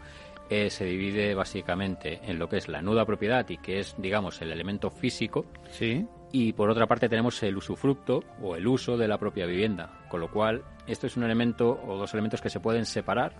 eh, 0.49 0.69
se 0.69 0.83
divide 0.83 1.33
básicamente 1.33 2.19
en 2.23 2.38
lo 2.38 2.49
que 2.49 2.57
es 2.57 2.67
la 2.67 2.81
nuda 2.81 3.05
propiedad 3.05 3.49
y 3.49 3.57
que 3.57 3.79
es, 3.79 3.95
digamos, 3.97 4.41
el 4.41 4.51
elemento 4.51 4.91
físico. 4.91 5.45
Sí. 5.71 6.05
Y 6.31 6.53
por 6.53 6.69
otra 6.69 6.88
parte 6.88 7.07
tenemos 7.07 7.41
el 7.41 7.55
usufructo 7.55 8.23
o 8.41 8.57
el 8.57 8.67
uso 8.67 8.97
de 8.97 9.07
la 9.07 9.17
propia 9.17 9.45
vivienda, 9.45 10.05
con 10.09 10.19
lo 10.19 10.29
cual 10.29 10.63
esto 10.85 11.07
es 11.07 11.15
un 11.15 11.23
elemento 11.23 11.81
o 11.88 11.97
dos 11.97 12.13
elementos 12.13 12.41
que 12.41 12.49
se 12.49 12.59
pueden 12.59 12.85
separar 12.85 13.33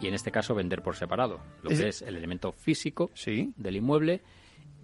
y 0.00 0.06
en 0.06 0.14
este 0.14 0.30
caso 0.30 0.54
vender 0.54 0.82
por 0.82 0.94
separado, 0.94 1.40
lo 1.62 1.70
que 1.70 1.88
es 1.88 2.02
el 2.02 2.16
elemento 2.16 2.52
físico 2.52 3.10
¿Sí? 3.14 3.52
del 3.56 3.76
inmueble 3.76 4.22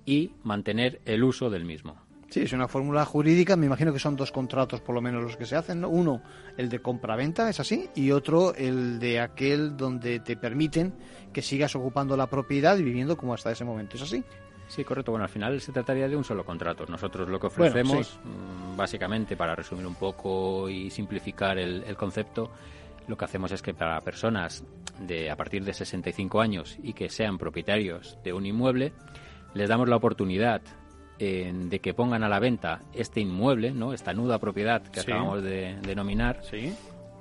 y 0.05 0.33
mantener 0.43 1.01
el 1.05 1.23
uso 1.23 1.51
del 1.51 1.65
mismo. 1.65 2.08
Sí, 2.31 2.43
es 2.43 2.53
una 2.53 2.69
fórmula 2.69 3.05
jurídica. 3.07 3.57
Me 3.57 3.67
imagino 3.67 3.93
que 3.93 3.99
son 3.99 4.15
dos 4.15 4.33
contratos 4.33 4.81
por 4.81 4.95
lo 4.95 5.01
menos 5.01 5.23
los 5.23 5.37
que 5.37 5.47
se 5.47 5.57
hacen. 5.57 5.81
¿no? 5.81 5.89
Uno, 5.89 6.23
el 6.57 6.69
de 6.69 6.81
compra-venta, 6.81 7.49
es 7.49 7.59
así, 7.59 7.89
y 7.95 8.11
otro, 8.11 8.55
el 8.55 8.99
de 8.99 9.21
aquel 9.21 9.77
donde 9.77 10.21
te 10.21 10.37
permiten 10.37 10.95
que 11.33 11.41
sigas 11.41 11.75
ocupando 11.75 12.17
la 12.17 12.27
propiedad 12.27 12.77
y 12.77 12.83
viviendo 12.83 13.17
como 13.17 13.33
hasta 13.33 13.51
ese 13.51 13.65
momento. 13.65 13.97
¿Es 13.97 14.03
así? 14.03 14.23
Sí, 14.69 14.85
correcto. 14.85 15.13
Bueno, 15.13 15.25
al 15.25 15.31
final 15.31 15.59
se 15.63 15.73
trataría 15.73 16.07
de 16.07 16.17
un 16.17 16.25
solo 16.25 16.45
contrato. 16.45 16.85
Nosotros 16.87 17.29
lo 17.29 17.41
que 17.41 17.47
ofrecemos, 17.47 18.21
mm, 18.23 18.77
básicamente, 18.77 19.35
para 19.35 19.55
resumir 19.55 19.87
un 19.87 19.95
poco 19.95 20.69
y 20.69 20.91
simplificar 20.91 21.59
el, 21.59 21.83
el 21.85 21.97
concepto, 21.97 22.51
lo 23.07 23.17
que 23.17 23.25
hacemos 23.25 23.51
es 23.53 23.63
que 23.63 23.73
para 23.73 23.99
personas 24.03 24.63
de 25.01 25.31
a 25.31 25.37
partir 25.37 25.65
de 25.65 25.73
65 25.73 26.43
años 26.43 26.77
y 26.83 26.93
que 26.93 27.09
sean 27.09 27.39
propietarios 27.39 28.19
de 28.23 28.35
un 28.35 28.45
inmueble, 28.45 28.93
les 29.55 29.71
damos 29.71 29.89
la 29.89 29.97
oportunidad 29.97 30.61
de 31.19 31.81
que 31.81 31.95
pongan 31.95 32.23
a 32.23 32.29
la 32.29 32.39
venta 32.39 32.81
este 32.95 33.21
inmueble, 33.21 33.73
¿no? 33.73 33.93
esta 33.93 34.13
nuda 34.13 34.39
propiedad 34.39 34.83
que 34.83 35.01
acabamos 35.01 35.43
de 35.43 35.77
denominar, 35.83 36.43
sí. 36.43 36.73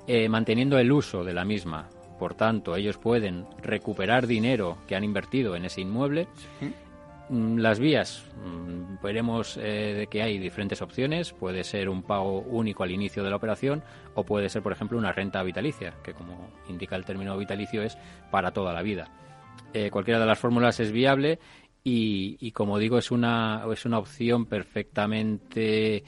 eh, 0.06 0.28
manteniendo 0.28 0.78
el 0.78 0.92
uso 0.92 1.24
de 1.24 1.34
la 1.34 1.44
misma 1.44 1.88
por 2.18 2.34
tanto 2.34 2.76
ellos 2.76 2.98
pueden 2.98 3.46
recuperar 3.62 4.26
dinero 4.26 4.78
que 4.86 4.96
han 4.96 5.04
invertido 5.04 5.56
en 5.56 5.64
ese 5.64 5.80
inmueble. 5.80 6.26
Mm, 7.30 7.58
las 7.58 7.78
vías, 7.78 8.24
mm, 8.44 9.02
veremos 9.02 9.56
eh, 9.56 9.94
de 9.96 10.06
que 10.08 10.22
hay 10.22 10.38
diferentes 10.38 10.82
opciones. 10.82 11.32
Puede 11.32 11.62
ser 11.62 11.88
un 11.88 12.02
pago 12.02 12.40
único 12.40 12.82
al 12.82 12.90
inicio 12.90 13.22
de 13.22 13.30
la 13.30 13.36
operación 13.36 13.82
o 14.14 14.24
puede 14.24 14.48
ser, 14.48 14.62
por 14.62 14.72
ejemplo, 14.72 14.98
una 14.98 15.12
renta 15.12 15.42
vitalicia, 15.42 15.94
que 16.02 16.12
como 16.12 16.50
indica 16.68 16.96
el 16.96 17.04
término 17.04 17.36
vitalicio 17.38 17.82
es 17.82 17.96
para 18.30 18.50
toda 18.50 18.72
la 18.72 18.82
vida. 18.82 19.08
Eh, 19.74 19.90
cualquiera 19.90 20.18
de 20.18 20.26
las 20.26 20.38
fórmulas 20.38 20.80
es 20.80 20.90
viable 20.92 21.38
y, 21.88 22.52
como 22.52 22.78
digo, 22.78 22.98
es 22.98 23.10
una, 23.10 23.64
es 23.72 23.84
una 23.84 23.98
opción 23.98 24.46
perfectamente 24.46 26.04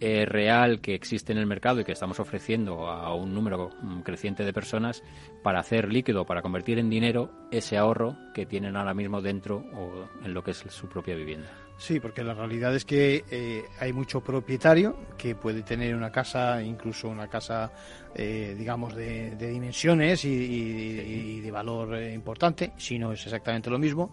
eh, 0.00 0.24
real 0.26 0.80
que 0.80 0.94
existe 0.94 1.32
en 1.32 1.38
el 1.38 1.46
mercado 1.46 1.80
y 1.80 1.84
que 1.84 1.92
estamos 1.92 2.18
ofreciendo 2.18 2.88
a 2.88 3.14
un 3.14 3.32
número 3.32 3.70
mm, 3.82 4.00
creciente 4.00 4.44
de 4.44 4.52
personas 4.52 5.02
para 5.42 5.60
hacer 5.60 5.92
líquido, 5.92 6.26
para 6.26 6.42
convertir 6.42 6.78
en 6.78 6.90
dinero 6.90 7.30
ese 7.50 7.76
ahorro 7.76 8.16
que 8.34 8.46
tienen 8.46 8.76
ahora 8.76 8.94
mismo 8.94 9.22
dentro 9.22 9.64
o 9.74 10.08
en 10.24 10.34
lo 10.34 10.42
que 10.42 10.50
es 10.52 10.64
su 10.68 10.88
propia 10.88 11.14
vivienda. 11.14 11.48
Sí, 11.78 11.98
porque 11.98 12.22
la 12.22 12.34
realidad 12.34 12.74
es 12.76 12.84
que 12.84 13.24
eh, 13.30 13.64
hay 13.80 13.92
mucho 13.92 14.20
propietario 14.20 14.96
que 15.18 15.34
puede 15.34 15.62
tener 15.62 15.96
una 15.96 16.12
casa, 16.12 16.62
incluso 16.62 17.08
una 17.08 17.26
casa, 17.26 17.72
eh, 18.14 18.54
digamos, 18.56 18.94
de, 18.94 19.34
dimensiones 19.36 20.24
y, 20.24 21.40
de 21.40 21.50
valor 21.50 22.00
importante, 22.02 22.72
si 22.76 22.98
no 22.98 23.12
es 23.12 23.24
exactamente 23.24 23.68
lo 23.68 23.80
mismo, 23.80 24.12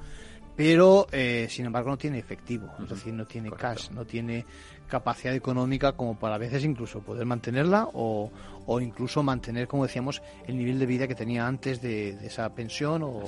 pero 0.59 1.07
eh, 1.13 1.47
sin 1.49 1.67
embargo 1.67 1.89
no 1.89 1.97
tiene 1.97 2.19
efectivo, 2.19 2.69
es 2.83 2.89
decir, 2.89 3.13
no 3.13 3.25
tiene 3.25 3.49
cash, 3.49 3.91
no 3.91 4.03
tiene 4.03 4.45
capacidad 4.89 5.33
económica 5.33 5.93
como 5.93 6.19
para 6.19 6.35
a 6.35 6.37
veces 6.37 6.65
incluso 6.65 6.99
poder 6.99 7.25
mantenerla 7.25 7.87
o, 7.93 8.29
o 8.65 8.81
incluso 8.81 9.23
mantener, 9.23 9.69
como 9.69 9.83
decíamos, 9.83 10.21
el 10.47 10.57
nivel 10.57 10.77
de 10.77 10.85
vida 10.85 11.07
que 11.07 11.15
tenía 11.15 11.47
antes 11.47 11.81
de, 11.81 12.09
esa 12.25 12.53
pensión 12.53 13.03
o, 13.03 13.23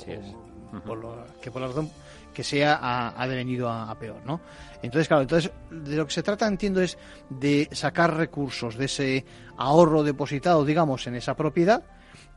que 1.41 1.51
por 1.51 1.61
la 1.61 1.67
razón 1.67 1.89
que 2.33 2.43
sea 2.43 3.13
ha, 3.17 3.27
devenido 3.29 3.69
a, 3.69 3.97
peor, 3.97 4.19
¿no? 4.25 4.41
Entonces, 4.81 5.07
claro, 5.07 5.21
entonces 5.21 5.53
de 5.69 5.95
lo 5.95 6.05
que 6.05 6.11
se 6.11 6.23
trata, 6.23 6.45
entiendo, 6.45 6.81
es 6.81 6.97
de 7.29 7.69
sacar 7.71 8.13
recursos 8.13 8.75
de 8.75 8.85
ese 8.85 9.25
ahorro 9.55 10.03
depositado, 10.03 10.65
digamos, 10.65 11.07
en 11.07 11.15
esa 11.15 11.33
propiedad 11.37 11.81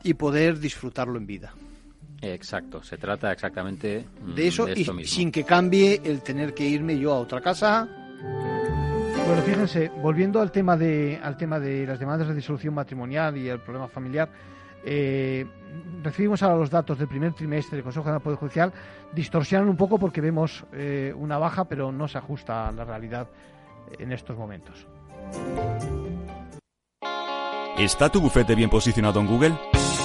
y 0.04 0.14
poder 0.14 0.60
disfrutarlo 0.60 1.18
en 1.18 1.26
vida. 1.26 1.52
Exacto, 2.32 2.82
se 2.82 2.96
trata 2.96 3.32
exactamente 3.32 4.06
mm, 4.22 4.34
de 4.34 4.46
eso 4.48 4.68
y 4.68 4.84
sin 5.04 5.30
que 5.30 5.44
cambie 5.44 6.00
el 6.04 6.22
tener 6.22 6.54
que 6.54 6.64
irme 6.66 6.98
yo 6.98 7.12
a 7.12 7.18
otra 7.18 7.40
casa. 7.40 7.88
Bueno, 9.26 9.42
fíjense, 9.42 9.90
volviendo 10.02 10.40
al 10.40 10.52
tema 10.52 10.76
de 10.76 11.18
al 11.22 11.36
tema 11.36 11.58
de 11.58 11.86
las 11.86 11.98
demandas 11.98 12.28
de 12.28 12.34
disolución 12.34 12.74
matrimonial 12.74 13.36
y 13.36 13.48
el 13.48 13.60
problema 13.60 13.88
familiar, 13.88 14.28
eh, 14.84 15.46
recibimos 16.02 16.42
ahora 16.42 16.56
los 16.56 16.70
datos 16.70 16.98
del 16.98 17.08
primer 17.08 17.32
trimestre 17.32 17.76
del 17.76 17.84
Consejo 17.84 18.12
de 18.12 18.20
Poder 18.20 18.38
Judicial, 18.38 18.72
distorsionan 19.14 19.68
un 19.68 19.76
poco 19.76 19.98
porque 19.98 20.20
vemos 20.20 20.64
eh, 20.72 21.12
una 21.16 21.38
baja, 21.38 21.64
pero 21.64 21.90
no 21.90 22.06
se 22.06 22.18
ajusta 22.18 22.68
a 22.68 22.72
la 22.72 22.84
realidad 22.84 23.28
en 23.98 24.12
estos 24.12 24.36
momentos. 24.36 24.86
¿Está 27.78 28.08
tu 28.08 28.20
bufete 28.20 28.54
bien 28.54 28.70
posicionado 28.70 29.20
en 29.20 29.26
Google? 29.26 29.54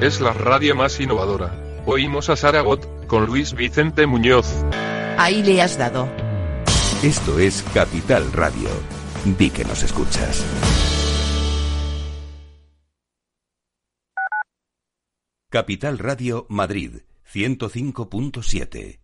Es 0.00 0.20
la 0.20 0.32
radio 0.32 0.74
más 0.74 0.98
innovadora. 1.00 1.54
Oímos 1.86 2.28
a 2.28 2.36
Saragot, 2.36 3.06
con 3.06 3.26
Luis 3.26 3.54
Vicente 3.54 4.06
Muñoz. 4.06 4.46
Ahí 5.16 5.42
le 5.42 5.62
has 5.62 5.78
dado. 5.78 6.08
Esto 7.02 7.38
es 7.38 7.62
Capital 7.72 8.32
Radio. 8.32 8.68
Di 9.24 9.50
que 9.50 9.64
nos 9.64 9.82
escuchas. 9.82 10.44
Capital 15.50 15.98
Radio 15.98 16.46
Madrid, 16.48 17.02
105.7. 17.32 19.03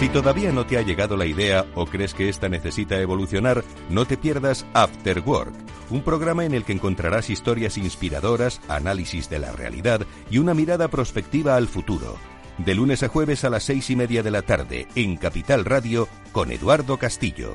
Si 0.00 0.08
todavía 0.08 0.50
no 0.50 0.64
te 0.64 0.78
ha 0.78 0.80
llegado 0.80 1.14
la 1.18 1.26
idea 1.26 1.66
o 1.74 1.84
crees 1.84 2.14
que 2.14 2.30
esta 2.30 2.48
necesita 2.48 2.98
evolucionar, 2.98 3.62
no 3.90 4.06
te 4.06 4.16
pierdas 4.16 4.64
After 4.72 5.20
Work, 5.20 5.52
un 5.90 6.02
programa 6.02 6.46
en 6.46 6.54
el 6.54 6.64
que 6.64 6.72
encontrarás 6.72 7.28
historias 7.28 7.76
inspiradoras, 7.76 8.62
análisis 8.66 9.28
de 9.28 9.40
la 9.40 9.52
realidad 9.52 10.06
y 10.30 10.38
una 10.38 10.54
mirada 10.54 10.88
prospectiva 10.88 11.56
al 11.56 11.68
futuro. 11.68 12.16
De 12.56 12.74
lunes 12.74 13.02
a 13.02 13.08
jueves 13.08 13.44
a 13.44 13.50
las 13.50 13.64
seis 13.64 13.90
y 13.90 13.96
media 13.96 14.22
de 14.22 14.30
la 14.30 14.40
tarde 14.40 14.88
en 14.94 15.18
Capital 15.18 15.66
Radio 15.66 16.08
con 16.32 16.50
Eduardo 16.50 16.96
Castillo. 16.96 17.54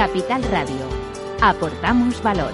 Capital 0.00 0.42
Radio. 0.44 0.88
Aportamos 1.42 2.22
valor. 2.22 2.52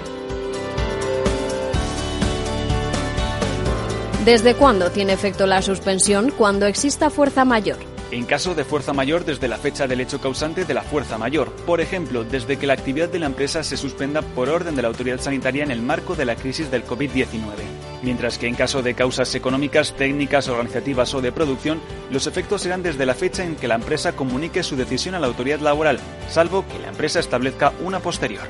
¿Desde 4.25 4.53
cuándo 4.53 4.91
tiene 4.91 5.13
efecto 5.13 5.45
la 5.45 5.61
suspensión? 5.61 6.33
Cuando 6.37 6.65
exista 6.65 7.09
fuerza 7.09 7.45
mayor. 7.45 7.77
En 8.11 8.25
caso 8.25 8.53
de 8.53 8.65
fuerza 8.65 8.91
mayor, 8.91 9.23
desde 9.23 9.47
la 9.47 9.55
fecha 9.55 9.87
del 9.87 10.01
hecho 10.01 10.19
causante 10.19 10.65
de 10.65 10.73
la 10.73 10.81
fuerza 10.81 11.17
mayor. 11.17 11.53
Por 11.65 11.79
ejemplo, 11.79 12.25
desde 12.25 12.57
que 12.57 12.67
la 12.67 12.73
actividad 12.73 13.07
de 13.07 13.19
la 13.19 13.27
empresa 13.27 13.63
se 13.63 13.77
suspenda 13.77 14.21
por 14.21 14.49
orden 14.49 14.75
de 14.75 14.81
la 14.81 14.89
autoridad 14.89 15.21
sanitaria 15.21 15.63
en 15.63 15.71
el 15.71 15.81
marco 15.81 16.17
de 16.17 16.25
la 16.25 16.35
crisis 16.35 16.69
del 16.69 16.85
COVID-19 16.85 17.86
mientras 18.01 18.37
que 18.37 18.47
en 18.47 18.55
caso 18.55 18.81
de 18.81 18.93
causas 18.93 19.33
económicas, 19.35 19.93
técnicas, 19.93 20.47
organizativas 20.47 21.13
o 21.13 21.21
de 21.21 21.31
producción, 21.31 21.81
los 22.11 22.27
efectos 22.27 22.61
serán 22.61 22.83
desde 22.83 23.05
la 23.05 23.13
fecha 23.13 23.43
en 23.43 23.55
que 23.55 23.67
la 23.67 23.75
empresa 23.75 24.15
comunique 24.15 24.63
su 24.63 24.75
decisión 24.75 25.15
a 25.15 25.19
la 25.19 25.27
autoridad 25.27 25.59
laboral, 25.59 25.99
salvo 26.29 26.65
que 26.67 26.79
la 26.79 26.89
empresa 26.89 27.19
establezca 27.19 27.73
una 27.83 27.99
posterior. 27.99 28.47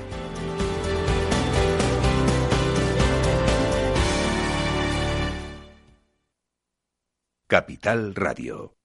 Capital 7.48 8.14
Radio. 8.14 8.78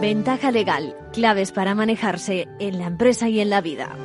Ventaja 0.00 0.50
legal, 0.50 0.94
claves 1.12 1.52
para 1.52 1.74
manejarse 1.74 2.46
en 2.58 2.78
la 2.78 2.86
empresa 2.86 3.28
y 3.28 3.40
en 3.40 3.48
la 3.48 3.62
vida. 3.62 3.96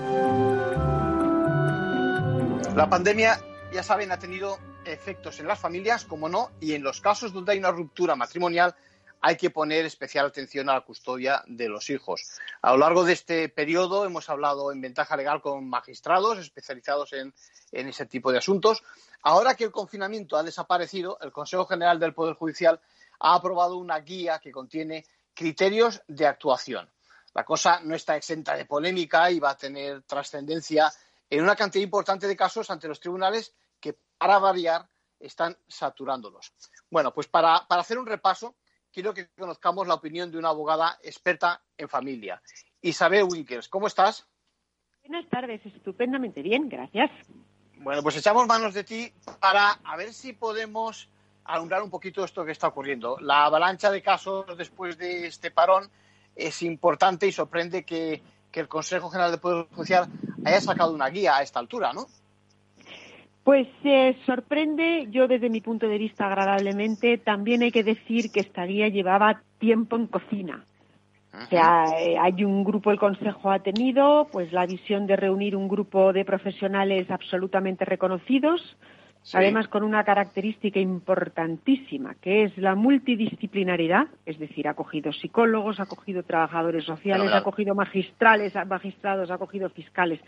La 2.76 2.88
pandemia, 2.90 3.40
ya 3.74 3.84
saben, 3.84 4.12
ha 4.12 4.18
tenido 4.18 4.58
efectos 4.86 5.42
en 5.42 5.48
las 5.48 5.60
familias, 5.60 6.06
como 6.06 6.30
no, 6.30 6.52
y 6.62 6.74
en 6.74 6.84
los 6.84 7.02
casos 7.02 7.34
donde 7.34 7.52
hay 7.52 7.60
una 7.60 7.72
ruptura 7.72 8.16
matrimonial 8.16 8.74
hay 9.22 9.38
que 9.38 9.52
poner 9.52 9.86
especial 9.86 10.26
atención 10.26 10.68
a 10.70 10.74
la 10.74 10.82
custodia 10.82 11.44
de 11.46 11.70
los 11.70 11.90
hijos. 11.92 12.40
A 12.62 12.72
lo 12.72 12.80
largo 12.80 13.04
de 13.04 13.14
este 13.14 13.50
periodo 13.50 14.04
hemos 14.06 14.30
hablado 14.30 14.72
en 14.72 14.82
ventaja 14.82 15.16
legal 15.16 15.42
con 15.42 15.70
magistrados 15.70 16.40
especializados 16.40 17.14
en, 17.14 17.34
en 17.72 17.88
ese 17.88 18.08
tipo 18.08 18.32
de 18.32 18.40
asuntos. 18.40 18.82
Ahora 19.22 19.56
que 19.56 19.66
el 19.66 19.72
confinamiento 19.72 20.38
ha 20.38 20.44
desaparecido, 20.44 21.20
el 21.22 21.32
Consejo 21.32 21.66
General 21.68 22.00
del 22.00 22.16
Poder 22.16 22.34
Judicial 22.34 22.80
ha 23.20 23.36
aprobado 23.36 23.78
una 23.78 24.00
guía 24.00 24.40
que 24.40 24.52
contiene 24.52 25.06
criterios 25.42 26.04
de 26.08 26.28
actuación. 26.28 26.88
La 27.34 27.44
cosa 27.44 27.80
no 27.80 27.96
está 27.96 28.16
exenta 28.16 28.56
de 28.56 28.66
polémica 28.66 29.32
y 29.32 29.40
va 29.40 29.50
a 29.50 29.58
tener 29.58 30.04
trascendencia 30.04 30.92
en 31.28 31.42
una 31.42 31.56
cantidad 31.56 31.84
importante 31.84 32.28
de 32.28 32.36
casos 32.36 32.70
ante 32.70 32.88
los 32.88 33.00
tribunales 33.00 33.56
que, 33.80 33.98
para 34.20 34.38
variar, 34.38 34.88
están 35.20 35.58
saturándolos. 35.68 36.54
Bueno, 36.92 37.12
pues 37.12 37.28
para, 37.28 37.56
hacer 37.56 37.98
un 37.98 38.06
repaso, 38.06 38.54
quiero 38.94 39.16
que 39.16 39.30
conozcamos 39.30 39.88
la 39.88 39.96
opinión 39.96 40.30
de 40.30 40.38
una 40.38 40.50
abogada 40.50 41.00
experta 41.02 41.60
en 41.76 41.90
familia. 41.90 42.40
Isabel 42.80 43.24
Wilkers, 43.24 43.68
¿cómo 43.68 43.88
estás? 43.88 44.28
Buenas 45.08 45.28
tardes, 45.28 45.66
estupendamente 45.66 46.44
bien, 46.44 46.70
gracias. 46.70 47.10
Bueno, 47.78 48.04
pues 48.04 48.16
echamos 48.16 48.46
manos 48.46 48.76
de 48.76 48.84
ti 48.84 49.12
para 49.40 49.72
a 49.72 49.98
ver 49.98 50.14
si 50.14 50.34
podemos 50.34 51.10
alumbrar 51.46 51.82
un 51.82 51.90
poquito 51.90 52.24
esto 52.24 52.46
que 52.46 52.52
está 52.52 52.68
ocurriendo. 52.68 53.18
La 53.20 53.46
avalancha 53.46 53.92
de 53.92 54.02
casos 54.02 54.46
después 54.58 54.98
de 54.98 55.28
este 55.28 55.52
parón 55.52 55.90
es 56.36 56.62
importante 56.62 57.28
y 57.28 57.32
sorprende 57.32 57.84
que, 57.84 58.22
el 58.54 58.68
Consejo 58.68 59.10
General 59.10 59.32
de 59.32 59.38
Poder 59.38 59.66
Judicial 59.74 60.10
haya 60.44 60.60
sacado 60.60 60.94
una 60.94 61.08
guía 61.08 61.38
a 61.38 61.42
esta 61.42 61.60
altura, 61.60 61.94
¿no? 61.94 62.08
Pues 63.46 63.66
eh, 63.86 64.18
sorprende, 64.26 65.08
yo 65.10 65.30
desde 65.30 65.50
mi 65.50 65.62
punto 65.62 65.88
de 65.88 65.98
vista 65.98 66.26
agradablemente, 66.26 67.18
también 67.18 67.64
hay 67.64 67.72
que 67.72 67.86
decir 67.86 68.30
que 68.30 68.42
esta 68.42 68.66
guía 68.66 68.90
llevaba 68.90 69.42
tiempo 69.58 69.96
en 69.96 70.08
cocina. 70.08 70.66
O 71.34 71.46
sea, 71.48 71.86
eh, 71.98 72.18
hay 72.20 72.44
un 72.44 72.66
grupo, 72.66 72.92
el 72.92 73.00
Consejo 73.00 73.52
ha 73.52 73.60
tenido, 73.60 74.28
pues 74.34 74.52
la 74.52 74.66
visión 74.66 75.08
de 75.08 75.16
reunir 75.16 75.56
un 75.56 75.70
grupo 75.70 76.12
de 76.12 76.26
profesionales 76.26 77.10
absolutamente 77.10 77.86
reconocidos, 77.86 78.76
además 79.34 79.68
con 79.68 79.84
una 79.84 80.04
característica 80.04 80.80
importantísima, 80.80 82.16
que 82.16 82.44
es 82.44 82.58
la 82.58 82.76
multidisciplinaridad, 82.76 84.08
es 84.26 84.40
decir, 84.40 84.68
ha 84.68 84.74
cogido 84.74 85.14
psicólogos, 85.14 85.80
ha 85.80 85.86
cogido 85.86 86.24
trabajadores 86.24 86.86
sociales, 86.86 87.32
ha 87.32 87.44
cogido 87.44 87.76
magistrales, 87.76 88.54
magistrados, 88.68 89.30
ha 89.30 89.38
cogido 89.38 89.70
fiscales, 89.70 90.20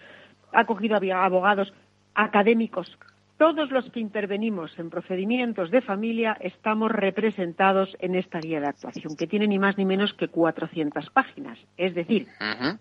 ha 0.51 0.65
cogido 0.65 0.97
abogados, 1.15 1.73
académicos. 2.13 2.97
Todos 3.38 3.71
los 3.71 3.89
que 3.89 3.99
intervenimos 3.99 4.77
en 4.77 4.91
procedimientos 4.91 5.71
de 5.71 5.82
familia 5.82 6.38
estamos 6.39 6.91
representados 6.91 7.97
en 7.99 8.15
esta 8.15 8.39
guía 8.39 8.62
de 8.62 8.67
actuación, 8.67 9.15
que 9.17 9.27
tiene 9.27 9.47
ni 9.47 9.58
más 9.58 9.77
ni 9.77 9.86
menos 9.86 10.13
que 10.13 10.27
400 10.27 11.10
páginas. 11.10 11.58
Es 11.75 11.95
decir, 11.95 12.27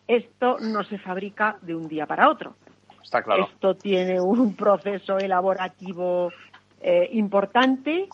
esto 0.07 0.59
no 0.61 0.85
se 0.85 0.99
fabrica 0.99 1.57
de 1.63 1.75
un 1.75 1.89
día 1.89 2.07
para 2.07 2.29
otro 2.29 2.55
esto 3.03 3.75
tiene 3.75 4.21
un 4.21 4.55
proceso 4.57 5.19
elaborativo 5.19 6.33
eh, 6.81 7.09
importante 7.13 8.09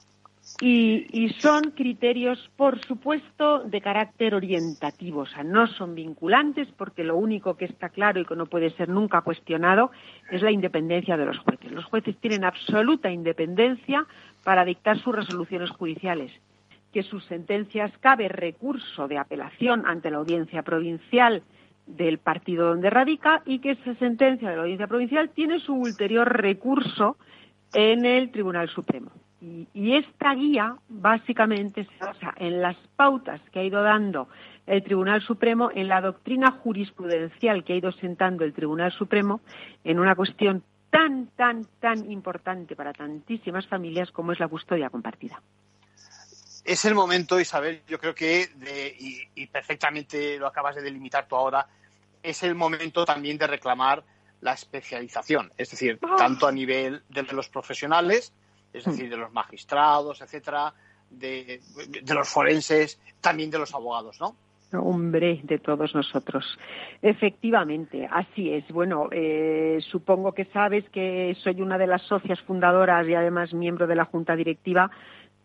y, 0.61 1.29
son 1.41 1.73
criterios, 1.73 2.51
por 2.57 2.81
supuesto, 2.85 3.61
de 3.61 3.81
carácter 3.81 4.35
orientativo. 4.35 5.21
O 5.21 5.27
sea, 5.27 5.45
no 5.45 5.67
son 5.67 5.95
vinculantes 5.95 6.69
porque 6.77 7.05
lo 7.05 7.17
único 7.17 7.57
que 7.57 7.67
está 7.67 7.91
claro 7.91 8.21
y 8.21 8.25
que 8.25 8.35
no 8.35 8.47
puede 8.47 8.71
ser 8.71 8.89
nunca 8.89 9.21
cuestionado 9.21 9.91
es 10.31 10.43
la 10.43 10.51
independencia 10.51 11.17
de 11.17 11.27
los 11.27 11.39
jueces. 11.39 11.71
Los 11.71 11.85
jueces 11.85 12.17
tienen 12.17 12.45
absoluta 12.45 13.11
independencia 13.11 14.07
para 14.43 14.65
dictar 14.65 14.99
sus 14.99 15.15
resoluciones 15.15 15.71
judiciales 15.71 16.33
que 16.93 17.03
sus 17.03 17.25
sentencias 17.27 17.93
cabe 18.01 18.29
recurso 18.29 19.09
de 19.09 19.19
apelación 19.19 19.85
ante 19.87 20.11
la 20.11 20.17
audiencia 20.17 20.63
provincial 20.63 21.43
del 21.89 22.19
partido 22.19 22.69
donde 22.69 22.91
radica 22.91 23.43
y 23.47 23.61
que 23.61 23.73
esa 23.73 23.95
sentencia 23.95 24.51
de 24.51 24.57
la 24.57 24.63
audiencia 24.63 24.87
provincial 24.87 25.31
tiene 25.31 25.59
su 25.59 25.75
ulterior 25.75 26.29
recurso 26.29 27.17
en 27.73 28.05
el 28.05 28.31
Tribunal 28.31 28.69
Supremo. 28.69 29.11
Y, 29.41 29.95
esta 29.95 30.35
guía 30.35 30.77
básicamente 30.89 31.85
se 31.85 32.05
basa 32.05 32.35
en 32.37 32.61
las 32.61 32.77
pautas 32.97 33.41
que 33.53 33.61
ha 33.61 33.65
ido 33.65 33.83
dando 33.83 34.29
el 34.67 34.83
Tribunal 34.83 35.23
Supremo, 35.23 35.71
en 35.73 35.89
la 35.89 36.01
doctrina 36.01 36.51
jurisprudencial 36.51 37.65
que 37.65 37.73
ha 37.73 37.77
ido 37.77 37.93
sentando 37.93 38.45
el 38.45 38.53
Tribunal 38.53 38.93
Supremo 38.93 39.41
en 39.85 40.01
una 40.01 40.17
cuestión 40.17 40.65
tan, 40.91 41.29
tan, 41.37 41.67
tan 41.81 42.11
importante 42.11 42.75
para 42.75 42.93
tantísimas 42.93 43.67
familias 43.67 44.11
como 44.11 44.33
es 44.33 44.41
la 44.41 44.49
custodia 44.49 44.91
compartida. 44.91 45.41
Es 46.65 46.85
el 46.85 46.95
momento, 46.95 47.41
Isabel, 47.41 47.83
yo 47.87 47.99
creo 47.99 48.15
que, 48.15 48.49
y 49.35 49.47
perfectamente 49.47 50.37
lo 50.37 50.49
acabas 50.49 50.75
de 50.75 50.83
delimitar 50.83 51.27
tú 51.27 51.37
ahora, 51.37 51.67
es 52.23 52.43
el 52.43 52.55
momento 52.55 53.05
también 53.05 53.39
de 53.39 53.47
reclamar 53.47 54.05
la 54.41 54.53
especialización, 54.53 55.53
es 55.57 55.71
decir, 55.71 55.99
ah. 56.03 56.15
tanto 56.17 56.47
a 56.47 56.53
nivel 56.53 57.03
de 57.09 57.23
los 57.33 57.49
profesionales, 57.49 58.33
es 58.73 58.85
decir, 58.85 59.07
mm. 59.07 59.11
de 59.11 59.17
los 59.17 59.33
magistrados, 59.33 60.21
etcétera, 60.21 60.73
de, 61.11 61.61
los 62.15 62.29
forenses, 62.29 63.01
también 63.21 63.51
de 63.51 63.59
los 63.59 63.75
abogados, 63.75 64.21
¿no? 64.21 64.37
Hombre, 64.71 65.41
de 65.45 65.59
todos 65.59 65.95
nosotros. 65.95 66.45
Efectivamente, 67.01 68.07
así 68.11 68.53
es. 68.53 68.69
Bueno, 68.69 69.09
eh, 69.11 69.79
supongo 69.91 70.33
que 70.33 70.45
sabes 70.47 70.85
que 70.91 71.35
soy 71.43 71.63
una 71.63 71.79
de 71.79 71.87
las 71.87 72.03
socias 72.03 72.39
fundadoras 72.43 73.09
y 73.09 73.15
además 73.15 73.55
miembro 73.55 73.87
de 73.87 73.95
la 73.95 74.05
Junta 74.05 74.37
Directiva 74.37 74.91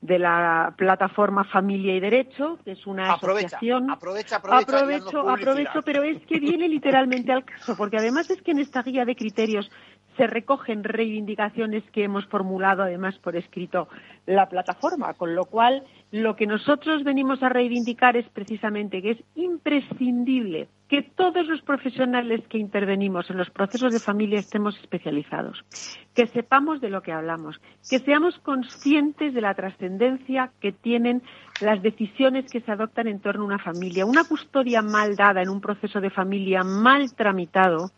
de 0.03 0.19
la 0.19 0.73
plataforma 0.75 1.45
Familia 1.45 1.95
y 1.95 2.01
Derecho, 2.01 2.59
que 2.65 2.73
es 2.73 2.85
una 2.85 3.13
asociación. 3.13 3.89
Aprovecha, 3.89 4.35
aprovecha, 4.35 4.75
aprovecho, 4.75 5.29
aprovecho, 5.29 5.81
pero 5.81 6.03
es 6.03 6.21
que 6.25 6.39
viene 6.39 6.67
literalmente 6.67 7.31
al 7.31 7.45
caso, 7.45 7.77
porque 7.77 7.97
además 7.97 8.29
es 8.29 8.41
que 8.41 8.51
en 8.51 8.59
esta 8.59 8.83
guía 8.83 9.05
de 9.05 9.15
criterios 9.15 9.71
se 10.17 10.28
recogen 10.28 10.84
reivindicaciones 10.84 11.84
que 11.91 12.04
hemos 12.04 12.26
formulado 12.28 12.84
además 12.84 13.17
por 13.19 13.36
escrito 13.36 13.88
la 14.26 14.47
plataforma, 14.47 15.13
con 15.13 15.36
lo 15.36 15.45
cual 15.45 15.84
lo 16.12 16.36
que 16.36 16.47
nosotros 16.47 17.04
venimos 17.04 17.41
a 17.43 17.49
reivindicar 17.49 18.15
es 18.17 18.28
precisamente 18.30 19.02
que 19.02 19.12
es 19.12 19.23
imprescindible 19.36 20.67
que 20.88 21.02
todos 21.02 21.47
los 21.47 21.62
profesionales 21.62 22.41
que 22.49 22.60
intervenimos 22.60 23.28
en 23.32 23.38
los 23.38 23.49
procesos 23.49 23.91
de 23.91 23.99
familia 23.99 24.39
estemos 24.39 24.78
especializados, 24.78 25.65
que 26.13 26.28
sepamos 26.28 26.82
de 26.82 26.89
lo 26.89 27.02
que 27.02 27.12
hablamos, 27.12 27.60
que 27.89 27.97
seamos 27.97 28.38
conscientes 28.39 29.34
de 29.34 29.41
la 29.41 29.56
trascendencia 29.56 30.52
que 30.60 30.71
tienen 30.71 31.23
las 31.62 31.82
decisiones 31.82 32.45
que 32.52 32.62
se 32.62 32.71
adoptan 32.71 33.08
en 33.08 33.19
torno 33.21 33.41
a 33.41 33.47
una 33.47 33.60
familia. 33.60 34.06
Una 34.06 34.23
custodia 34.23 34.84
mal 34.84 35.15
dada 35.15 35.41
en 35.41 35.49
un 35.49 35.62
proceso 35.62 35.99
de 35.99 36.12
familia 36.12 36.63
mal 36.63 37.15
tramitado 37.15 37.89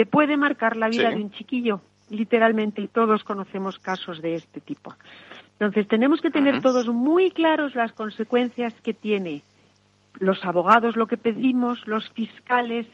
te 0.00 0.06
puede 0.06 0.38
marcar 0.38 0.78
la 0.78 0.88
vida 0.88 1.10
de 1.10 1.16
un 1.16 1.30
chiquillo, 1.30 1.82
literalmente, 2.08 2.80
y 2.80 2.88
todos 2.88 3.22
conocemos 3.22 3.78
casos 3.78 4.22
de 4.22 4.34
este 4.34 4.58
tipo. 4.58 4.94
Entonces, 5.58 5.86
tenemos 5.88 6.22
que 6.22 6.30
tener 6.30 6.62
todos 6.62 6.88
muy 6.88 7.30
claros 7.30 7.74
las 7.74 7.92
consecuencias 7.92 8.72
que 8.82 8.94
tiene 8.94 9.42
los 10.18 10.42
abogados 10.42 10.96
lo 10.96 11.06
que 11.06 11.18
pedimos, 11.18 11.86
los 11.86 12.08
fiscales, 12.12 12.86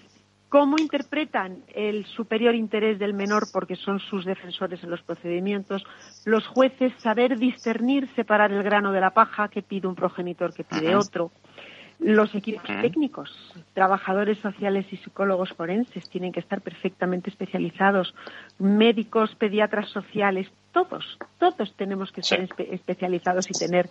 cómo 0.49 0.79
interpretan 0.81 1.59
el 1.77 2.07
superior 2.07 2.57
interés 2.57 2.99
del 2.99 3.15
menor 3.15 3.45
porque 3.53 3.77
son 3.77 4.01
sus 4.01 4.25
defensores 4.25 4.83
en 4.83 4.91
los 4.91 5.03
procedimientos, 5.03 5.87
los 6.25 6.45
jueces 6.49 6.93
saber 6.99 7.39
discernir, 7.39 8.09
separar 8.17 8.51
el 8.51 8.65
grano 8.65 8.91
de 8.91 9.01
la 9.01 9.11
paja, 9.11 9.47
que 9.47 9.63
pide 9.63 9.87
un 9.87 9.95
progenitor, 9.95 10.53
que 10.53 10.65
pide 10.65 10.97
otro. 10.97 11.31
Los 11.99 12.35
equipos 12.35 12.65
técnicos, 12.83 13.55
trabajadores 13.73 14.39
sociales 14.39 14.87
y 14.93 14.99
psicólogos 14.99 15.53
forenses 15.55 16.09
tienen 16.11 16.31
que 16.31 16.41
estar 16.41 16.61
perfectamente 16.61 17.31
especializados, 17.31 18.15
médicos, 18.59 19.35
pediatras 19.35 19.89
sociales, 19.91 20.47
todos, 20.73 21.19
todos 21.39 21.73
tenemos 21.75 22.13
que 22.13 22.23
ser 22.23 22.49
especializados 22.71 23.49
y 23.49 23.59
tener 23.59 23.89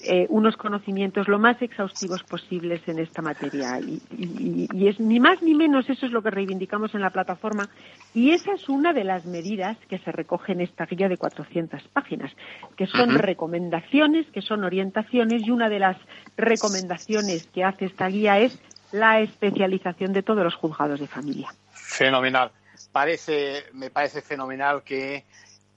eh, 0.00 0.26
unos 0.28 0.58
conocimientos 0.58 1.26
lo 1.26 1.38
más 1.38 1.60
exhaustivos 1.62 2.22
posibles 2.22 2.86
en 2.86 2.98
esta 2.98 3.22
materia. 3.22 3.80
Y, 3.80 4.86
es 4.86 5.00
ni 5.00 5.20
más 5.20 5.40
ni 5.42 5.54
menos 5.54 5.88
eso 5.88 6.04
es 6.04 6.12
lo 6.12 6.22
que 6.22 6.30
reivindicamos 6.30 6.94
en 6.94 7.00
la 7.00 7.10
plataforma. 7.10 7.68
Y 8.12 8.32
esa 8.32 8.52
es 8.52 8.68
una 8.68 8.92
de 8.92 9.04
las 9.04 9.24
medidas 9.24 9.78
que 9.88 9.98
se 9.98 10.12
recoge 10.12 10.52
en 10.52 10.60
esta 10.60 10.84
guía 10.84 11.08
de 11.08 11.16
400 11.16 11.82
páginas, 11.88 12.30
que 12.76 12.86
son 12.86 13.18
recomendaciones, 13.18 14.26
que 14.32 14.42
son 14.42 14.64
orientaciones, 14.64 15.46
y 15.46 15.50
una 15.50 15.70
de 15.70 15.78
las 15.78 15.96
recomendaciones 16.36 17.46
que 17.46 17.64
hace 17.64 17.86
esta 17.86 18.08
guía 18.08 18.38
es 18.38 18.60
la 18.92 19.20
especialización 19.20 20.12
de 20.12 20.22
todos 20.22 20.44
los 20.44 20.54
juzgados 20.54 21.00
de 21.00 21.06
familia. 21.06 21.48
Fenomenal. 21.72 22.50
Parece, 22.92 23.64
me 23.72 23.90
parece 23.90 24.20
fenomenal 24.20 24.82
que 24.82 25.24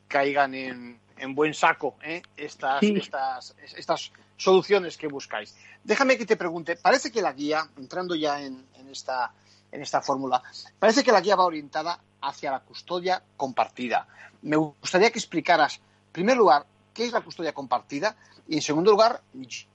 caigan 0.10 0.54
en 0.54 1.00
en 1.20 1.36
buen 1.36 1.54
saco 1.54 1.96
¿eh? 2.04 2.22
estas, 2.36 2.82
estas, 2.84 3.56
estas 3.76 4.12
soluciones 4.38 4.98
que 4.98 5.08
buscáis. 5.08 5.56
Déjame 5.84 6.18
que 6.18 6.26
te 6.26 6.38
pregunte, 6.38 6.76
parece 6.76 7.12
que 7.12 7.22
la 7.22 7.34
guía, 7.34 7.68
entrando 7.78 8.16
ya 8.16 8.42
en, 8.42 8.66
esta, 8.90 9.32
en 9.72 9.82
esta 9.82 10.02
fórmula, 10.02 10.42
parece 10.80 11.04
que 11.04 11.12
la 11.12 11.22
guía 11.22 11.36
va 11.36 11.46
orientada 11.46 12.00
hacia 12.22 12.52
la 12.52 12.62
custodia 12.62 13.22
compartida. 13.38 14.08
Me 14.42 14.56
gustaría 14.56 15.12
que 15.12 15.20
explicaras, 15.20 15.78
en 15.78 16.12
primer 16.12 16.38
lugar, 16.38 16.66
qué 16.94 17.06
es 17.06 17.12
la 17.12 17.22
custodia 17.22 17.54
compartida 17.54 18.16
y, 18.48 18.56
en 18.56 18.62
segundo 18.62 18.92
lugar, 18.92 19.22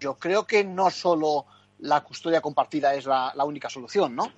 yo 0.01 0.15
creo 0.15 0.47
que 0.47 0.65
no 0.65 0.91
solo 0.91 1.47
la 1.81 2.03
custodia 2.03 2.41
compartida 2.41 2.95
es 2.95 3.07
la, 3.07 3.33
única 3.45 3.69
solución, 3.69 4.15
¿no? 4.17 4.33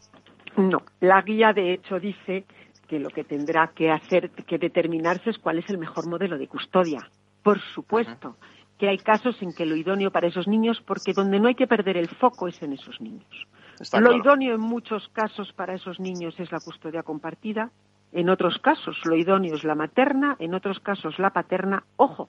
No, 0.56 0.82
la 1.00 1.22
guía 1.22 1.52
de 1.52 1.74
hecho 1.74 2.00
dice 2.00 2.44
que 2.86 2.98
lo 2.98 3.10
que 3.10 3.24
tendrá 3.24 3.68
que 3.68 3.90
hacer, 3.90 4.30
que 4.30 4.58
determinarse 4.58 5.30
es 5.30 5.38
cuál 5.38 5.58
es 5.58 5.68
el 5.68 5.78
mejor 5.78 6.08
modelo 6.08 6.38
de 6.38 6.48
custodia. 6.48 7.08
Por 7.42 7.60
supuesto 7.60 8.36
que 8.78 8.88
hay 8.88 8.98
casos 8.98 9.40
en 9.40 9.54
que 9.54 9.66
lo 9.66 9.76
idóneo 9.76 10.10
para 10.10 10.26
esos 10.26 10.46
niños, 10.46 10.82
porque 10.86 11.12
donde 11.14 11.40
no 11.40 11.48
hay 11.48 11.54
que 11.54 11.66
perder 11.66 11.96
el 11.96 12.08
foco 12.08 12.48
es 12.48 12.60
en 12.62 12.74
esos 12.74 13.00
niños. 13.00 13.46
lo 13.92 14.12
idóneo 14.12 14.54
en 14.54 14.60
muchos 14.60 15.08
casos 15.08 15.52
para 15.52 15.74
esos 15.74 15.98
niños 15.98 16.38
es 16.38 16.52
la 16.52 16.60
custodia 16.60 17.02
compartida, 17.02 17.70
en 18.12 18.28
otros 18.28 18.58
casos 18.58 18.96
lo 19.04 19.16
idóneo 19.16 19.54
es 19.54 19.64
la 19.64 19.74
materna, 19.74 20.36
en 20.38 20.54
otros 20.54 20.80
casos 20.80 21.18
la 21.18 21.30
paterna, 21.30 21.84
ojo, 21.96 22.28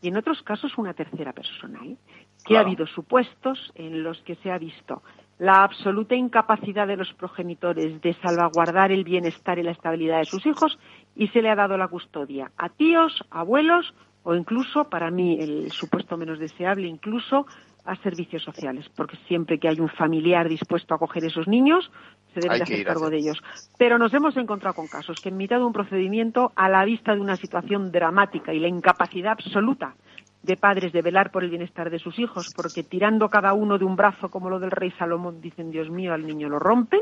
y 0.00 0.08
en 0.08 0.16
otros 0.16 0.42
casos 0.42 0.76
una 0.78 0.94
tercera 0.94 1.32
persona, 1.32 1.80
¿eh? 1.84 1.96
que 2.44 2.56
ha 2.56 2.60
habido 2.60 2.86
supuestos 2.86 3.72
en 3.76 4.02
los 4.02 4.20
que 4.22 4.34
se 4.36 4.50
ha 4.50 4.58
visto 4.58 5.02
la 5.38 5.64
absoluta 5.64 6.14
incapacidad 6.14 6.86
de 6.86 6.96
los 6.96 7.12
progenitores 7.14 8.00
de 8.00 8.14
salvaguardar 8.14 8.92
el 8.92 9.04
bienestar 9.04 9.58
y 9.58 9.62
la 9.62 9.72
estabilidad 9.72 10.18
de 10.18 10.24
sus 10.24 10.46
hijos 10.46 10.78
y 11.16 11.28
se 11.28 11.42
le 11.42 11.50
ha 11.50 11.56
dado 11.56 11.76
la 11.76 11.88
custodia 11.88 12.50
a 12.56 12.68
tíos, 12.68 13.24
abuelos 13.30 13.92
o 14.24 14.34
incluso, 14.34 14.84
para 14.84 15.10
mí, 15.10 15.38
el 15.40 15.70
supuesto 15.72 16.16
menos 16.16 16.38
deseable, 16.38 16.86
incluso 16.86 17.46
a 17.84 17.96
servicios 17.96 18.44
sociales, 18.44 18.88
porque 18.94 19.16
siempre 19.26 19.58
que 19.58 19.68
hay 19.68 19.80
un 19.80 19.88
familiar 19.88 20.48
dispuesto 20.48 20.94
a 20.94 20.96
acoger 20.96 21.24
esos 21.24 21.48
niños, 21.48 21.90
se 22.32 22.40
debe 22.40 22.62
hacer 22.62 22.84
cargo 22.84 23.10
de 23.10 23.16
ellos. 23.16 23.42
Pero 23.76 23.98
nos 23.98 24.14
hemos 24.14 24.36
encontrado 24.36 24.74
con 24.74 24.86
casos 24.86 25.20
que 25.20 25.30
en 25.30 25.36
mitad 25.36 25.56
de 25.56 25.64
un 25.64 25.72
procedimiento, 25.72 26.52
a 26.54 26.68
la 26.68 26.84
vista 26.84 27.14
de 27.14 27.20
una 27.20 27.36
situación 27.36 27.90
dramática 27.90 28.54
y 28.54 28.60
la 28.60 28.68
incapacidad 28.68 29.32
absoluta 29.32 29.96
de 30.42 30.56
padres 30.56 30.92
de 30.92 31.02
velar 31.02 31.30
por 31.30 31.44
el 31.44 31.50
bienestar 31.50 31.90
de 31.90 31.98
sus 31.98 32.18
hijos, 32.18 32.52
porque 32.54 32.82
tirando 32.82 33.28
cada 33.28 33.52
uno 33.52 33.78
de 33.78 33.84
un 33.84 33.96
brazo 33.96 34.28
como 34.28 34.50
lo 34.50 34.58
del 34.58 34.70
rey 34.70 34.90
Salomón, 34.98 35.40
dicen, 35.40 35.70
Dios 35.70 35.88
mío, 35.88 36.12
al 36.12 36.26
niño 36.26 36.48
lo 36.48 36.58
rompen, 36.58 37.00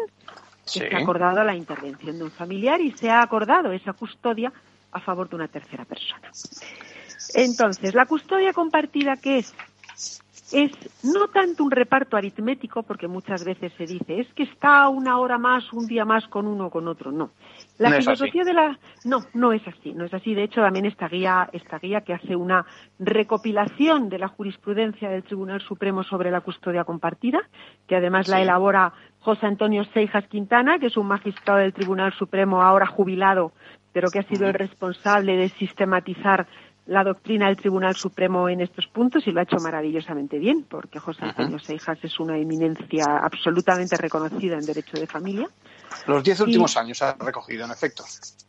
se 0.65 0.95
ha 0.95 0.99
acordado 0.99 1.43
la 1.43 1.57
intervención 1.57 2.19
de 2.19 2.25
un 2.25 2.31
familiar 2.31 2.81
y 2.81 2.93
se 2.93 3.11
ha 3.11 3.23
acordado 3.23 3.73
esa 3.73 3.93
custodia 3.93 4.53
a 4.93 5.01
favor 5.01 5.29
de 5.29 5.37
una 5.37 5.49
tercera 5.49 5.85
persona. 5.85 6.31
Entonces, 7.35 7.95
la 7.95 8.07
custodia 8.07 8.53
compartida, 8.53 9.17
¿qué 9.17 9.39
es? 9.39 9.55
Es 10.53 10.73
no 11.05 11.29
tanto 11.29 11.63
un 11.63 11.71
reparto 11.71 12.17
aritmético, 12.17 12.83
porque 12.83 13.07
muchas 13.07 13.45
veces 13.45 13.73
se 13.79 13.87
dice, 13.87 14.21
es 14.21 14.27
que 14.35 14.43
está 14.43 14.89
una 14.89 15.19
hora 15.19 15.39
más, 15.39 15.73
un 15.73 15.87
día 15.87 16.05
más 16.05 16.27
con 16.27 16.47
uno 16.47 16.67
o 16.67 16.71
con 16.71 16.89
otro. 16.89 17.13
No. 17.13 17.31
La 17.79 17.93
filosofía 17.93 18.45
de 18.45 18.53
la. 18.53 18.79
No, 19.05 19.21
no 19.33 19.53
es 19.53 19.67
así. 19.67 19.93
No 19.95 20.05
es 20.05 20.13
así. 20.13 20.35
De 20.35 20.43
hecho, 20.43 20.61
también 20.61 20.87
esta 20.87 21.09
guía, 21.09 21.49
esta 21.53 21.79
guía 21.79 22.01
que 22.03 22.15
hace 22.15 22.35
una 22.35 22.67
recopilación 22.99 24.09
de 24.09 24.19
la 24.19 24.29
jurisprudencia 24.29 25.09
del 25.09 25.23
Tribunal 25.23 25.61
Supremo 25.61 26.03
sobre 26.03 26.31
la 26.31 26.41
custodia 26.41 26.85
compartida, 26.85 27.41
que 27.87 27.97
además 27.97 28.29
la 28.29 28.43
elabora 28.43 28.93
José 29.21 29.47
Antonio 29.47 29.85
Seijas 29.93 30.27
Quintana, 30.29 30.79
que 30.79 30.87
es 30.87 30.97
un 30.97 31.07
magistrado 31.07 31.61
del 31.61 31.73
Tribunal 31.73 32.13
Supremo 32.13 32.63
ahora 32.63 32.87
jubilado, 32.87 33.53
pero 33.93 34.11
que 34.11 34.21
ha 34.21 34.23
sido 34.25 34.47
el 34.47 34.55
responsable 34.55 35.37
de 35.37 35.49
sistematizar 35.51 36.47
la 36.91 37.05
doctrina 37.05 37.47
del 37.47 37.57
Tribunal 37.57 37.95
Supremo 37.95 38.49
en 38.49 38.61
estos 38.61 38.89
puntos 38.89 39.25
y 39.25 39.31
lo 39.31 39.39
ha 39.39 39.45
hecho 39.45 39.59
maravillosamente 39.59 40.41
bien, 40.41 40.67
porque 40.69 40.99
José 40.99 41.25
Antonio 41.25 41.61
Seijas 41.61 41.99
es 42.03 42.19
una 42.19 42.37
eminencia 42.37 43.19
absolutamente 43.23 43.97
reconocida 43.97 44.57
en 44.57 44.67
derecho 44.67 44.99
de 44.99 45.07
familia. 45.07 45.47
Los 46.09 46.25
diez 46.25 46.41
últimos 46.41 46.77
años 46.77 47.01
ha 47.01 47.15
recogido, 47.15 47.65
en 47.65 47.71
efecto. 47.71 48.03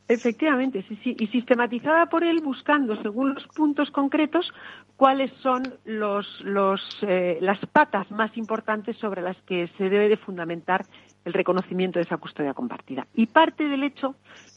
Efectivamente, 0.07 0.83
sí, 0.89 0.99
sí, 1.03 1.15
y 1.19 1.27
sistematizada 1.27 2.07
por 2.07 2.23
él 2.23 2.41
buscando, 2.41 2.99
según 3.03 3.35
los 3.35 3.45
puntos 3.49 3.91
concretos, 3.91 4.51
cuáles 4.97 5.31
son 5.43 5.75
los, 5.85 6.25
los, 6.41 6.81
eh, 7.03 7.37
las 7.41 7.59
patas 7.67 8.09
más 8.09 8.35
importantes 8.37 8.97
sobre 8.97 9.21
las 9.21 9.37
que 9.45 9.69
se 9.77 9.83
debe 9.83 10.09
de 10.09 10.17
fundamentar 10.17 10.83
el 11.25 11.33
reconocimiento 11.33 11.99
de 11.99 12.05
esa 12.05 12.17
custodia 12.17 12.55
compartida. 12.55 13.05
Y 13.13 13.27
parte 13.27 13.65
del 13.65 13.83
hecho 13.83 14.15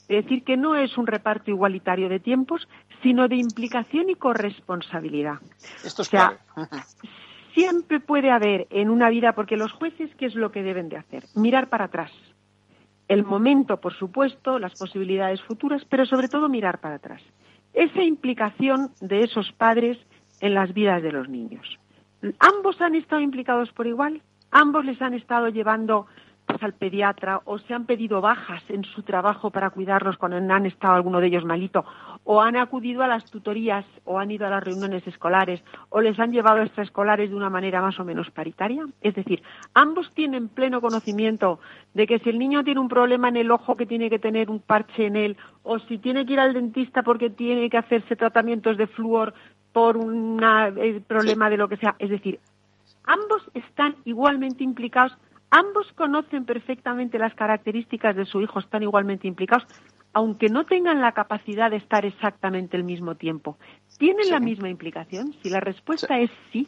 es 0.08 0.24
decir, 0.24 0.44
que 0.44 0.56
no 0.56 0.76
es 0.76 0.96
un 0.98 1.06
reparto 1.06 1.50
igualitario 1.50 2.08
de 2.08 2.20
tiempos, 2.20 2.68
sino 3.02 3.28
de 3.28 3.36
implicación 3.36 4.10
y 4.10 4.14
corresponsabilidad. 4.14 5.38
Esto 5.84 6.02
es 6.02 6.08
clave. 6.08 6.36
siempre 7.54 8.00
puede 8.00 8.30
haber 8.30 8.66
en 8.70 8.90
una 8.90 9.08
vida, 9.08 9.32
porque 9.32 9.56
los 9.56 9.72
jueces, 9.72 10.10
¿qué 10.16 10.26
es 10.26 10.34
lo 10.34 10.52
que 10.52 10.62
deben 10.62 10.88
de 10.88 10.98
hacer? 10.98 11.24
Mirar 11.34 11.68
para 11.68 11.86
atrás. 11.86 12.10
El 13.08 13.24
momento, 13.24 13.80
por 13.80 13.94
supuesto, 13.94 14.58
las 14.58 14.74
posibilidades 14.78 15.42
futuras, 15.42 15.84
pero 15.88 16.06
sobre 16.06 16.28
todo 16.28 16.48
mirar 16.48 16.80
para 16.80 16.96
atrás. 16.96 17.22
Esa 17.72 18.02
implicación 18.02 18.90
de 19.00 19.20
esos 19.20 19.52
padres 19.52 19.98
en 20.40 20.54
las 20.54 20.72
vidas 20.74 21.02
de 21.02 21.12
los 21.12 21.28
niños. 21.28 21.78
¿Ambos 22.38 22.80
han 22.80 22.94
estado 22.94 23.20
implicados 23.20 23.70
por 23.72 23.86
igual? 23.86 24.22
¿Ambos 24.50 24.84
les 24.84 25.00
han 25.02 25.14
estado 25.14 25.48
llevando 25.48 26.06
al 26.46 26.74
pediatra 26.74 27.40
o 27.44 27.58
se 27.58 27.74
han 27.74 27.86
pedido 27.86 28.20
bajas 28.20 28.62
en 28.68 28.84
su 28.84 29.02
trabajo 29.02 29.50
para 29.50 29.70
cuidarlos 29.70 30.16
cuando 30.16 30.36
han 30.36 30.66
estado 30.66 30.94
alguno 30.94 31.20
de 31.20 31.26
ellos 31.28 31.44
malito 31.44 31.84
o 32.24 32.40
han 32.40 32.56
acudido 32.56 33.02
a 33.02 33.08
las 33.08 33.24
tutorías 33.30 33.84
o 34.04 34.18
han 34.18 34.30
ido 34.30 34.46
a 34.46 34.50
las 34.50 34.62
reuniones 34.62 35.06
escolares 35.06 35.62
o 35.90 36.00
les 36.00 36.18
han 36.18 36.32
llevado 36.32 36.62
extraescolares 36.62 37.30
de 37.30 37.36
una 37.36 37.50
manera 37.50 37.82
más 37.82 37.98
o 38.00 38.04
menos 38.04 38.30
paritaria. 38.30 38.84
Es 39.02 39.14
decir, 39.14 39.42
ambos 39.74 40.10
tienen 40.14 40.48
pleno 40.48 40.80
conocimiento 40.80 41.60
de 41.92 42.06
que 42.06 42.18
si 42.20 42.30
el 42.30 42.38
niño 42.38 42.64
tiene 42.64 42.80
un 42.80 42.88
problema 42.88 43.28
en 43.28 43.36
el 43.36 43.50
ojo 43.50 43.76
que 43.76 43.86
tiene 43.86 44.08
que 44.08 44.18
tener 44.18 44.50
un 44.50 44.60
parche 44.60 45.06
en 45.06 45.16
él 45.16 45.36
o 45.62 45.78
si 45.80 45.98
tiene 45.98 46.24
que 46.24 46.34
ir 46.34 46.40
al 46.40 46.54
dentista 46.54 47.02
porque 47.02 47.30
tiene 47.30 47.68
que 47.68 47.78
hacerse 47.78 48.16
tratamientos 48.16 48.76
de 48.76 48.86
flúor 48.86 49.34
por 49.72 49.96
un 49.96 50.40
eh, 50.42 51.00
problema 51.06 51.50
de 51.50 51.56
lo 51.56 51.68
que 51.68 51.76
sea. 51.76 51.96
Es 51.98 52.08
decir, 52.08 52.38
ambos 53.04 53.42
están 53.54 53.96
igualmente 54.04 54.64
implicados 54.64 55.16
Ambos 55.56 55.86
conocen 55.92 56.44
perfectamente 56.46 57.16
las 57.16 57.32
características 57.34 58.16
de 58.16 58.24
su 58.24 58.40
hijo, 58.40 58.58
están 58.58 58.82
igualmente 58.82 59.28
implicados, 59.28 59.64
aunque 60.12 60.48
no 60.48 60.64
tengan 60.64 61.00
la 61.00 61.12
capacidad 61.12 61.70
de 61.70 61.76
estar 61.76 62.04
exactamente 62.04 62.76
el 62.76 62.82
mismo 62.82 63.14
tiempo. 63.14 63.56
¿Tienen 63.96 64.30
la 64.30 64.40
misma 64.40 64.68
implicación? 64.68 65.32
Si 65.44 65.50
la 65.50 65.60
respuesta 65.60 66.18
es 66.18 66.32
sí, 66.50 66.66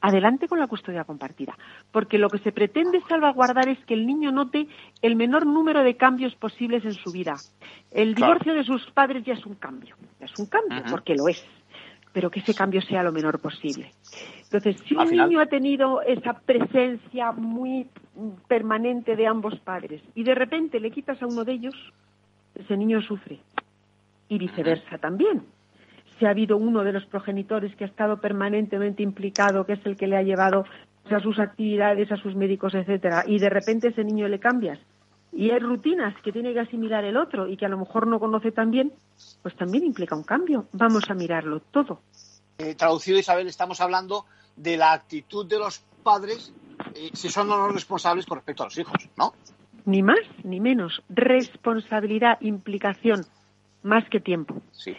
adelante 0.00 0.48
con 0.48 0.58
la 0.58 0.66
custodia 0.66 1.04
compartida, 1.04 1.56
porque 1.92 2.18
lo 2.18 2.28
que 2.28 2.38
se 2.38 2.50
pretende 2.50 3.00
salvaguardar 3.08 3.68
es 3.68 3.78
que 3.84 3.94
el 3.94 4.04
niño 4.04 4.32
note 4.32 4.66
el 5.02 5.14
menor 5.14 5.46
número 5.46 5.84
de 5.84 5.96
cambios 5.96 6.34
posibles 6.34 6.84
en 6.84 6.94
su 6.94 7.12
vida. 7.12 7.36
El 7.92 8.16
divorcio 8.16 8.54
de 8.54 8.64
sus 8.64 8.90
padres 8.90 9.24
ya 9.24 9.34
es 9.34 9.46
un 9.46 9.54
cambio, 9.54 9.94
ya 10.18 10.26
es 10.26 10.36
un 10.36 10.46
cambio, 10.46 10.82
porque 10.90 11.14
lo 11.14 11.28
es 11.28 11.46
pero 12.12 12.30
que 12.30 12.40
ese 12.40 12.54
cambio 12.54 12.80
sea 12.82 13.02
lo 13.02 13.12
menor 13.12 13.40
posible. 13.40 13.92
Entonces, 14.44 14.76
si 14.86 14.96
un 14.96 15.10
niño 15.10 15.40
ha 15.40 15.46
tenido 15.46 16.02
esa 16.02 16.34
presencia 16.34 17.32
muy 17.32 17.86
permanente 18.48 19.16
de 19.16 19.26
ambos 19.26 19.58
padres 19.60 20.02
y 20.14 20.24
de 20.24 20.34
repente 20.34 20.80
le 20.80 20.90
quitas 20.90 21.22
a 21.22 21.26
uno 21.26 21.44
de 21.44 21.52
ellos, 21.52 21.74
ese 22.54 22.76
niño 22.76 23.00
sufre. 23.02 23.38
Y 24.28 24.38
viceversa 24.38 24.98
también. 24.98 25.42
Si 26.18 26.26
ha 26.26 26.30
habido 26.30 26.56
uno 26.56 26.84
de 26.84 26.92
los 26.92 27.04
progenitores 27.06 27.74
que 27.76 27.84
ha 27.84 27.86
estado 27.86 28.20
permanentemente 28.20 29.02
implicado, 29.02 29.64
que 29.64 29.74
es 29.74 29.86
el 29.86 29.96
que 29.96 30.06
le 30.06 30.16
ha 30.16 30.22
llevado 30.22 30.64
a 31.10 31.20
sus 31.20 31.38
actividades, 31.38 32.12
a 32.12 32.16
sus 32.16 32.36
médicos, 32.36 32.74
etcétera, 32.74 33.24
y 33.26 33.38
de 33.38 33.48
repente 33.48 33.88
ese 33.88 34.04
niño 34.04 34.28
le 34.28 34.38
cambias, 34.38 34.78
y 35.32 35.50
hay 35.50 35.58
rutinas 35.60 36.14
que 36.22 36.32
tiene 36.32 36.52
que 36.52 36.60
asimilar 36.60 37.04
el 37.04 37.16
otro 37.16 37.46
y 37.46 37.56
que 37.56 37.66
a 37.66 37.68
lo 37.68 37.78
mejor 37.78 38.06
no 38.06 38.18
conoce 38.18 38.52
tan 38.52 38.70
bien, 38.70 38.92
pues 39.42 39.54
también 39.56 39.84
implica 39.84 40.16
un 40.16 40.24
cambio. 40.24 40.66
Vamos 40.72 41.08
a 41.08 41.14
mirarlo 41.14 41.60
todo. 41.60 42.00
Eh, 42.58 42.74
traducido, 42.74 43.18
Isabel, 43.18 43.46
estamos 43.46 43.80
hablando 43.80 44.26
de 44.56 44.76
la 44.76 44.92
actitud 44.92 45.46
de 45.46 45.58
los 45.58 45.78
padres 46.02 46.52
eh, 46.94 47.10
si 47.12 47.28
son 47.28 47.48
los 47.48 47.72
responsables 47.72 48.26
con 48.26 48.38
respecto 48.38 48.62
a 48.62 48.66
los 48.66 48.78
hijos, 48.78 49.08
¿no? 49.16 49.34
Ni 49.84 50.02
más 50.02 50.20
ni 50.44 50.60
menos. 50.60 51.02
Responsabilidad, 51.08 52.38
implicación, 52.40 53.24
más 53.82 54.08
que 54.08 54.20
tiempo. 54.20 54.60
Sí. 54.72 54.94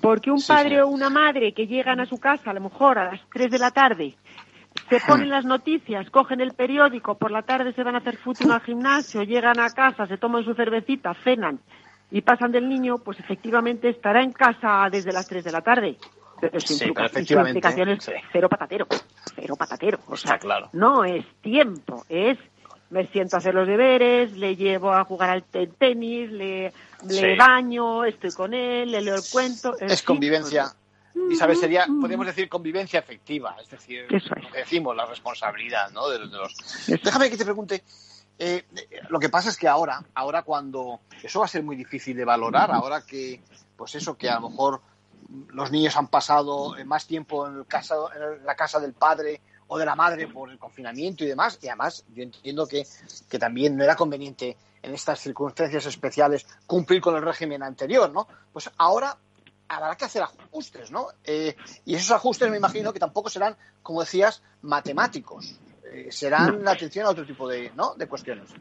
Porque 0.00 0.30
un 0.30 0.42
padre 0.42 0.82
o 0.82 0.88
una 0.88 1.10
madre 1.10 1.52
que 1.54 1.66
llegan 1.66 2.00
a 2.00 2.06
su 2.06 2.18
casa 2.18 2.50
a 2.50 2.54
lo 2.54 2.60
mejor 2.60 2.98
a 2.98 3.12
las 3.12 3.20
3 3.32 3.50
de 3.50 3.58
la 3.58 3.70
tarde 3.70 4.16
se 4.88 5.00
ponen 5.00 5.30
las 5.30 5.44
noticias, 5.44 6.10
cogen 6.10 6.40
el 6.40 6.52
periódico, 6.52 7.16
por 7.16 7.30
la 7.30 7.42
tarde 7.42 7.72
se 7.72 7.82
van 7.82 7.94
a 7.94 7.98
hacer 7.98 8.16
fútbol 8.16 8.52
al 8.52 8.60
gimnasio, 8.60 9.22
llegan 9.22 9.58
a 9.60 9.70
casa, 9.70 10.06
se 10.06 10.18
toman 10.18 10.44
su 10.44 10.54
cervecita, 10.54 11.14
cenan 11.24 11.60
y 12.10 12.20
pasan 12.20 12.52
del 12.52 12.68
niño, 12.68 12.98
pues 12.98 13.18
efectivamente 13.18 13.88
estará 13.88 14.22
en 14.22 14.32
casa 14.32 14.86
desde 14.90 15.12
las 15.12 15.26
3 15.26 15.44
de 15.44 15.52
la 15.52 15.62
tarde. 15.62 15.96
Pero 16.40 16.60
sin 16.60 16.76
sí, 16.76 16.84
implicaciones 16.86 18.10
cero 18.32 18.48
patatero, 18.48 18.86
cero 19.36 19.54
patatero. 19.56 20.00
O 20.08 20.16
sea, 20.16 20.38
claro. 20.38 20.68
no 20.72 21.04
es 21.04 21.24
tiempo, 21.40 22.04
es 22.08 22.36
me 22.90 23.06
siento 23.06 23.36
a 23.36 23.38
hacer 23.38 23.54
los 23.54 23.66
deberes, 23.66 24.36
le 24.36 24.54
llevo 24.54 24.92
a 24.92 25.04
jugar 25.04 25.30
al 25.30 25.44
tenis, 25.44 26.30
le, 26.30 26.72
le 27.08 27.36
baño, 27.36 28.04
estoy 28.04 28.32
con 28.32 28.52
él, 28.52 28.90
le 28.90 29.00
leo 29.00 29.14
el 29.14 29.22
cuento. 29.32 29.74
Es 29.80 30.02
convivencia. 30.02 30.66
Isabel, 31.30 31.56
sería, 31.56 31.86
podemos 32.00 32.26
decir, 32.26 32.48
convivencia 32.48 32.98
efectiva, 32.98 33.56
es 33.60 33.68
decir, 33.68 34.06
decimos, 34.52 34.96
la 34.96 35.06
responsabilidad, 35.06 35.90
¿no? 35.90 36.08
De, 36.08 36.18
los... 36.18 36.54
Déjame 36.86 37.30
que 37.30 37.36
te 37.36 37.44
pregunte, 37.44 37.82
eh, 38.38 38.64
lo 39.08 39.18
que 39.18 39.28
pasa 39.28 39.50
es 39.50 39.56
que 39.56 39.68
ahora, 39.68 40.02
ahora 40.14 40.42
cuando 40.42 41.00
eso 41.22 41.40
va 41.40 41.44
a 41.44 41.48
ser 41.48 41.62
muy 41.62 41.76
difícil 41.76 42.16
de 42.16 42.24
valorar, 42.24 42.70
ahora 42.70 43.02
que, 43.02 43.42
pues 43.76 43.94
eso, 43.94 44.16
que 44.16 44.28
a 44.28 44.40
lo 44.40 44.50
mejor 44.50 44.80
los 45.48 45.70
niños 45.70 45.96
han 45.96 46.08
pasado 46.08 46.74
más 46.84 47.06
tiempo 47.06 47.46
en, 47.46 47.64
casa, 47.64 47.94
en 48.16 48.44
la 48.44 48.54
casa 48.54 48.80
del 48.80 48.94
padre 48.94 49.40
o 49.68 49.78
de 49.78 49.86
la 49.86 49.94
madre 49.94 50.28
por 50.28 50.50
el 50.50 50.58
confinamiento 50.58 51.24
y 51.24 51.28
demás, 51.28 51.58
y 51.62 51.68
además 51.68 52.04
yo 52.14 52.22
entiendo 52.22 52.66
que, 52.66 52.86
que 53.28 53.38
también 53.38 53.76
no 53.76 53.84
era 53.84 53.96
conveniente 53.96 54.56
en 54.82 54.94
estas 54.94 55.20
circunstancias 55.20 55.86
especiales 55.86 56.46
cumplir 56.66 57.00
con 57.00 57.14
el 57.16 57.22
régimen 57.22 57.62
anterior, 57.62 58.10
¿no? 58.12 58.26
Pues 58.52 58.70
ahora 58.76 59.16
habrá 59.72 59.96
que 59.96 60.04
hacer 60.04 60.22
ajustes, 60.22 60.90
¿no? 60.90 61.06
Eh, 61.24 61.56
y 61.84 61.94
esos 61.94 62.10
ajustes 62.12 62.50
me 62.50 62.56
imagino 62.56 62.92
que 62.92 62.98
tampoco 62.98 63.30
serán, 63.30 63.56
como 63.82 64.00
decías, 64.00 64.42
matemáticos. 64.62 65.58
Eh, 65.90 66.08
serán 66.10 66.62
la 66.62 66.72
atención 66.72 67.06
a 67.06 67.10
otro 67.10 67.24
tipo 67.24 67.48
de, 67.48 67.72
¿no? 67.74 67.94
de 67.94 68.06
cuestiones. 68.06 68.54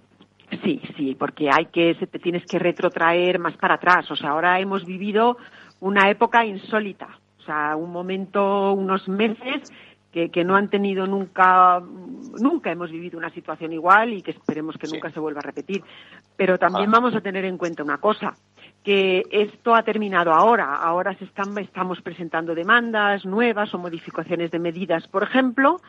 Sí, 0.64 0.82
sí, 0.98 1.16
porque 1.16 1.50
hay 1.52 1.68
que, 1.68 1.96
te 1.96 2.20
tienes 2.20 2.46
que 2.46 2.60
retrotraer 2.60 3.40
más 3.40 3.56
para 3.58 3.76
atrás. 3.76 4.10
O 4.12 4.16
sea, 4.16 4.32
ahora 4.32 4.60
hemos 4.60 4.86
vivido 4.86 5.38
una 5.80 6.10
época 6.10 6.46
insólita. 6.46 7.20
O 7.40 7.44
sea, 7.44 7.76
un 7.76 7.92
momento, 7.92 8.74
unos 8.74 9.08
meses 9.08 9.72
que, 10.12 10.30
que, 10.30 10.44
no 10.44 10.56
han 10.56 10.70
tenido 10.70 11.08
nunca, 11.08 11.80
nunca 11.80 12.72
hemos 12.72 12.92
vivido 12.92 13.18
una 13.18 13.32
situación 13.32 13.74
igual 13.74 14.14
y 14.14 14.22
que 14.22 14.32
esperemos 14.32 14.78
que 14.78 14.88
nunca 14.88 15.10
se 15.10 15.20
vuelva 15.20 15.40
a 15.40 15.44
repetir. 15.44 15.84
Pero 16.36 16.60
también 16.60 16.92
vamos 16.92 17.16
a 17.16 17.22
tener 17.22 17.46
en 17.46 17.58
cuenta 17.58 17.84
una 17.84 17.98
cosa, 17.98 18.36
que 18.84 19.24
esto 19.32 19.76
ha 19.76 19.84
terminado 19.84 20.34
ahora. 20.34 20.76
Ahora 20.76 21.14
se 21.16 21.26
están, 21.26 21.58
estamos 21.58 22.02
presentando 22.02 22.56
demandas 22.56 23.26
nuevas 23.26 23.74
o 23.74 23.78
modificaciones 23.78 24.52
de 24.52 24.60
medidas, 24.60 25.08
por 25.08 25.24
ejemplo, 25.24 25.82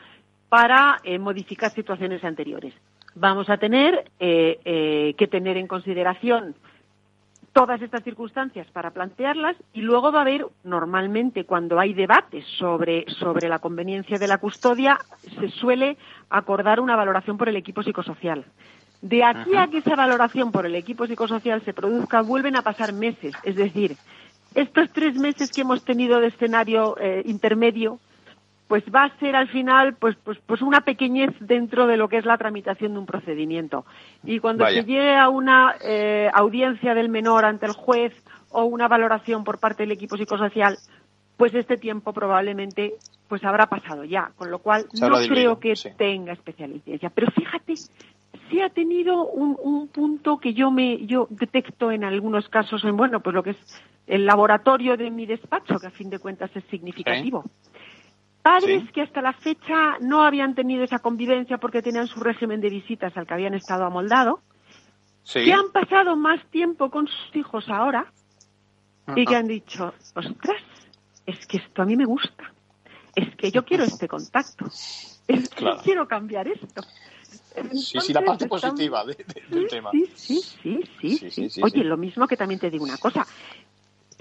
para 0.48 1.00
eh, 1.04 1.18
modificar 1.18 1.70
situaciones 1.70 2.22
anteriores. 2.24 2.74
Vamos 3.14 3.48
a 3.50 3.56
tener 3.56 4.10
eh, 4.20 4.58
eh, 4.64 5.14
que 5.16 5.26
tener 5.26 5.56
en 5.56 5.66
consideración 5.66 6.54
todas 7.52 7.82
estas 7.82 8.02
circunstancias 8.02 8.66
para 8.70 8.90
plantearlas 8.90 9.56
y 9.72 9.82
luego 9.82 10.10
va 10.10 10.20
a 10.20 10.22
haber, 10.22 10.46
normalmente, 10.64 11.44
cuando 11.44 11.78
hay 11.78 11.92
debates 11.92 12.46
sobre, 12.58 13.04
sobre 13.08 13.48
la 13.48 13.58
conveniencia 13.58 14.18
de 14.18 14.26
la 14.26 14.38
custodia, 14.38 14.98
se 15.38 15.48
suele 15.48 15.98
acordar 16.30 16.80
una 16.80 16.96
valoración 16.96 17.36
por 17.36 17.48
el 17.48 17.56
equipo 17.56 17.82
psicosocial. 17.82 18.44
De 19.02 19.24
aquí 19.24 19.56
a 19.56 19.66
que 19.66 19.78
esa 19.78 19.96
valoración 19.96 20.52
por 20.52 20.64
el 20.64 20.74
equipo 20.74 21.06
psicosocial 21.06 21.62
se 21.64 21.74
produzca, 21.74 22.22
vuelven 22.22 22.56
a 22.56 22.62
pasar 22.62 22.92
meses. 22.92 23.34
Es 23.42 23.56
decir, 23.56 23.96
estos 24.54 24.90
tres 24.92 25.16
meses 25.16 25.50
que 25.50 25.62
hemos 25.62 25.84
tenido 25.84 26.20
de 26.20 26.28
escenario 26.28 26.96
intermedio 27.24 27.98
pues 28.72 28.84
va 28.84 29.04
a 29.04 29.18
ser 29.18 29.36
al 29.36 29.48
final 29.48 29.96
pues, 29.96 30.16
pues, 30.24 30.38
pues 30.46 30.62
una 30.62 30.80
pequeñez 30.80 31.28
dentro 31.40 31.86
de 31.86 31.98
lo 31.98 32.08
que 32.08 32.16
es 32.16 32.24
la 32.24 32.38
tramitación 32.38 32.94
de 32.94 33.00
un 33.00 33.04
procedimiento. 33.04 33.84
Y 34.24 34.38
cuando 34.38 34.66
se 34.66 34.82
llegue 34.84 35.14
a 35.14 35.28
una 35.28 35.74
eh, 35.84 36.30
audiencia 36.32 36.94
del 36.94 37.10
menor 37.10 37.44
ante 37.44 37.66
el 37.66 37.72
juez 37.72 38.14
o 38.48 38.64
una 38.64 38.88
valoración 38.88 39.44
por 39.44 39.58
parte 39.58 39.82
del 39.82 39.92
equipo 39.92 40.16
psicosocial, 40.16 40.78
pues 41.36 41.52
este 41.54 41.76
tiempo 41.76 42.14
probablemente 42.14 42.94
pues 43.28 43.44
habrá 43.44 43.66
pasado 43.66 44.04
ya, 44.04 44.32
con 44.36 44.50
lo 44.50 44.60
cual 44.60 44.86
no 44.98 45.18
creo 45.28 45.60
que 45.60 45.74
tenga 45.98 46.32
especial 46.32 46.70
incidencia. 46.70 47.10
Pero 47.10 47.30
fíjate, 47.30 47.74
sí 48.48 48.60
ha 48.60 48.70
tenido 48.70 49.26
un, 49.26 49.56
un, 49.60 49.88
punto 49.88 50.38
que 50.38 50.54
yo 50.54 50.70
me 50.70 51.06
yo 51.06 51.26
detecto 51.30 51.90
en 51.90 52.04
algunos 52.04 52.48
casos 52.48 52.84
en 52.84 52.96
bueno 52.96 53.20
pues 53.20 53.34
lo 53.34 53.42
que 53.42 53.50
es 53.50 53.82
el 54.06 54.26
laboratorio 54.26 54.96
de 54.96 55.10
mi 55.10 55.26
despacho, 55.26 55.78
que 55.78 55.86
a 55.86 55.90
fin 55.90 56.10
de 56.10 56.18
cuentas 56.18 56.50
es 56.54 56.64
significativo. 56.64 57.44
Padres 58.42 58.90
que 58.90 59.02
hasta 59.02 59.22
la 59.22 59.32
fecha 59.32 59.98
no 60.00 60.24
habían 60.24 60.54
tenido 60.54 60.82
esa 60.82 60.98
convivencia 60.98 61.58
porque 61.58 61.80
tenían 61.80 62.08
su 62.08 62.18
régimen 62.20 62.60
de 62.60 62.70
visitas 62.70 63.16
al 63.16 63.26
que 63.26 63.34
habían 63.34 63.54
estado 63.54 63.84
amoldado, 63.84 64.40
que 65.32 65.52
han 65.52 65.70
pasado 65.72 66.16
más 66.16 66.44
tiempo 66.50 66.90
con 66.90 67.06
sus 67.06 67.36
hijos 67.36 67.68
ahora 67.68 68.12
y 69.14 69.24
que 69.24 69.36
han 69.36 69.46
dicho, 69.46 69.94
ostras, 70.14 70.62
es 71.24 71.46
que 71.46 71.58
esto 71.58 71.82
a 71.82 71.84
mí 71.84 71.96
me 71.96 72.04
gusta, 72.04 72.52
es 73.14 73.34
que 73.36 73.52
yo 73.52 73.64
quiero 73.64 73.84
este 73.84 74.08
contacto, 74.08 74.66
es 74.66 75.48
que 75.48 75.66
quiero 75.84 76.08
cambiar 76.08 76.48
esto. 76.48 76.82
Sí, 77.74 78.00
sí, 78.00 78.12
la 78.12 78.22
parte 78.22 78.46
positiva 78.46 79.04
del 79.04 79.66
tema. 79.68 79.90
Sí 80.14 80.40
sí 80.40 80.80
sí, 81.00 81.48
sí, 81.50 81.62
Oye, 81.62 81.84
lo 81.84 81.96
mismo 81.96 82.26
que 82.26 82.36
también 82.36 82.60
te 82.60 82.70
digo 82.70 82.84
una 82.84 82.98
cosa, 82.98 83.26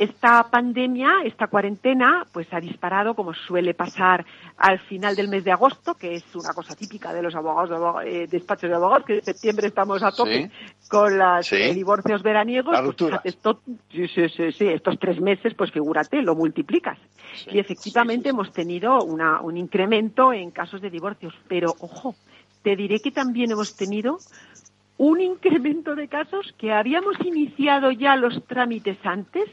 esta 0.01 0.49
pandemia, 0.49 1.21
esta 1.25 1.45
cuarentena, 1.45 2.25
pues 2.31 2.47
ha 2.51 2.59
disparado, 2.59 3.13
como 3.13 3.35
suele 3.35 3.75
pasar 3.75 4.25
al 4.57 4.79
final 4.79 5.15
del 5.15 5.27
mes 5.27 5.43
de 5.43 5.51
agosto, 5.51 5.93
que 5.93 6.15
es 6.15 6.23
una 6.33 6.53
cosa 6.53 6.75
típica 6.75 7.13
de 7.13 7.21
los 7.21 7.35
abogados, 7.35 8.03
de 8.03 8.23
eh, 8.23 8.27
despachos 8.27 8.67
de 8.67 8.75
abogados, 8.75 9.05
que 9.05 9.15
en 9.19 9.23
septiembre 9.23 9.67
estamos 9.67 10.01
a 10.01 10.11
tope 10.11 10.49
con 10.89 11.19
los 11.19 11.53
eh, 11.53 11.71
divorcios 11.75 12.23
veraniegos. 12.23 12.75
Pues, 12.97 13.27
sí, 13.91 14.07
sí, 14.07 14.51
sí, 14.51 14.67
estos 14.67 14.97
tres 14.97 15.21
meses, 15.21 15.53
pues 15.53 15.71
figúrate, 15.71 16.23
lo 16.23 16.33
multiplicas. 16.33 16.97
y 17.45 17.59
efectivamente 17.59 18.29
hemos 18.29 18.51
tenido 18.51 19.03
una, 19.03 19.39
un 19.41 19.55
incremento 19.55 20.33
en 20.33 20.49
casos 20.49 20.81
de 20.81 20.89
divorcios. 20.89 21.35
Pero, 21.47 21.75
ojo, 21.79 22.15
te 22.63 22.75
diré 22.75 22.99
que 22.99 23.11
también 23.11 23.51
hemos 23.51 23.75
tenido 23.75 24.19
un 24.97 25.19
incremento 25.19 25.95
de 25.95 26.07
casos 26.07 26.53
que 26.57 26.71
habíamos 26.71 27.19
iniciado 27.25 27.91
ya 27.91 28.15
los 28.15 28.45
trámites 28.45 28.97
antes 29.03 29.49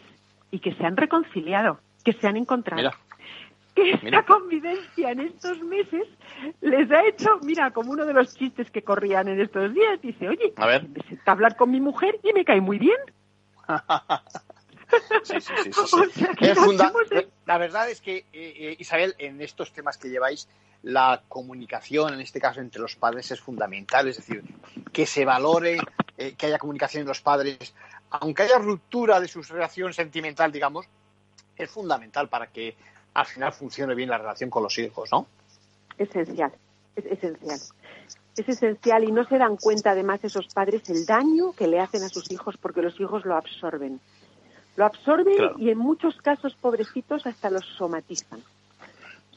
y 0.51 0.59
que 0.59 0.75
se 0.75 0.85
han 0.85 0.97
reconciliado, 0.97 1.81
que 2.05 2.13
se 2.13 2.27
han 2.27 2.37
encontrado. 2.37 2.91
Que 3.75 3.93
esta 3.93 4.25
convivencia 4.25 5.11
en 5.11 5.21
estos 5.21 5.61
meses 5.63 6.07
les 6.61 6.91
ha 6.91 7.07
hecho, 7.07 7.39
mira, 7.43 7.71
como 7.71 7.93
uno 7.93 8.05
de 8.05 8.13
los 8.13 8.35
chistes 8.35 8.71
que 8.71 8.83
corrían 8.83 9.29
en 9.29 9.41
estos 9.41 9.73
días, 9.73 10.01
dice, 10.03 10.29
oye, 10.29 10.53
a 10.57 10.67
ver. 10.67 10.89
me 10.89 11.19
a 11.25 11.31
hablar 11.31 11.57
con 11.57 11.71
mi 11.71 11.81
mujer 11.81 12.19
y 12.23 12.33
me 12.33 12.45
cae 12.45 12.61
muy 12.61 12.79
bien. 12.79 12.99
sí, 15.23 15.41
sí, 15.41 15.53
sí, 15.63 15.71
La 17.47 17.59
verdad 17.59 17.89
es 17.91 18.01
que, 18.01 18.19
eh, 18.19 18.25
eh, 18.33 18.77
Isabel, 18.79 19.15
en 19.19 19.41
estos 19.41 19.73
temas 19.73 19.97
que 19.97 20.09
lleváis, 20.09 20.49
la 20.83 21.23
comunicación, 21.29 22.15
en 22.15 22.21
este 22.21 22.41
caso 22.41 22.61
entre 22.61 22.81
los 22.81 22.97
padres, 22.97 23.31
es 23.31 23.41
fundamental. 23.41 24.09
Es 24.09 24.17
decir, 24.17 24.43
que 24.93 25.07
se 25.07 25.25
valore, 25.25 25.79
eh, 26.17 26.35
que 26.35 26.47
haya 26.47 26.59
comunicación 26.59 27.03
entre 27.03 27.11
los 27.11 27.21
padres, 27.21 27.75
aunque 28.11 28.43
haya 28.43 28.59
ruptura 28.59 29.21
de 29.21 29.29
su 29.29 29.43
relación 29.43 29.93
sentimental, 29.93 30.53
digamos, 30.53 30.87
es 31.57 31.71
fundamental 31.71 32.29
para 32.29 32.47
que 32.47 32.77
al 33.15 33.27
final 33.27 33.53
funcione 33.53 33.95
bien 33.95 34.09
la 34.09 34.19
relación 34.19 34.51
con 34.51 34.63
los 34.63 34.79
hijos, 34.79 35.11
¿no? 35.13 35.27
Esencial, 35.99 36.53
es 36.95 37.05
esencial. 37.07 37.59
Es 38.37 38.49
esencial 38.49 39.03
y 39.03 39.11
no 39.11 39.25
se 39.25 39.37
dan 39.37 39.57
cuenta 39.57 39.91
además 39.91 40.23
esos 40.23 40.47
padres 40.55 40.89
el 40.89 41.05
daño 41.05 41.53
que 41.53 41.67
le 41.67 41.81
hacen 41.81 42.05
a 42.05 42.09
sus 42.09 42.31
hijos 42.31 42.57
porque 42.57 42.83
los 42.83 42.99
hijos 43.01 43.25
lo 43.25 43.35
absorben. 43.35 44.01
Lo 44.77 44.85
absorben 44.85 45.59
y 45.59 45.71
en 45.71 45.79
muchos 45.79 46.17
casos, 46.19 46.55
pobrecitos, 46.55 47.27
hasta 47.27 47.51
los 47.51 47.67
somatizan. 47.77 48.45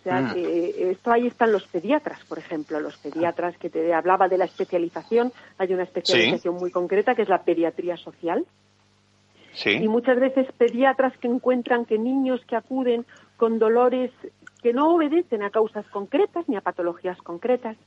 O 0.01 0.03
sea, 0.03 0.19
mm. 0.19 0.33
esto 0.35 1.11
ahí 1.11 1.27
están 1.27 1.51
los 1.51 1.63
pediatras, 1.67 2.25
por 2.25 2.39
ejemplo, 2.39 2.79
los 2.79 2.97
pediatras 2.97 3.55
que 3.59 3.69
te 3.69 3.93
hablaba 3.93 4.27
de 4.27 4.39
la 4.39 4.45
especialización. 4.45 5.31
Hay 5.59 5.71
una 5.73 5.83
especialización 5.83 6.55
muy 6.55 6.71
concreta 6.71 7.13
que 7.13 7.21
es 7.21 7.29
la 7.29 7.43
pediatría 7.43 7.97
social. 7.97 8.43
Y 9.63 9.87
muchas 9.87 10.19
veces 10.19 10.47
pediatras 10.57 11.15
que 11.19 11.27
encuentran 11.27 11.85
que 11.85 11.99
niños 11.99 12.41
que 12.47 12.55
acuden 12.55 13.05
con 13.37 13.59
dolores 13.59 14.09
que 14.63 14.73
no 14.73 14.95
obedecen 14.95 15.43
a 15.43 15.51
causas 15.51 15.85
concretas 15.89 16.49
ni 16.49 16.55
a 16.55 16.61
patologías 16.61 17.21
concretas 17.21 17.77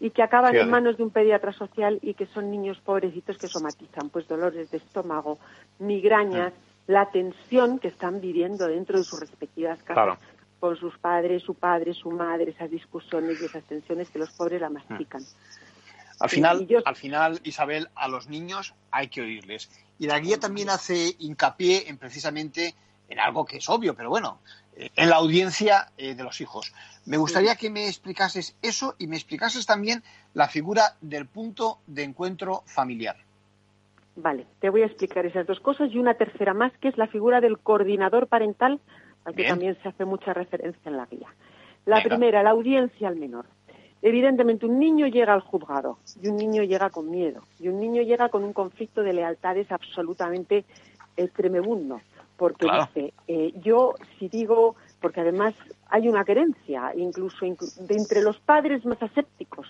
y 0.00 0.10
que 0.10 0.22
acaban 0.22 0.56
en 0.56 0.70
manos 0.70 0.96
de 0.96 1.04
un 1.04 1.10
pediatra 1.10 1.52
social 1.52 2.00
y 2.02 2.14
que 2.14 2.26
son 2.26 2.50
niños 2.50 2.80
pobrecitos 2.80 3.38
que 3.38 3.46
somatizan 3.46 4.08
pues 4.08 4.26
dolores 4.26 4.70
de 4.72 4.78
estómago, 4.78 5.38
migrañas, 5.78 6.52
mm. 6.52 6.92
la 6.92 7.10
tensión 7.10 7.78
que 7.78 7.88
están 7.88 8.20
viviendo 8.20 8.66
dentro 8.66 8.98
de 8.98 9.04
sus 9.04 9.20
respectivas 9.20 9.80
casas 9.84 10.18
con 10.60 10.76
sus 10.76 10.96
padres, 10.98 11.42
su 11.42 11.54
padre, 11.54 11.94
su 11.94 12.10
madre, 12.10 12.50
esas 12.50 12.70
discusiones 12.70 13.40
y 13.40 13.46
esas 13.46 13.64
tensiones 13.64 14.10
que 14.10 14.18
los 14.18 14.30
pobres 14.30 14.60
la 14.60 14.68
mastican. 14.68 15.22
Al 16.20 16.28
final, 16.28 16.68
al 16.84 16.96
final, 16.96 17.40
Isabel, 17.44 17.88
a 17.94 18.06
los 18.06 18.28
niños 18.28 18.74
hay 18.90 19.08
que 19.08 19.22
oírles. 19.22 19.70
Y 19.98 20.06
la 20.06 20.20
guía 20.20 20.38
también 20.38 20.68
hace 20.68 21.16
hincapié 21.18 21.88
en 21.88 21.96
precisamente 21.96 22.74
en 23.08 23.18
algo 23.18 23.44
que 23.46 23.56
es 23.56 23.68
obvio, 23.68 23.94
pero 23.94 24.10
bueno, 24.10 24.38
eh, 24.76 24.90
en 24.96 25.08
la 25.08 25.16
audiencia 25.16 25.90
eh, 25.96 26.14
de 26.14 26.22
los 26.22 26.40
hijos. 26.40 26.72
Me 27.06 27.16
gustaría 27.16 27.56
que 27.56 27.70
me 27.70 27.88
explicases 27.88 28.56
eso 28.62 28.94
y 28.98 29.06
me 29.06 29.16
explicases 29.16 29.66
también 29.66 30.02
la 30.34 30.48
figura 30.48 30.94
del 31.00 31.26
punto 31.26 31.78
de 31.86 32.04
encuentro 32.04 32.62
familiar. 32.66 33.16
Vale, 34.16 34.46
te 34.60 34.68
voy 34.68 34.82
a 34.82 34.86
explicar 34.86 35.24
esas 35.24 35.46
dos 35.46 35.60
cosas 35.60 35.90
y 35.92 35.98
una 35.98 36.14
tercera 36.14 36.52
más, 36.52 36.72
que 36.78 36.88
es 36.88 36.98
la 36.98 37.06
figura 37.06 37.40
del 37.40 37.58
coordinador 37.58 38.26
parental, 38.26 38.80
al 39.24 39.34
que 39.34 39.44
también 39.44 39.76
se 39.82 39.88
hace 39.88 40.04
mucha 40.04 40.32
referencia 40.32 40.88
en 40.88 40.96
la 40.96 41.06
guía. 41.06 41.28
La 41.86 42.02
primera, 42.02 42.42
la 42.42 42.50
audiencia 42.50 43.08
al 43.08 43.16
menor. 43.16 43.46
Evidentemente, 44.02 44.66
un 44.66 44.78
niño 44.78 45.06
llega 45.06 45.34
al 45.34 45.40
juzgado 45.40 45.98
y 46.22 46.28
un 46.28 46.36
niño 46.36 46.62
llega 46.62 46.88
con 46.90 47.10
miedo 47.10 47.42
y 47.58 47.68
un 47.68 47.80
niño 47.80 48.02
llega 48.02 48.30
con 48.30 48.44
un 48.44 48.52
conflicto 48.52 49.02
de 49.02 49.12
lealtades 49.12 49.70
absolutamente 49.70 50.64
eh, 51.16 51.28
tremebundo, 51.28 52.00
porque 52.38 52.66
dice, 52.66 53.12
eh, 53.28 53.52
yo 53.62 53.94
si 54.18 54.28
digo 54.28 54.76
porque 55.00 55.20
además 55.20 55.54
hay 55.88 56.08
una 56.08 56.24
querencia, 56.24 56.92
incluso 56.96 57.44
de 57.44 57.94
entre 57.94 58.22
los 58.22 58.38
padres 58.38 58.84
más 58.84 59.02
asépticos. 59.02 59.66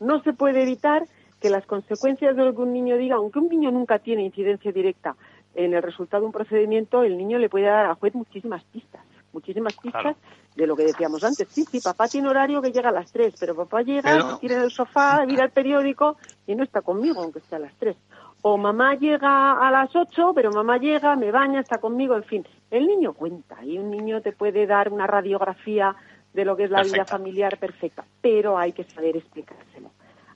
No 0.00 0.22
se 0.22 0.32
puede 0.32 0.62
evitar 0.62 1.04
que 1.40 1.50
las 1.50 1.66
consecuencias 1.66 2.36
de 2.36 2.44
lo 2.44 2.54
que 2.54 2.62
un 2.62 2.72
niño 2.72 2.96
diga, 2.96 3.16
aunque 3.16 3.38
un 3.38 3.48
niño 3.48 3.70
nunca 3.70 3.98
tiene 3.98 4.24
incidencia 4.24 4.72
directa 4.72 5.16
en 5.54 5.74
el 5.74 5.82
resultado 5.82 6.22
de 6.22 6.26
un 6.26 6.32
procedimiento, 6.32 7.02
el 7.02 7.16
niño 7.16 7.38
le 7.38 7.48
puede 7.48 7.66
dar 7.66 7.86
al 7.86 7.94
juez 7.94 8.14
muchísimas 8.14 8.62
pistas, 8.64 9.02
muchísimas 9.32 9.76
pistas 9.76 10.16
de 10.54 10.66
lo 10.66 10.76
que 10.76 10.84
decíamos 10.84 11.22
antes. 11.24 11.48
Sí, 11.48 11.64
sí, 11.64 11.80
papá 11.80 12.08
tiene 12.08 12.28
horario 12.28 12.62
que 12.62 12.72
llega 12.72 12.88
a 12.88 12.92
las 12.92 13.10
3, 13.12 13.34
pero 13.38 13.54
papá 13.54 13.82
llega, 13.82 14.38
tiene 14.38 14.56
el 14.56 14.70
sofá, 14.70 15.24
mira 15.26 15.44
el 15.44 15.50
periódico 15.50 16.16
y 16.46 16.54
no 16.54 16.64
está 16.64 16.82
conmigo, 16.82 17.22
aunque 17.22 17.38
esté 17.38 17.56
a 17.56 17.60
las 17.60 17.74
3. 17.76 17.96
O 18.42 18.58
mamá 18.58 18.94
llega 18.94 19.52
a 19.52 19.70
las 19.70 19.94
8, 19.94 20.32
pero 20.34 20.50
mamá 20.50 20.78
llega, 20.78 21.16
me 21.16 21.30
baña, 21.30 21.60
está 21.60 21.78
conmigo, 21.78 22.14
en 22.14 22.24
fin. 22.24 22.46
El 22.70 22.86
niño 22.86 23.14
cuenta 23.14 23.64
y 23.64 23.78
un 23.78 23.90
niño 23.90 24.20
te 24.20 24.32
puede 24.32 24.66
dar 24.66 24.92
una 24.92 25.06
radiografía 25.06 25.94
de 26.32 26.44
lo 26.44 26.56
que 26.56 26.64
es 26.64 26.70
la 26.70 26.82
vida 26.82 27.04
familiar 27.04 27.56
perfecta, 27.58 28.04
pero 28.20 28.58
hay 28.58 28.72
que 28.72 28.84
saber 28.84 29.16
explicárselo 29.16 29.90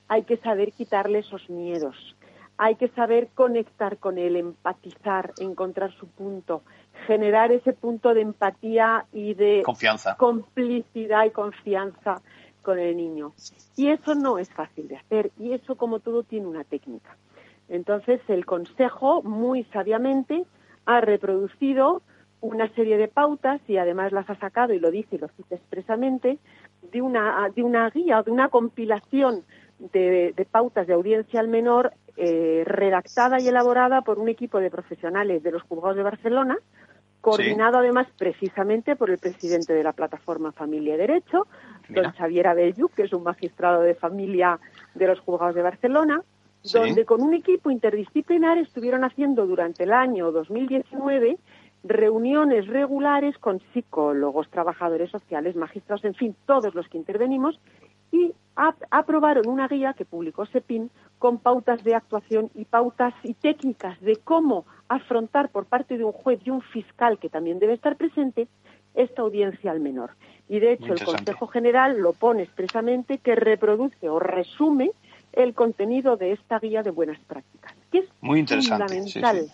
hay 0.09 0.23
que 0.23 0.39
saber 0.39 0.73
quitarle 0.73 1.19
esos 1.19 1.49
miedos, 1.51 2.17
hay 2.59 2.75
que 2.75 2.89
saber 2.89 3.29
conectar 3.35 3.99
con 3.99 4.19
él, 4.19 4.37
empatizar, 4.37 5.33
encontrar 5.39 5.93
su 5.93 6.09
punto, 6.09 6.63
generar 7.07 7.53
ese 7.53 7.73
punto 7.73 8.13
de 8.13 8.23
empatía 8.23 9.07
y 9.13 9.35
de 9.35 9.63
complicidad 10.19 11.25
y 11.25 11.31
confianza 11.31 12.21
con 12.63 12.81
el 12.81 12.97
niño. 12.97 13.33
Y 13.77 13.89
eso 13.89 14.17
no 14.17 14.39
es 14.39 14.51
fácil 14.51 14.89
de 14.89 14.97
hacer 14.97 15.31
y 15.39 15.53
eso 15.53 15.77
como 15.77 16.01
todo 16.01 16.25
tiene 16.25 16.49
una 16.49 16.65
técnica. 16.65 17.17
Entonces 17.69 18.21
el 18.29 18.45
consejo 18.45 19.23
muy 19.23 19.63
sabiamente 19.73 20.45
ha 20.85 21.01
reproducido 21.01 22.03
una 22.41 22.69
serie 22.75 22.99
de 22.99 23.09
pautas 23.09 23.61
y 23.69 23.77
además 23.77 24.13
las 24.13 24.29
ha 24.31 24.37
sacado 24.37 24.73
y 24.73 24.81
lo 24.81 24.91
dice 24.91 25.17
y 25.17 25.19
lo 25.19 25.29
cita 25.29 25.55
expresamente 25.55 26.39
de 26.93 27.03
una, 27.03 27.49
de 27.55 27.63
una 27.63 27.89
guía 27.91 28.21
o 28.21 28.23
de 28.23 28.31
una 28.31 28.49
compilación 28.49 29.45
de, 29.79 30.47
pautas 30.51 30.87
de 30.87 30.95
audiencia 30.95 31.41
al 31.41 31.49
menor 31.49 31.93
eh, 32.17 32.63
redactada 32.67 33.41
y 33.41 33.49
elaborada 33.49 34.03
por 34.03 34.19
un 34.19 34.29
equipo 34.29 34.59
de 34.59 34.71
profesionales 34.71 35.43
de 35.43 35.53
los 35.53 35.63
juzgados 35.63 35.97
de 35.97 36.03
Barcelona, 36.03 36.59
coordinado 37.21 37.79
además 37.79 38.07
precisamente 38.17 38.97
por 38.97 39.11
el 39.11 39.19
presidente 39.19 39.73
de 39.73 39.83
la 39.83 39.93
plataforma 39.93 40.53
Familia 40.53 40.95
y 40.95 40.99
Derecho, 40.99 41.47
don 41.89 42.13
Xavier 42.13 42.47
Abelluc, 42.47 42.95
que 42.95 43.03
es 43.03 43.13
un 43.13 43.23
magistrado 43.23 43.83
de 43.83 43.95
familia 43.95 44.59
de 44.95 45.07
los 45.07 45.21
juzgados 45.21 45.55
de 45.55 45.63
Barcelona, 45.63 46.23
donde 46.73 47.05
con 47.05 47.23
un 47.23 47.35
equipo 47.35 47.71
interdisciplinar 47.71 48.59
estuvieron 48.59 49.05
haciendo 49.05 49.47
durante 49.47 49.85
el 49.85 49.93
año 49.93 50.33
2019 50.33 51.39
reuniones 51.85 52.67
regulares 52.67 53.39
con 53.39 53.61
psicólogos, 53.73 54.51
trabajadores 54.51 55.11
sociales, 55.11 55.57
magistrados, 55.57 56.05
en 56.05 56.15
fin, 56.15 56.37
todos 56.47 56.75
los 56.75 56.89
que 56.89 56.99
intervenimos, 56.99 57.59
y 58.13 58.33
aprobaron 58.91 59.47
una 59.47 59.69
guía 59.69 59.93
que 59.93 60.05
publicó 60.05 60.47
SEPIN 60.47 60.91
con 61.19 61.39
pautas 61.39 61.83
de 61.85 61.95
actuación 61.95 62.51
y 62.55 62.65
pautas 62.65 63.15
y 63.23 63.35
técnicas 63.35 64.01
de 64.01 64.17
cómo 64.17 64.67
afrontar 64.89 65.51
por 65.51 65.67
parte 65.67 65.97
de 65.97 66.05
un 66.05 66.13
juez 66.13 66.41
y 66.45 66.51
un 66.51 66.61
fiscal 66.61 67.19
que 67.19 67.29
también 67.29 67.59
debe 67.59 67.75
estar 67.75 67.97
presente 67.97 68.49
esta 68.95 69.23
audiencia 69.23 69.71
al 69.71 69.81
menor. 69.81 70.11
Y 70.49 70.61
de 70.61 70.73
hecho 70.73 70.93
el 70.93 71.05
Consejo 71.05 71.47
General 71.47 71.99
lo 71.99 72.13
pone 72.15 72.43
expresamente 72.43 73.19
que 73.19 73.35
reproduce 73.35 74.09
o 74.09 74.19
resume 74.19 74.91
el 75.33 75.55
contenido 75.55 76.17
de 76.17 76.33
esta 76.33 76.59
guía 76.59 76.83
de 76.83 76.91
buenas 76.91 77.19
prácticas, 77.21 77.75
que 77.93 77.99
es 77.99 78.09
Muy 78.21 78.45
fundamental, 78.47 79.51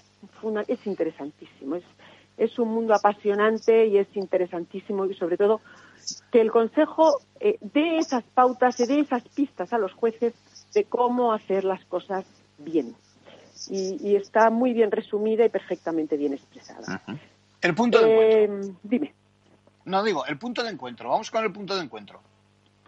es 0.68 0.86
interesantísimo, 0.86 1.76
es, 1.76 1.84
es 2.38 2.58
un 2.58 2.68
mundo 2.68 2.94
apasionante 2.94 3.86
y 3.86 3.98
es 3.98 4.06
interesantísimo 4.14 5.04
y 5.06 5.14
sobre 5.14 5.36
todo 5.36 5.60
que 6.30 6.40
el 6.40 6.50
Consejo 6.50 7.20
eh, 7.40 7.58
dé 7.60 7.98
esas 7.98 8.24
pautas 8.24 8.78
y 8.80 8.86
dé 8.86 9.00
esas 9.00 9.22
pistas 9.28 9.72
a 9.72 9.78
los 9.78 9.92
jueces 9.92 10.34
de 10.74 10.84
cómo 10.84 11.32
hacer 11.32 11.64
las 11.64 11.84
cosas 11.84 12.24
bien. 12.58 12.94
Y, 13.70 14.16
está 14.16 14.50
muy 14.50 14.72
bien 14.72 14.90
resumida 14.90 15.44
y 15.44 15.48
perfectamente 15.48 16.16
bien 16.16 16.34
expresada. 16.34 17.02
El 17.62 17.74
punto 17.74 18.00
de 18.00 18.10
eh, 18.10 18.44
encuentro. 18.44 18.80
Dime. 18.82 19.14
No 19.86 20.02
digo, 20.02 20.26
el 20.26 20.38
punto 20.38 20.62
de 20.62 20.70
encuentro. 20.70 21.08
Vamos 21.08 21.30
con 21.30 21.44
el 21.44 21.52
punto 21.52 21.74
de 21.76 21.84
encuentro. 21.84 22.20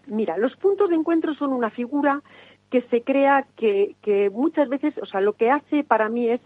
Mira, 0.05 0.37
los 0.37 0.55
puntos 0.57 0.89
de 0.89 0.95
encuentro 0.95 1.33
son 1.35 1.53
una 1.53 1.69
figura 1.69 2.21
que 2.69 2.81
se 2.83 3.01
crea 3.01 3.47
que, 3.55 3.95
que 4.01 4.29
muchas 4.29 4.69
veces, 4.69 4.93
o 5.01 5.05
sea, 5.05 5.21
lo 5.21 5.33
que 5.33 5.49
hace 5.49 5.83
para 5.83 6.09
mí 6.09 6.29
es, 6.29 6.41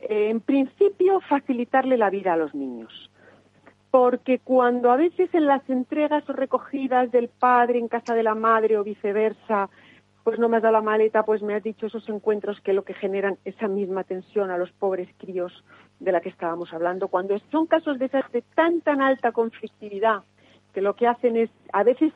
eh, 0.00 0.30
en 0.30 0.40
principio, 0.40 1.20
facilitarle 1.20 1.96
la 1.96 2.10
vida 2.10 2.32
a 2.32 2.36
los 2.36 2.54
niños 2.54 3.11
porque 3.92 4.38
cuando 4.38 4.90
a 4.90 4.96
veces 4.96 5.28
en 5.34 5.44
las 5.44 5.68
entregas 5.68 6.26
o 6.30 6.32
recogidas 6.32 7.12
del 7.12 7.28
padre 7.28 7.78
en 7.78 7.88
casa 7.88 8.14
de 8.14 8.22
la 8.22 8.34
madre 8.34 8.78
o 8.78 8.84
viceversa, 8.84 9.68
pues 10.24 10.38
no 10.38 10.48
me 10.48 10.56
has 10.56 10.62
dado 10.62 10.72
la 10.72 10.80
maleta, 10.80 11.24
pues 11.24 11.42
me 11.42 11.54
has 11.54 11.62
dicho 11.62 11.88
esos 11.88 12.08
encuentros 12.08 12.58
que 12.62 12.72
lo 12.72 12.84
que 12.84 12.94
generan 12.94 13.36
esa 13.44 13.68
misma 13.68 14.02
tensión 14.04 14.50
a 14.50 14.56
los 14.56 14.72
pobres 14.72 15.10
críos 15.18 15.52
de 16.00 16.10
la 16.10 16.22
que 16.22 16.30
estábamos 16.30 16.72
hablando, 16.72 17.08
cuando 17.08 17.38
son 17.50 17.66
casos 17.66 17.98
de 17.98 18.06
esas 18.06 18.32
de 18.32 18.40
tan 18.54 18.80
tan 18.80 19.02
alta 19.02 19.30
conflictividad 19.30 20.22
que 20.72 20.80
lo 20.80 20.96
que 20.96 21.06
hacen 21.06 21.36
es, 21.36 21.50
a 21.74 21.82
veces 21.82 22.14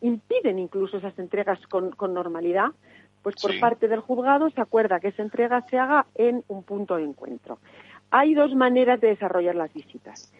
impiden 0.00 0.58
incluso 0.58 0.96
esas 0.96 1.18
entregas 1.18 1.58
con, 1.66 1.92
normalidad, 2.14 2.70
pues 3.22 3.36
por 3.36 3.60
parte 3.60 3.86
del 3.86 4.00
juzgado 4.00 4.48
se 4.48 4.62
acuerda 4.62 4.98
que 4.98 5.08
esa 5.08 5.22
entrega 5.22 5.60
se 5.68 5.78
haga 5.78 6.06
en 6.14 6.42
un 6.48 6.62
punto 6.62 6.96
de 6.96 7.04
encuentro. 7.04 7.58
Hay 8.10 8.32
dos 8.32 8.54
maneras 8.54 8.98
de 9.02 9.08
desarrollar 9.08 9.56
las 9.56 9.74
visitas. 9.74 10.32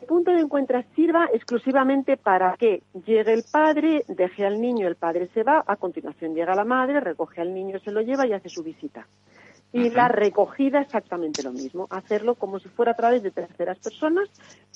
El 0.00 0.06
punto 0.06 0.32
de 0.32 0.40
encuentro 0.40 0.82
sirva 0.94 1.28
exclusivamente 1.32 2.16
para 2.16 2.56
que 2.56 2.82
llegue 3.06 3.32
el 3.32 3.44
padre, 3.50 4.04
deje 4.08 4.44
al 4.44 4.60
niño, 4.60 4.88
el 4.88 4.96
padre 4.96 5.28
se 5.34 5.42
va, 5.42 5.62
a 5.66 5.76
continuación 5.76 6.34
llega 6.34 6.54
la 6.54 6.64
madre, 6.64 7.00
recoge 7.00 7.40
al 7.40 7.54
niño, 7.54 7.78
se 7.78 7.90
lo 7.90 8.00
lleva 8.00 8.26
y 8.26 8.32
hace 8.32 8.48
su 8.48 8.62
visita. 8.62 9.06
Y 9.76 9.90
la 9.90 10.06
recogida 10.06 10.80
exactamente 10.80 11.42
lo 11.42 11.50
mismo, 11.50 11.88
hacerlo 11.90 12.36
como 12.36 12.60
si 12.60 12.68
fuera 12.68 12.92
a 12.92 12.94
través 12.94 13.24
de 13.24 13.32
terceras 13.32 13.76
personas, 13.80 14.28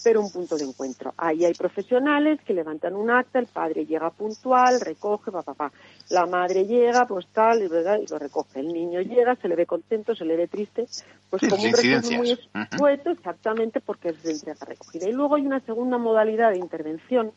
pero 0.03 0.20
un 0.20 0.28
punto 0.28 0.57
de 0.57 0.64
encuentro. 0.64 1.14
Ahí 1.16 1.44
hay 1.44 1.55
profesionales 1.55 2.40
que 2.44 2.53
levantan 2.53 2.96
un 2.96 3.09
acta, 3.09 3.38
el 3.38 3.46
padre 3.46 3.86
llega 3.86 4.11
puntual, 4.11 4.80
recoge, 4.80 5.30
papá, 5.30 5.55
papá. 5.55 5.72
La 6.11 6.26
madre 6.26 6.64
llega, 6.64 7.07
pues 7.07 7.28
tal, 7.28 7.62
y, 7.62 7.68
¿verdad? 7.68 8.01
y 8.03 8.09
lo 8.09 8.18
recoge. 8.18 8.59
El 8.59 8.72
niño 8.72 9.01
llega, 9.01 9.36
se 9.36 9.46
le 9.46 9.55
ve 9.55 9.66
contento, 9.66 10.16
se 10.16 10.24
le 10.24 10.36
ve 10.36 10.49
triste, 10.49 10.88
pues 11.30 11.42
como 11.49 11.62
un 11.62 11.72
recuerdo 11.72 12.11
muy 12.11 12.32
escueto, 12.32 13.11
exactamente 13.11 13.80
porque 13.80 14.09
es 14.09 14.22
de 14.24 14.32
entrega 14.32 14.64
recogida. 14.66 15.09
Y 15.09 15.12
luego 15.12 15.36
hay 15.36 15.46
una 15.46 15.61
segunda 15.61 15.99
modalidad 15.99 16.51
de 16.51 16.59
intervención, 16.59 17.30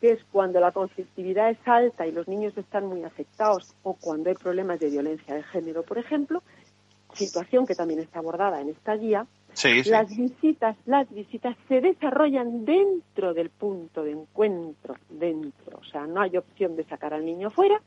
que 0.00 0.10
es 0.10 0.24
cuando 0.32 0.58
la 0.58 0.72
conflictividad 0.72 1.50
es 1.50 1.58
alta 1.64 2.08
y 2.08 2.12
los 2.12 2.26
niños 2.26 2.58
están 2.58 2.86
muy 2.86 3.04
afectados 3.04 3.72
o 3.84 3.94
cuando 3.94 4.30
hay 4.30 4.36
problemas 4.36 4.80
de 4.80 4.90
violencia 4.90 5.36
de 5.36 5.44
género, 5.44 5.84
por 5.84 5.98
ejemplo, 5.98 6.42
situación 7.18 7.66
que 7.66 7.74
también 7.74 8.00
está 8.00 8.20
abordada 8.20 8.60
en 8.60 8.70
esta 8.70 8.94
guía, 8.94 9.26
las 9.86 10.16
visitas, 10.16 10.76
las 10.86 11.12
visitas 11.12 11.56
se 11.66 11.80
desarrollan 11.80 12.64
dentro 12.64 13.34
del 13.34 13.50
punto 13.50 14.04
de 14.04 14.12
encuentro, 14.12 14.94
dentro, 15.10 15.78
o 15.78 15.84
sea, 15.84 16.06
no 16.06 16.20
hay 16.20 16.36
opción 16.36 16.76
de 16.76 16.84
sacar 16.84 17.12
al 17.12 17.24
niño 17.24 17.50
fuera, 17.50 17.80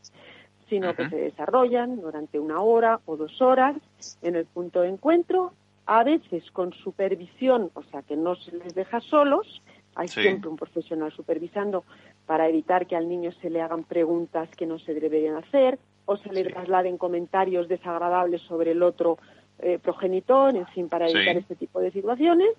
sino 0.70 0.96
que 0.96 1.10
se 1.10 1.18
desarrollan 1.18 2.00
durante 2.02 2.40
una 2.40 2.62
hora 2.62 3.00
o 3.06 3.18
dos 3.18 3.42
horas 3.42 3.76
en 4.22 4.36
el 4.36 4.46
punto 4.46 4.82
de 4.82 4.90
encuentro, 4.90 5.54
a 5.86 6.04
veces 6.04 6.50
con 6.52 6.74
supervisión, 6.74 7.72
o 7.74 7.84
sea, 7.84 8.02
que 8.02 8.16
no 8.16 8.36
se 8.36 8.52
les 8.56 8.74
deja 8.74 9.02
solos, 9.02 9.62
hay 9.96 10.08
siempre 10.08 10.50
un 10.50 10.56
profesional 10.56 11.12
supervisando 11.12 11.84
para 12.26 12.48
evitar 12.48 12.88
que 12.88 12.96
al 12.96 13.10
niño 13.10 13.32
se 13.42 13.50
le 13.50 13.62
hagan 13.62 13.84
preguntas 13.84 14.50
que 14.56 14.66
no 14.66 14.80
se 14.80 14.94
deberían 14.94 15.36
hacer, 15.36 15.80
o 16.06 16.18
se 16.18 16.32
le 16.32 16.44
trasladen 16.44 16.98
comentarios 16.98 17.68
desagradables 17.68 18.42
sobre 18.42 18.72
el 18.72 18.84
otro 18.84 19.18
eh, 19.60 19.80
progenitor, 19.80 20.56
en 20.56 20.68
fin, 20.68 20.90
para 20.90 21.08
evitar 21.10 21.38
este 21.38 21.56
tipo 21.56 21.80
de 21.80 21.92
situaciones 21.92 22.50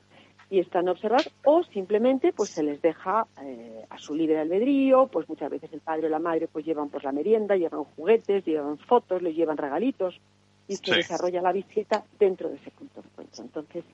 y 0.53 0.61
están 0.61 0.89
observados 0.89 1.31
o 1.45 1.63
simplemente 1.65 2.33
pues 2.33 2.51
se 2.51 2.63
les 2.63 2.83
deja 2.83 3.27
eh, 3.43 3.87
a 3.89 3.99
su 3.99 4.15
libre 4.15 4.39
albedrío, 4.39 5.07
pues 5.07 5.29
muchas 5.29 5.51
veces 5.51 5.73
el 5.73 5.81
padre 5.81 6.07
o 6.07 6.11
la 6.11 6.19
madre 6.19 6.47
pues 6.47 6.67
llevan 6.67 6.91
pues 6.91 7.05
la 7.05 7.11
merienda, 7.11 7.57
llevan 7.57 7.85
juguetes, 7.85 8.45
llevan 8.45 8.77
fotos, 8.79 9.23
les 9.23 9.35
llevan 9.35 9.57
regalitos 9.57 10.21
y 10.69 10.77
se 10.77 10.95
desarrolla 10.95 11.41
la 11.41 11.53
visita 11.53 12.05
dentro 12.19 12.51
de 12.51 12.57
ese 12.57 12.71
punto 12.71 13.01
de 13.01 13.09
encuentro. 13.09 13.45
Entonces, 13.45 13.85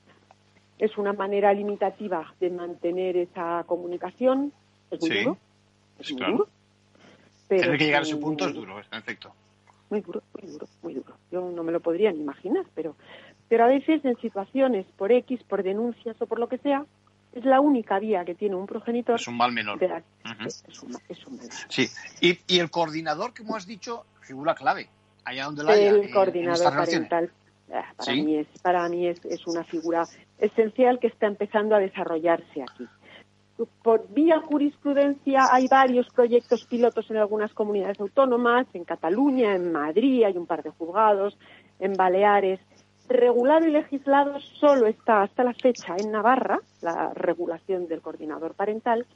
es 0.78 0.98
una 0.98 1.12
manera 1.12 1.52
limitativa 1.52 2.34
de 2.40 2.50
mantener 2.50 3.16
esa 3.16 3.64
comunicación, 3.66 4.52
es 4.90 5.00
muy 5.00 5.10
duro, 5.10 5.38
es 5.98 6.12
muy 6.12 6.32
duro. 6.32 6.48
Pero 7.48 7.62
Tener 7.62 7.78
que 7.78 7.84
llegar 7.86 8.00
a 8.00 8.04
ese 8.04 8.16
punto 8.16 8.46
es 8.46 8.54
duro, 8.54 8.78
en 8.78 8.98
efecto 8.98 9.34
muy 9.90 10.00
duro, 10.00 10.22
muy 10.34 10.50
duro, 10.50 10.68
muy 10.82 10.94
duro. 10.94 11.16
Yo 11.30 11.50
no 11.50 11.62
me 11.62 11.72
lo 11.72 11.80
podría 11.80 12.12
ni 12.12 12.20
imaginar, 12.20 12.64
pero, 12.74 12.96
pero 13.48 13.64
a 13.64 13.68
veces 13.68 14.04
en 14.04 14.16
situaciones 14.20 14.86
por 14.96 15.12
X, 15.12 15.42
por 15.44 15.62
denuncias 15.62 16.20
o 16.20 16.26
por 16.26 16.38
lo 16.38 16.48
que 16.48 16.58
sea, 16.58 16.84
es 17.32 17.44
la 17.44 17.60
única 17.60 17.98
vía 17.98 18.24
que 18.24 18.34
tiene 18.34 18.54
un 18.54 18.66
progenitor. 18.66 19.16
Es 19.16 19.28
un 19.28 19.36
mal 19.36 19.52
menor. 19.52 19.82
es, 19.82 20.82
un, 20.82 21.36
menor. 21.36 21.52
Sí, 21.68 21.88
y, 22.20 22.38
y, 22.46 22.58
el 22.58 22.70
coordinador, 22.70 23.32
como 23.34 23.56
has 23.56 23.66
dicho, 23.66 24.04
figura 24.20 24.54
clave, 24.54 24.88
allá 25.24 25.44
donde 25.44 25.64
la 25.64 25.72
haya. 25.72 25.90
El 25.90 26.10
coordinador 26.10 26.74
parental. 26.74 27.30
Ah, 27.70 27.84
para 27.98 28.14
mí, 28.14 28.36
es, 28.36 28.46
para 28.62 28.88
mí 28.88 29.06
es, 29.06 29.22
es 29.26 29.46
una 29.46 29.62
figura 29.62 30.04
esencial 30.38 30.98
que 30.98 31.08
está 31.08 31.26
empezando 31.26 31.74
a 31.74 31.78
desarrollarse 31.78 32.62
aquí. 32.62 32.88
Por 33.66 34.08
vía 34.12 34.40
jurisprudencia 34.40 35.48
hay 35.50 35.66
varios 35.68 36.08
proyectos 36.10 36.64
pilotos 36.66 37.10
en 37.10 37.16
algunas 37.16 37.52
comunidades 37.52 38.00
autónomas, 38.00 38.66
en 38.74 38.84
Cataluña, 38.84 39.54
en 39.54 39.72
Madrid 39.72 40.24
hay 40.24 40.36
un 40.36 40.46
par 40.46 40.62
de 40.62 40.70
juzgados, 40.70 41.38
en 41.78 41.94
Baleares. 41.94 42.60
Regulado 43.08 43.66
y 43.66 43.70
legislado 43.70 44.38
solo 44.60 44.86
está 44.86 45.22
hasta 45.22 45.42
la 45.42 45.54
fecha 45.54 45.96
en 45.98 46.12
Navarra, 46.12 46.60
la 46.82 47.12
regulación 47.14 47.88
del 47.88 48.02
coordinador 48.02 48.54
parental, 48.54 49.06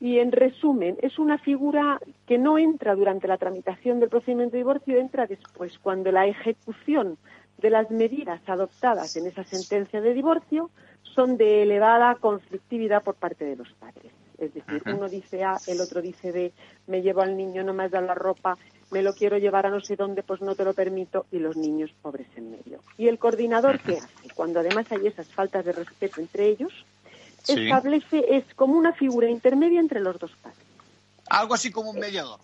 y 0.00 0.18
en 0.18 0.32
resumen, 0.32 0.96
es 1.02 1.18
una 1.18 1.38
figura 1.38 2.00
que 2.26 2.38
no 2.38 2.58
entra 2.58 2.94
durante 2.94 3.26
la 3.26 3.36
tramitación 3.36 4.00
del 4.00 4.08
procedimiento 4.08 4.52
de 4.52 4.58
divorcio, 4.58 4.98
entra 4.98 5.26
después, 5.26 5.78
cuando 5.78 6.12
la 6.12 6.26
ejecución 6.26 7.16
de 7.58 7.70
las 7.70 7.90
medidas 7.90 8.40
adoptadas 8.48 9.16
en 9.16 9.26
esa 9.26 9.42
sentencia 9.44 10.00
de 10.00 10.14
divorcio 10.14 10.70
son 11.18 11.36
de 11.36 11.64
elevada 11.64 12.14
conflictividad 12.14 13.02
por 13.02 13.16
parte 13.16 13.44
de 13.44 13.56
los 13.56 13.68
padres. 13.72 14.12
Es 14.38 14.54
decir, 14.54 14.80
uno 14.86 15.08
dice 15.08 15.42
A, 15.42 15.56
el 15.66 15.80
otro 15.80 16.00
dice 16.00 16.30
B, 16.30 16.52
me 16.86 17.02
llevo 17.02 17.22
al 17.22 17.36
niño, 17.36 17.64
no 17.64 17.74
me 17.74 17.82
has 17.82 17.90
dado 17.90 18.06
la 18.06 18.14
ropa, 18.14 18.56
me 18.92 19.02
lo 19.02 19.12
quiero 19.14 19.36
llevar 19.36 19.66
a 19.66 19.70
no 19.70 19.80
sé 19.80 19.96
dónde, 19.96 20.22
pues 20.22 20.40
no 20.42 20.54
te 20.54 20.64
lo 20.64 20.74
permito, 20.74 21.26
y 21.32 21.40
los 21.40 21.56
niños 21.56 21.90
pobres 22.02 22.28
en 22.36 22.52
medio. 22.52 22.78
¿Y 22.96 23.08
el 23.08 23.18
coordinador 23.18 23.80
qué 23.80 23.96
hace? 23.96 24.28
Cuando 24.36 24.60
además 24.60 24.86
hay 24.92 25.08
esas 25.08 25.26
faltas 25.26 25.64
de 25.64 25.72
respeto 25.72 26.20
entre 26.20 26.46
ellos, 26.46 26.72
establece, 27.48 28.36
es 28.36 28.44
como 28.54 28.78
una 28.78 28.92
figura 28.92 29.28
intermedia 29.28 29.80
entre 29.80 29.98
los 29.98 30.20
dos 30.20 30.30
padres. 30.40 30.62
Algo 31.28 31.54
así 31.54 31.72
como 31.72 31.90
un 31.90 31.98
mediador. 31.98 32.38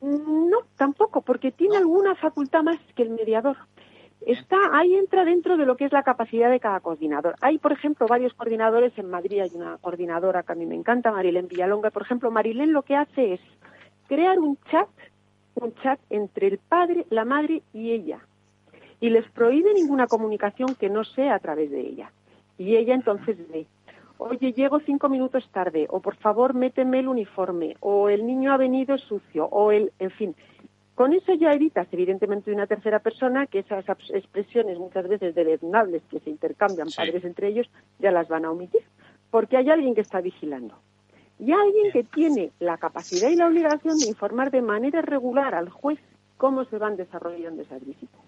No, 0.00 0.60
tampoco, 0.78 1.20
porque 1.20 1.52
tiene 1.52 1.76
alguna 1.76 2.14
facultad 2.14 2.62
más 2.62 2.78
que 2.94 3.02
el 3.02 3.10
mediador. 3.10 3.58
Está, 4.26 4.56
ahí 4.72 4.96
entra 4.96 5.24
dentro 5.24 5.56
de 5.56 5.64
lo 5.64 5.76
que 5.76 5.84
es 5.84 5.92
la 5.92 6.02
capacidad 6.02 6.50
de 6.50 6.58
cada 6.58 6.80
coordinador. 6.80 7.36
Hay, 7.40 7.58
por 7.58 7.70
ejemplo, 7.70 8.08
varios 8.08 8.34
coordinadores 8.34 8.92
en 8.98 9.08
Madrid. 9.08 9.40
Hay 9.40 9.52
una 9.54 9.78
coordinadora 9.78 10.42
que 10.42 10.50
a 10.52 10.56
mí 10.56 10.66
me 10.66 10.74
encanta, 10.74 11.12
Marilén 11.12 11.46
Villalonga. 11.46 11.90
Por 11.90 12.02
ejemplo, 12.02 12.32
Marilén 12.32 12.72
lo 12.72 12.82
que 12.82 12.96
hace 12.96 13.34
es 13.34 13.40
crear 14.08 14.40
un 14.40 14.58
chat, 14.68 14.88
un 15.54 15.72
chat 15.76 16.00
entre 16.10 16.48
el 16.48 16.58
padre, 16.58 17.06
la 17.08 17.24
madre 17.24 17.62
y 17.72 17.92
ella. 17.92 18.18
Y 19.00 19.10
les 19.10 19.30
prohíbe 19.30 19.72
ninguna 19.72 20.08
comunicación 20.08 20.74
que 20.74 20.90
no 20.90 21.04
sea 21.04 21.36
a 21.36 21.38
través 21.38 21.70
de 21.70 21.80
ella. 21.80 22.10
Y 22.58 22.74
ella 22.74 22.94
entonces 22.94 23.36
ve 23.48 23.66
oye, 24.18 24.52
llego 24.52 24.80
cinco 24.80 25.08
minutos 25.08 25.48
tarde, 25.52 25.86
o 25.90 26.00
por 26.00 26.16
favor, 26.16 26.54
méteme 26.54 27.00
el 27.00 27.08
uniforme, 27.08 27.76
o 27.80 28.08
el 28.08 28.26
niño 28.26 28.52
ha 28.52 28.56
venido 28.56 28.96
sucio, 28.98 29.46
o 29.46 29.72
el, 29.72 29.92
en 29.98 30.10
fin. 30.10 30.34
Con 30.96 31.12
eso 31.12 31.34
ya 31.34 31.52
evitas, 31.52 31.86
evidentemente, 31.92 32.50
de 32.50 32.56
una 32.56 32.66
tercera 32.66 33.00
persona 33.00 33.46
que 33.46 33.58
esas 33.58 33.84
expresiones 34.08 34.78
muchas 34.78 35.06
veces 35.06 35.34
deleznables 35.34 36.02
que 36.10 36.20
se 36.20 36.30
intercambian 36.30 36.88
padres 36.88 37.22
entre 37.22 37.48
ellos 37.48 37.70
ya 37.98 38.10
las 38.10 38.28
van 38.28 38.46
a 38.46 38.50
omitir, 38.50 38.80
porque 39.30 39.58
hay 39.58 39.68
alguien 39.68 39.94
que 39.94 40.00
está 40.00 40.22
vigilando. 40.22 40.74
Y 41.38 41.52
alguien 41.52 41.92
que 41.92 42.02
tiene 42.02 42.50
la 42.60 42.78
capacidad 42.78 43.28
y 43.28 43.36
la 43.36 43.46
obligación 43.46 43.98
de 43.98 44.08
informar 44.08 44.50
de 44.50 44.62
manera 44.62 45.02
regular 45.02 45.54
al 45.54 45.68
juez 45.68 46.00
cómo 46.38 46.64
se 46.64 46.78
van 46.78 46.96
desarrollando 46.96 47.60
esas 47.60 47.84
visitas 47.84 48.22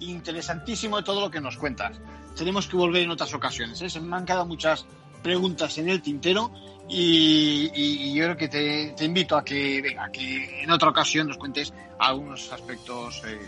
interesantísimo 0.00 1.02
todo 1.04 1.20
lo 1.20 1.30
que 1.30 1.40
nos 1.40 1.56
cuentas. 1.56 2.00
Tenemos 2.36 2.66
que 2.66 2.76
volver 2.76 3.02
en 3.02 3.10
otras 3.10 3.32
ocasiones. 3.34 3.80
¿eh? 3.82 3.88
Se 3.88 4.00
me 4.00 4.16
han 4.16 4.24
quedado 4.24 4.46
muchas 4.46 4.86
preguntas 5.24 5.78
en 5.78 5.88
el 5.88 6.02
tintero 6.02 6.50
y, 6.86 8.14
yo 8.14 8.24
creo 8.24 8.36
que 8.36 8.48
te, 8.48 9.04
invito 9.04 9.36
a 9.36 9.42
que, 9.42 9.80
venga, 9.82 10.10
que 10.12 10.62
en 10.62 10.70
otra 10.70 10.90
ocasión 10.90 11.26
nos 11.26 11.38
cuentes 11.38 11.72
algunos 11.98 12.52
aspectos 12.52 13.22
eh, 13.26 13.40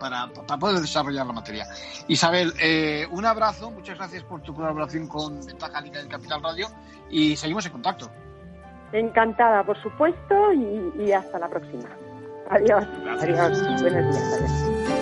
para, 0.00 0.26
poder 0.58 0.80
desarrollar 0.80 1.26
la 1.26 1.32
materia. 1.34 1.66
Isabel, 2.08 2.54
eh, 2.60 3.06
un 3.10 3.26
abrazo, 3.26 3.70
muchas 3.70 3.98
gracias 3.98 4.24
por 4.24 4.40
tu 4.40 4.54
colaboración 4.54 5.06
con 5.06 5.44
Ventaja 5.46 5.80
Liga 5.82 5.98
del 5.98 6.08
Capital 6.08 6.42
Radio 6.42 6.68
y 7.10 7.36
seguimos 7.36 7.66
en 7.66 7.72
contacto. 7.72 8.10
Encantada, 8.92 9.62
por 9.64 9.80
supuesto, 9.82 10.52
y, 10.54 11.12
hasta 11.12 11.38
la 11.38 11.48
próxima. 11.48 11.90
Adiós. 12.48 12.82
Adiós. 13.20 13.82
Buenos 13.82 14.16
días 14.16 14.97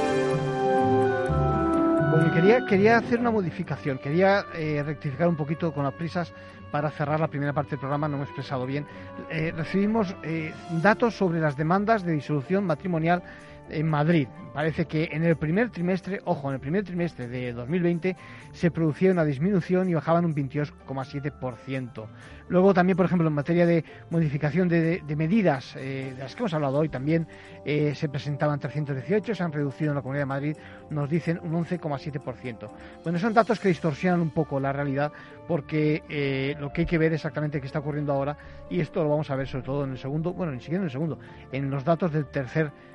quería, 2.37 2.67
quería 2.67 2.99
hacer 2.99 3.19
una 3.19 3.31
modificación, 3.31 3.99
quería 3.99 4.45
eh, 4.55 4.83
rectificar 4.85 5.29
un 5.29 5.37
poquito 5.37 5.73
con 5.73 5.85
las 5.85 5.95
prisas 5.95 6.33
para 6.71 6.91
cerrar 6.91 7.19
la 7.19 7.29
primera 7.29 7.53
parte 7.53 7.71
del 7.71 7.79
programa, 7.79 8.09
no 8.09 8.17
me 8.17 8.25
he 8.25 8.27
expresado 8.27 8.67
bien. 8.67 8.87
Eh, 9.31 9.53
recibimos 9.57 10.15
eh, 10.23 10.53
datos 10.83 11.17
sobre 11.17 11.41
las 11.41 11.57
demandas 11.57 12.05
de 12.05 12.13
disolución 12.13 12.65
matrimonial 12.65 13.23
en 13.71 13.89
Madrid. 13.89 14.29
Parece 14.57 14.87
que 14.87 15.11
en 15.12 15.23
el 15.23 15.37
primer 15.37 15.69
trimestre, 15.69 16.21
ojo, 16.25 16.49
en 16.49 16.55
el 16.55 16.61
primer 16.61 16.83
trimestre 16.83 17.29
de 17.29 17.53
2020 17.53 18.17
se 18.53 18.71
producía 18.71 19.12
una 19.12 19.25
disminución 19.25 19.89
y 19.91 19.95
bajaban 19.95 20.25
un 20.25 20.35
22,7%. 20.35 22.07
Luego 22.49 22.73
también, 22.73 22.97
por 22.97 23.05
ejemplo, 23.05 23.29
en 23.29 23.35
materia 23.35 23.67
de 23.67 23.85
modificación 24.09 24.69
de, 24.69 25.03
medidas 25.17 25.77
eh, 25.77 26.12
de 26.17 26.23
las 26.23 26.35
que 26.35 26.43
hemos 26.43 26.55
hablado 26.55 26.79
hoy, 26.79 26.89
también 26.89 27.27
eh, 27.64 27.95
se 27.95 28.09
presentaban 28.09 28.59
318, 28.59 29.35
se 29.35 29.43
han 29.43 29.53
reducido 29.53 29.91
en 29.91 29.97
la 29.97 30.03
Comunidad 30.03 30.23
de 30.23 30.27
Madrid, 30.27 30.57
nos 30.89 31.11
dicen 31.11 31.39
un 31.43 31.53
11,7%. 31.53 32.71
Bueno, 33.03 33.19
son 33.19 33.35
datos 33.35 33.61
que 33.61 33.69
distorsionan 33.69 34.21
un 34.23 34.31
poco 34.31 34.59
la 34.59 34.73
realidad 34.73 35.12
porque 35.47 36.03
eh, 36.09 36.55
lo 36.59 36.73
que 36.73 36.83
hay 36.83 36.87
que 36.87 36.99
ver 36.99 37.12
exactamente 37.12 37.61
qué 37.61 37.67
está 37.67 37.81
ocurriendo 37.81 38.12
ahora 38.12 38.37
y 38.71 38.81
esto 38.81 39.03
lo 39.03 39.11
vamos 39.11 39.31
a 39.31 39.37
ver 39.37 39.49
sobre 39.49 39.64
todo 39.64 39.85
en 39.85 39.91
el 39.91 39.99
segundo, 39.99 40.33
bueno, 40.33 40.53
ni 40.53 40.61
siquiera 40.61 40.79
en 40.79 40.87
el 40.87 40.91
segundo, 40.91 41.19
en 41.53 41.69
los 41.69 41.85
datos 41.85 42.12
del 42.12 42.27
tercer 42.27 42.71
trimestre 42.71 42.86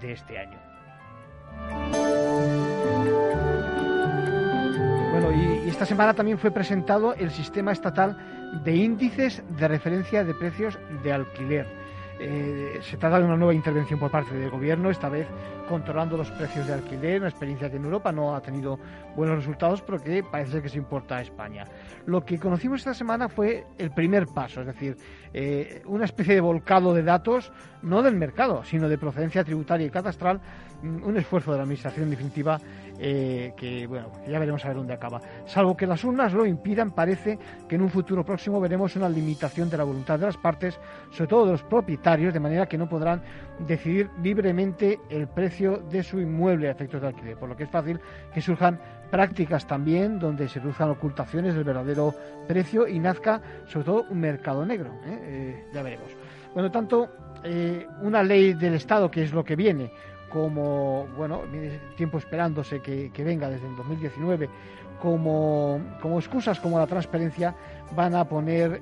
de 0.00 0.12
este 0.12 0.38
año. 0.38 0.58
Bueno, 5.12 5.32
y, 5.32 5.68
esta 5.68 5.86
semana 5.86 6.14
también 6.14 6.38
fue 6.38 6.50
presentado 6.50 7.14
el 7.14 7.30
sistema 7.30 7.72
estatal 7.72 8.16
de 8.64 8.74
índices 8.74 9.42
de 9.56 9.68
referencia 9.68 10.24
de 10.24 10.34
precios 10.34 10.78
de 11.02 11.12
alquiler. 11.12 11.66
Eh, 12.20 12.80
se 12.82 12.96
trata 12.96 13.18
de 13.18 13.24
una 13.24 13.36
nueva 13.36 13.54
intervención 13.54 13.98
por 13.98 14.10
parte 14.10 14.34
del 14.34 14.50
gobierno, 14.50 14.90
esta 14.90 15.08
vez 15.08 15.26
controlando 15.72 16.18
los 16.18 16.30
precios 16.32 16.66
de 16.66 16.74
alquiler, 16.74 17.20
una 17.20 17.30
experiencia 17.30 17.70
que 17.70 17.78
en 17.78 17.84
Europa 17.84 18.12
no 18.12 18.36
ha 18.36 18.42
tenido 18.42 18.78
buenos 19.16 19.36
resultados, 19.36 19.80
pero 19.80 19.98
que 20.02 20.22
parece 20.22 20.60
que 20.60 20.68
se 20.68 20.76
importa 20.76 21.16
a 21.16 21.22
España. 21.22 21.64
Lo 22.04 22.26
que 22.26 22.38
conocimos 22.38 22.80
esta 22.80 22.92
semana 22.92 23.30
fue 23.30 23.64
el 23.78 23.90
primer 23.90 24.26
paso, 24.26 24.60
es 24.60 24.66
decir, 24.66 24.98
eh, 25.32 25.80
una 25.86 26.04
especie 26.04 26.34
de 26.34 26.42
volcado 26.42 26.92
de 26.92 27.02
datos, 27.02 27.50
no 27.80 28.02
del 28.02 28.16
mercado, 28.16 28.62
sino 28.64 28.86
de 28.86 28.98
procedencia 28.98 29.44
tributaria 29.44 29.86
y 29.86 29.90
catastral, 29.90 30.40
mm, 30.82 31.04
un 31.04 31.16
esfuerzo 31.16 31.52
de 31.52 31.56
la 31.56 31.62
Administración 31.62 32.10
definitiva 32.10 32.60
eh, 32.98 33.54
que, 33.56 33.86
bueno, 33.86 34.12
ya 34.28 34.38
veremos 34.38 34.64
a 34.64 34.68
ver 34.68 34.76
dónde 34.76 34.92
acaba. 34.92 35.20
Salvo 35.46 35.76
que 35.76 35.86
las 35.86 36.04
urnas 36.04 36.32
lo 36.34 36.44
impidan, 36.44 36.90
parece 36.90 37.38
que 37.68 37.76
en 37.76 37.82
un 37.82 37.90
futuro 37.90 38.24
próximo 38.24 38.60
veremos 38.60 38.94
una 38.94 39.08
limitación 39.08 39.70
de 39.70 39.78
la 39.78 39.84
voluntad 39.84 40.18
de 40.18 40.26
las 40.26 40.36
partes, 40.36 40.78
sobre 41.10 41.28
todo 41.28 41.46
de 41.46 41.52
los 41.52 41.62
propietarios, 41.62 42.34
de 42.34 42.40
manera 42.40 42.66
que 42.66 42.78
no 42.78 42.88
podrán 42.88 43.22
decidir 43.66 44.10
libremente 44.22 45.00
el 45.08 45.26
precio 45.28 45.61
de 45.70 46.02
su 46.02 46.20
inmueble 46.20 46.68
a 46.68 46.72
efectos 46.72 47.00
de 47.00 47.08
alquiler, 47.08 47.36
por 47.36 47.48
lo 47.48 47.56
que 47.56 47.64
es 47.64 47.70
fácil 47.70 48.00
que 48.34 48.40
surjan 48.40 48.80
prácticas 49.10 49.66
también 49.66 50.18
donde 50.18 50.48
se 50.48 50.60
produzcan 50.60 50.90
ocultaciones 50.90 51.54
del 51.54 51.64
verdadero 51.64 52.14
precio 52.48 52.88
y 52.88 52.98
nazca 52.98 53.40
sobre 53.66 53.84
todo 53.84 54.06
un 54.08 54.20
mercado 54.20 54.64
negro. 54.64 54.90
¿eh? 55.04 55.18
Eh, 55.22 55.64
ya 55.72 55.82
veremos. 55.82 56.08
Bueno, 56.54 56.70
tanto 56.70 57.08
eh, 57.44 57.86
una 58.00 58.22
ley 58.22 58.54
del 58.54 58.74
Estado, 58.74 59.10
que 59.10 59.22
es 59.22 59.32
lo 59.32 59.44
que 59.44 59.56
viene, 59.56 59.92
como, 60.28 61.06
bueno, 61.16 61.42
tiempo 61.94 62.18
esperándose 62.18 62.80
que, 62.80 63.10
que 63.12 63.22
venga 63.22 63.50
desde 63.50 63.68
el 63.68 63.76
2019, 63.76 64.48
como, 65.02 65.80
excusas 66.16 66.60
como 66.60 66.78
la 66.78 66.86
transparencia, 66.86 67.52
van 67.96 68.14
a 68.14 68.24
poner 68.24 68.80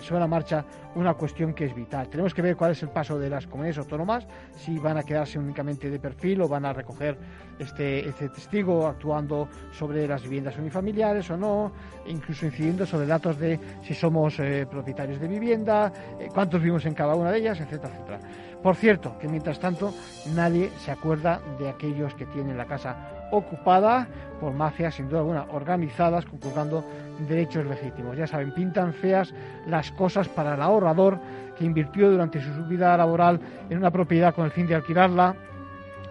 sobre 0.00 0.20
la 0.20 0.26
marcha 0.26 0.66
una 0.94 1.14
cuestión 1.14 1.54
que 1.54 1.64
es 1.64 1.74
vital. 1.74 2.08
Tenemos 2.08 2.34
que 2.34 2.42
ver 2.42 2.56
cuál 2.56 2.72
es 2.72 2.82
el 2.82 2.90
paso 2.90 3.18
de 3.18 3.30
las 3.30 3.46
comunidades 3.46 3.78
autónomas, 3.78 4.26
si 4.54 4.78
van 4.78 4.98
a 4.98 5.02
quedarse 5.02 5.38
únicamente 5.38 5.88
de 5.88 5.98
perfil 5.98 6.42
o 6.42 6.48
van 6.48 6.66
a 6.66 6.74
recoger 6.74 7.16
este, 7.58 8.06
este 8.06 8.28
testigo 8.28 8.86
actuando 8.86 9.48
sobre 9.72 10.06
las 10.06 10.22
viviendas 10.24 10.58
unifamiliares 10.58 11.30
o 11.30 11.38
no, 11.38 11.72
incluso 12.06 12.44
incidiendo 12.44 12.84
sobre 12.84 13.06
datos 13.06 13.38
de 13.38 13.58
si 13.82 13.94
somos 13.94 14.38
eh, 14.40 14.66
propietarios 14.70 15.20
de 15.20 15.26
vivienda, 15.26 15.90
eh, 16.20 16.28
cuántos 16.34 16.60
vivimos 16.60 16.84
en 16.84 16.92
cada 16.92 17.14
una 17.14 17.30
de 17.30 17.38
ellas, 17.38 17.58
etcétera, 17.58 17.94
etcétera. 17.94 18.20
Por 18.62 18.76
cierto, 18.76 19.18
que 19.18 19.26
mientras 19.26 19.58
tanto 19.58 19.94
nadie 20.34 20.70
se 20.84 20.90
acuerda 20.90 21.40
de 21.58 21.70
aquellos 21.70 22.14
que 22.14 22.26
tienen 22.26 22.58
la 22.58 22.66
casa 22.66 23.21
ocupada 23.32 24.06
por 24.40 24.52
mafias, 24.52 24.94
sin 24.94 25.08
duda 25.08 25.20
alguna, 25.20 25.46
organizadas, 25.50 26.24
conculcando 26.26 26.84
derechos 27.28 27.66
legítimos. 27.66 28.16
Ya 28.16 28.26
saben, 28.26 28.52
pintan 28.52 28.92
feas 28.92 29.34
las 29.66 29.90
cosas 29.92 30.28
para 30.28 30.54
el 30.54 30.62
ahorrador 30.62 31.18
que 31.58 31.64
invirtió 31.64 32.10
durante 32.10 32.40
su 32.40 32.64
vida 32.66 32.96
laboral 32.96 33.40
en 33.70 33.78
una 33.78 33.90
propiedad 33.90 34.34
con 34.34 34.44
el 34.44 34.50
fin 34.50 34.66
de 34.66 34.74
alquilarla 34.74 35.34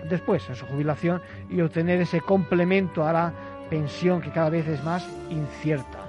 después, 0.09 0.47
en 0.49 0.55
su 0.55 0.65
jubilación, 0.65 1.21
y 1.49 1.61
obtener 1.61 2.01
ese 2.01 2.21
complemento 2.21 3.05
a 3.05 3.13
la 3.13 3.33
pensión 3.69 4.19
que 4.21 4.31
cada 4.31 4.49
vez 4.49 4.67
es 4.67 4.83
más 4.83 5.07
incierta. 5.29 5.99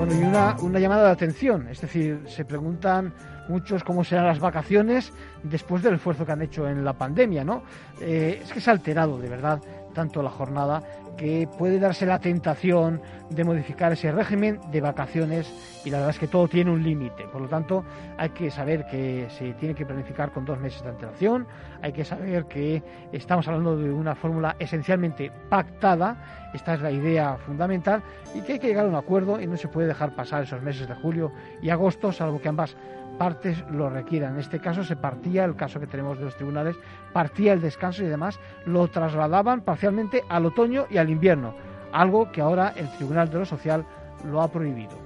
Bueno, 0.00 0.14
y 0.14 0.22
una, 0.24 0.56
una 0.62 0.78
llamada 0.78 1.04
de 1.04 1.10
atención, 1.10 1.68
es 1.68 1.82
decir, 1.82 2.22
se 2.26 2.46
preguntan 2.46 3.12
muchos 3.50 3.84
cómo 3.84 4.02
serán 4.02 4.24
las 4.24 4.40
vacaciones 4.40 5.12
después 5.42 5.82
del 5.82 5.96
esfuerzo 5.96 6.24
que 6.24 6.32
han 6.32 6.40
hecho 6.40 6.66
en 6.66 6.86
la 6.86 6.94
pandemia, 6.94 7.44
¿no? 7.44 7.64
Eh, 8.00 8.40
es 8.42 8.50
que 8.50 8.62
se 8.62 8.70
ha 8.70 8.72
alterado, 8.72 9.18
de 9.18 9.28
verdad, 9.28 9.60
tanto 9.92 10.22
la 10.22 10.30
jornada 10.30 10.82
que 11.16 11.48
puede 11.58 11.78
darse 11.78 12.06
la 12.06 12.18
tentación 12.18 13.02
de 13.28 13.44
modificar 13.44 13.92
ese 13.92 14.10
régimen 14.10 14.58
de 14.70 14.80
vacaciones 14.80 15.52
y 15.84 15.90
la 15.90 15.98
verdad 15.98 16.14
es 16.14 16.18
que 16.18 16.28
todo 16.28 16.48
tiene 16.48 16.70
un 16.70 16.82
límite. 16.82 17.24
Por 17.28 17.42
lo 17.42 17.48
tanto, 17.48 17.84
hay 18.16 18.30
que 18.30 18.50
saber 18.50 18.86
que 18.86 19.28
se 19.30 19.52
tiene 19.54 19.74
que 19.74 19.84
planificar 19.84 20.32
con 20.32 20.44
dos 20.44 20.58
meses 20.58 20.82
de 20.82 20.90
antelación, 20.90 21.46
hay 21.82 21.92
que 21.92 22.04
saber 22.04 22.46
que 22.46 22.82
estamos 23.12 23.46
hablando 23.48 23.76
de 23.76 23.90
una 23.90 24.14
fórmula 24.14 24.56
esencialmente 24.58 25.30
pactada, 25.48 26.50
esta 26.54 26.74
es 26.74 26.80
la 26.80 26.90
idea 26.90 27.36
fundamental, 27.36 28.02
y 28.34 28.40
que 28.40 28.54
hay 28.54 28.58
que 28.58 28.68
llegar 28.68 28.86
a 28.86 28.88
un 28.88 28.94
acuerdo 28.94 29.40
y 29.40 29.46
no 29.46 29.56
se 29.56 29.68
puede 29.68 29.88
dejar 29.88 30.14
pasar 30.14 30.44
esos 30.44 30.62
meses 30.62 30.88
de 30.88 30.94
julio 30.94 31.32
y 31.62 31.70
agosto, 31.70 32.12
salvo 32.12 32.40
que 32.40 32.48
ambas 32.48 32.76
partes 33.20 33.62
lo 33.70 33.90
requieran. 33.90 34.32
En 34.32 34.40
este 34.40 34.60
caso 34.60 34.82
se 34.82 34.96
partía, 34.96 35.44
el 35.44 35.54
caso 35.54 35.78
que 35.78 35.86
tenemos 35.86 36.18
de 36.18 36.24
los 36.24 36.36
tribunales, 36.36 36.74
partía 37.12 37.52
el 37.52 37.60
descanso 37.60 38.02
y 38.02 38.06
demás, 38.06 38.40
lo 38.64 38.88
trasladaban 38.88 39.60
parcialmente 39.60 40.24
al 40.30 40.46
otoño 40.46 40.86
y 40.88 40.96
al 40.96 41.10
invierno, 41.10 41.54
algo 41.92 42.32
que 42.32 42.40
ahora 42.40 42.72
el 42.76 42.90
Tribunal 42.96 43.28
de 43.28 43.40
lo 43.40 43.44
Social 43.44 43.84
lo 44.24 44.40
ha 44.40 44.48
prohibido. 44.50 44.98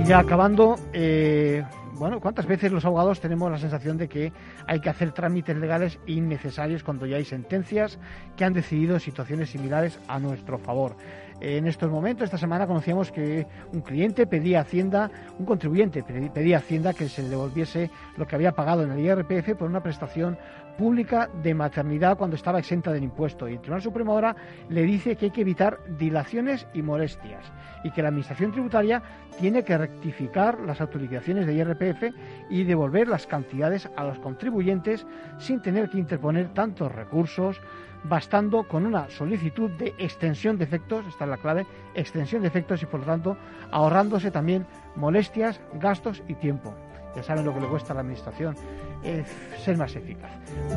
Y 0.00 0.04
ya 0.04 0.20
acabando, 0.20 0.76
eh, 0.92 1.64
bueno, 1.94 2.20
¿cuántas 2.20 2.46
veces 2.46 2.70
los 2.70 2.84
abogados 2.84 3.18
tenemos 3.18 3.50
la 3.50 3.58
sensación 3.58 3.96
de 3.96 4.08
que 4.08 4.32
hay 4.68 4.78
que 4.78 4.88
hacer 4.88 5.10
trámites 5.10 5.56
legales 5.56 5.98
innecesarios 6.06 6.84
cuando 6.84 7.06
ya 7.06 7.16
hay 7.16 7.24
sentencias 7.24 7.98
que 8.36 8.44
han 8.44 8.52
decidido 8.52 9.00
situaciones 9.00 9.50
similares 9.50 9.98
a 10.06 10.20
nuestro 10.20 10.58
favor? 10.58 10.94
En 11.40 11.66
estos 11.66 11.90
momentos, 11.90 12.24
esta 12.24 12.38
semana 12.38 12.66
conocíamos 12.66 13.10
que 13.10 13.46
un 13.72 13.80
cliente 13.80 14.26
pedía 14.26 14.60
a 14.60 14.62
Hacienda, 14.62 15.10
un 15.38 15.44
contribuyente 15.44 16.02
pedía 16.02 16.56
a 16.56 16.60
Hacienda 16.60 16.94
que 16.94 17.08
se 17.08 17.22
le 17.22 17.28
devolviese 17.28 17.90
lo 18.16 18.26
que 18.26 18.36
había 18.36 18.52
pagado 18.52 18.82
en 18.84 18.92
el 18.92 19.00
IRPF 19.00 19.56
por 19.58 19.68
una 19.68 19.82
prestación 19.82 20.38
pública 20.78 21.28
de 21.42 21.54
maternidad 21.54 22.16
cuando 22.16 22.36
estaba 22.36 22.58
exenta 22.58 22.92
del 22.92 23.04
impuesto. 23.04 23.48
Y 23.48 23.54
el 23.54 23.60
Tribunal 23.60 23.82
Supremo 23.82 24.12
ahora 24.12 24.36
le 24.68 24.82
dice 24.82 25.16
que 25.16 25.26
hay 25.26 25.30
que 25.30 25.42
evitar 25.42 25.78
dilaciones 25.98 26.66
y 26.74 26.82
molestias 26.82 27.44
y 27.82 27.90
que 27.90 28.02
la 28.02 28.08
Administración 28.08 28.52
Tributaria 28.52 29.02
tiene 29.38 29.64
que 29.64 29.76
rectificar 29.76 30.60
las 30.60 30.80
autorizaciones 30.80 31.46
de 31.46 31.54
IRPF 31.54 32.14
y 32.50 32.64
devolver 32.64 33.08
las 33.08 33.26
cantidades 33.26 33.88
a 33.96 34.04
los 34.04 34.18
contribuyentes 34.18 35.06
sin 35.38 35.60
tener 35.60 35.90
que 35.90 35.98
interponer 35.98 36.48
tantos 36.54 36.92
recursos, 36.92 37.60
bastando 38.04 38.64
con 38.68 38.86
una 38.86 39.08
solicitud 39.10 39.70
de 39.72 39.94
extensión 39.98 40.58
de 40.58 40.64
efectos, 40.64 41.04
esta 41.06 41.24
es 41.24 41.30
la 41.30 41.38
clave, 41.38 41.66
extensión 41.94 42.42
de 42.42 42.48
efectos 42.48 42.82
y 42.82 42.86
por 42.86 43.00
lo 43.00 43.06
tanto 43.06 43.36
ahorrándose 43.70 44.30
también 44.30 44.66
molestias, 44.94 45.60
gastos 45.74 46.22
y 46.28 46.34
tiempo. 46.34 46.74
Ya 47.16 47.22
saben 47.22 47.44
lo 47.44 47.54
que 47.54 47.60
le 47.60 47.66
cuesta 47.68 47.92
a 47.92 47.94
la 47.94 48.00
Administración 48.00 48.56
eh, 49.04 49.24
ser 49.62 49.76
más 49.76 49.94
eficaz. 49.94 50.30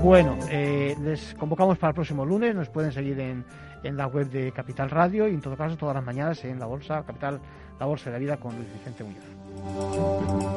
Bueno, 0.03 0.37
eh, 0.49 0.95
les 1.01 1.33
convocamos 1.35 1.77
para 1.77 1.89
el 1.89 1.95
próximo 1.95 2.25
lunes, 2.25 2.53
nos 2.53 2.69
pueden 2.69 2.91
seguir 2.91 3.19
en, 3.19 3.43
en 3.83 3.97
la 3.97 4.07
web 4.07 4.29
de 4.29 4.51
Capital 4.51 4.89
Radio 4.89 5.27
y 5.27 5.33
en 5.33 5.41
todo 5.41 5.55
caso 5.57 5.77
todas 5.77 5.95
las 5.95 6.03
mañanas 6.03 6.43
en 6.45 6.59
la 6.59 6.65
Bolsa 6.65 7.03
Capital, 7.05 7.39
la 7.79 7.85
Bolsa 7.85 8.09
de 8.09 8.11
la 8.13 8.19
Vida 8.19 8.37
con 8.37 8.55
Luis 8.55 8.71
Vicente 8.73 9.03
Muñoz. 9.03 10.56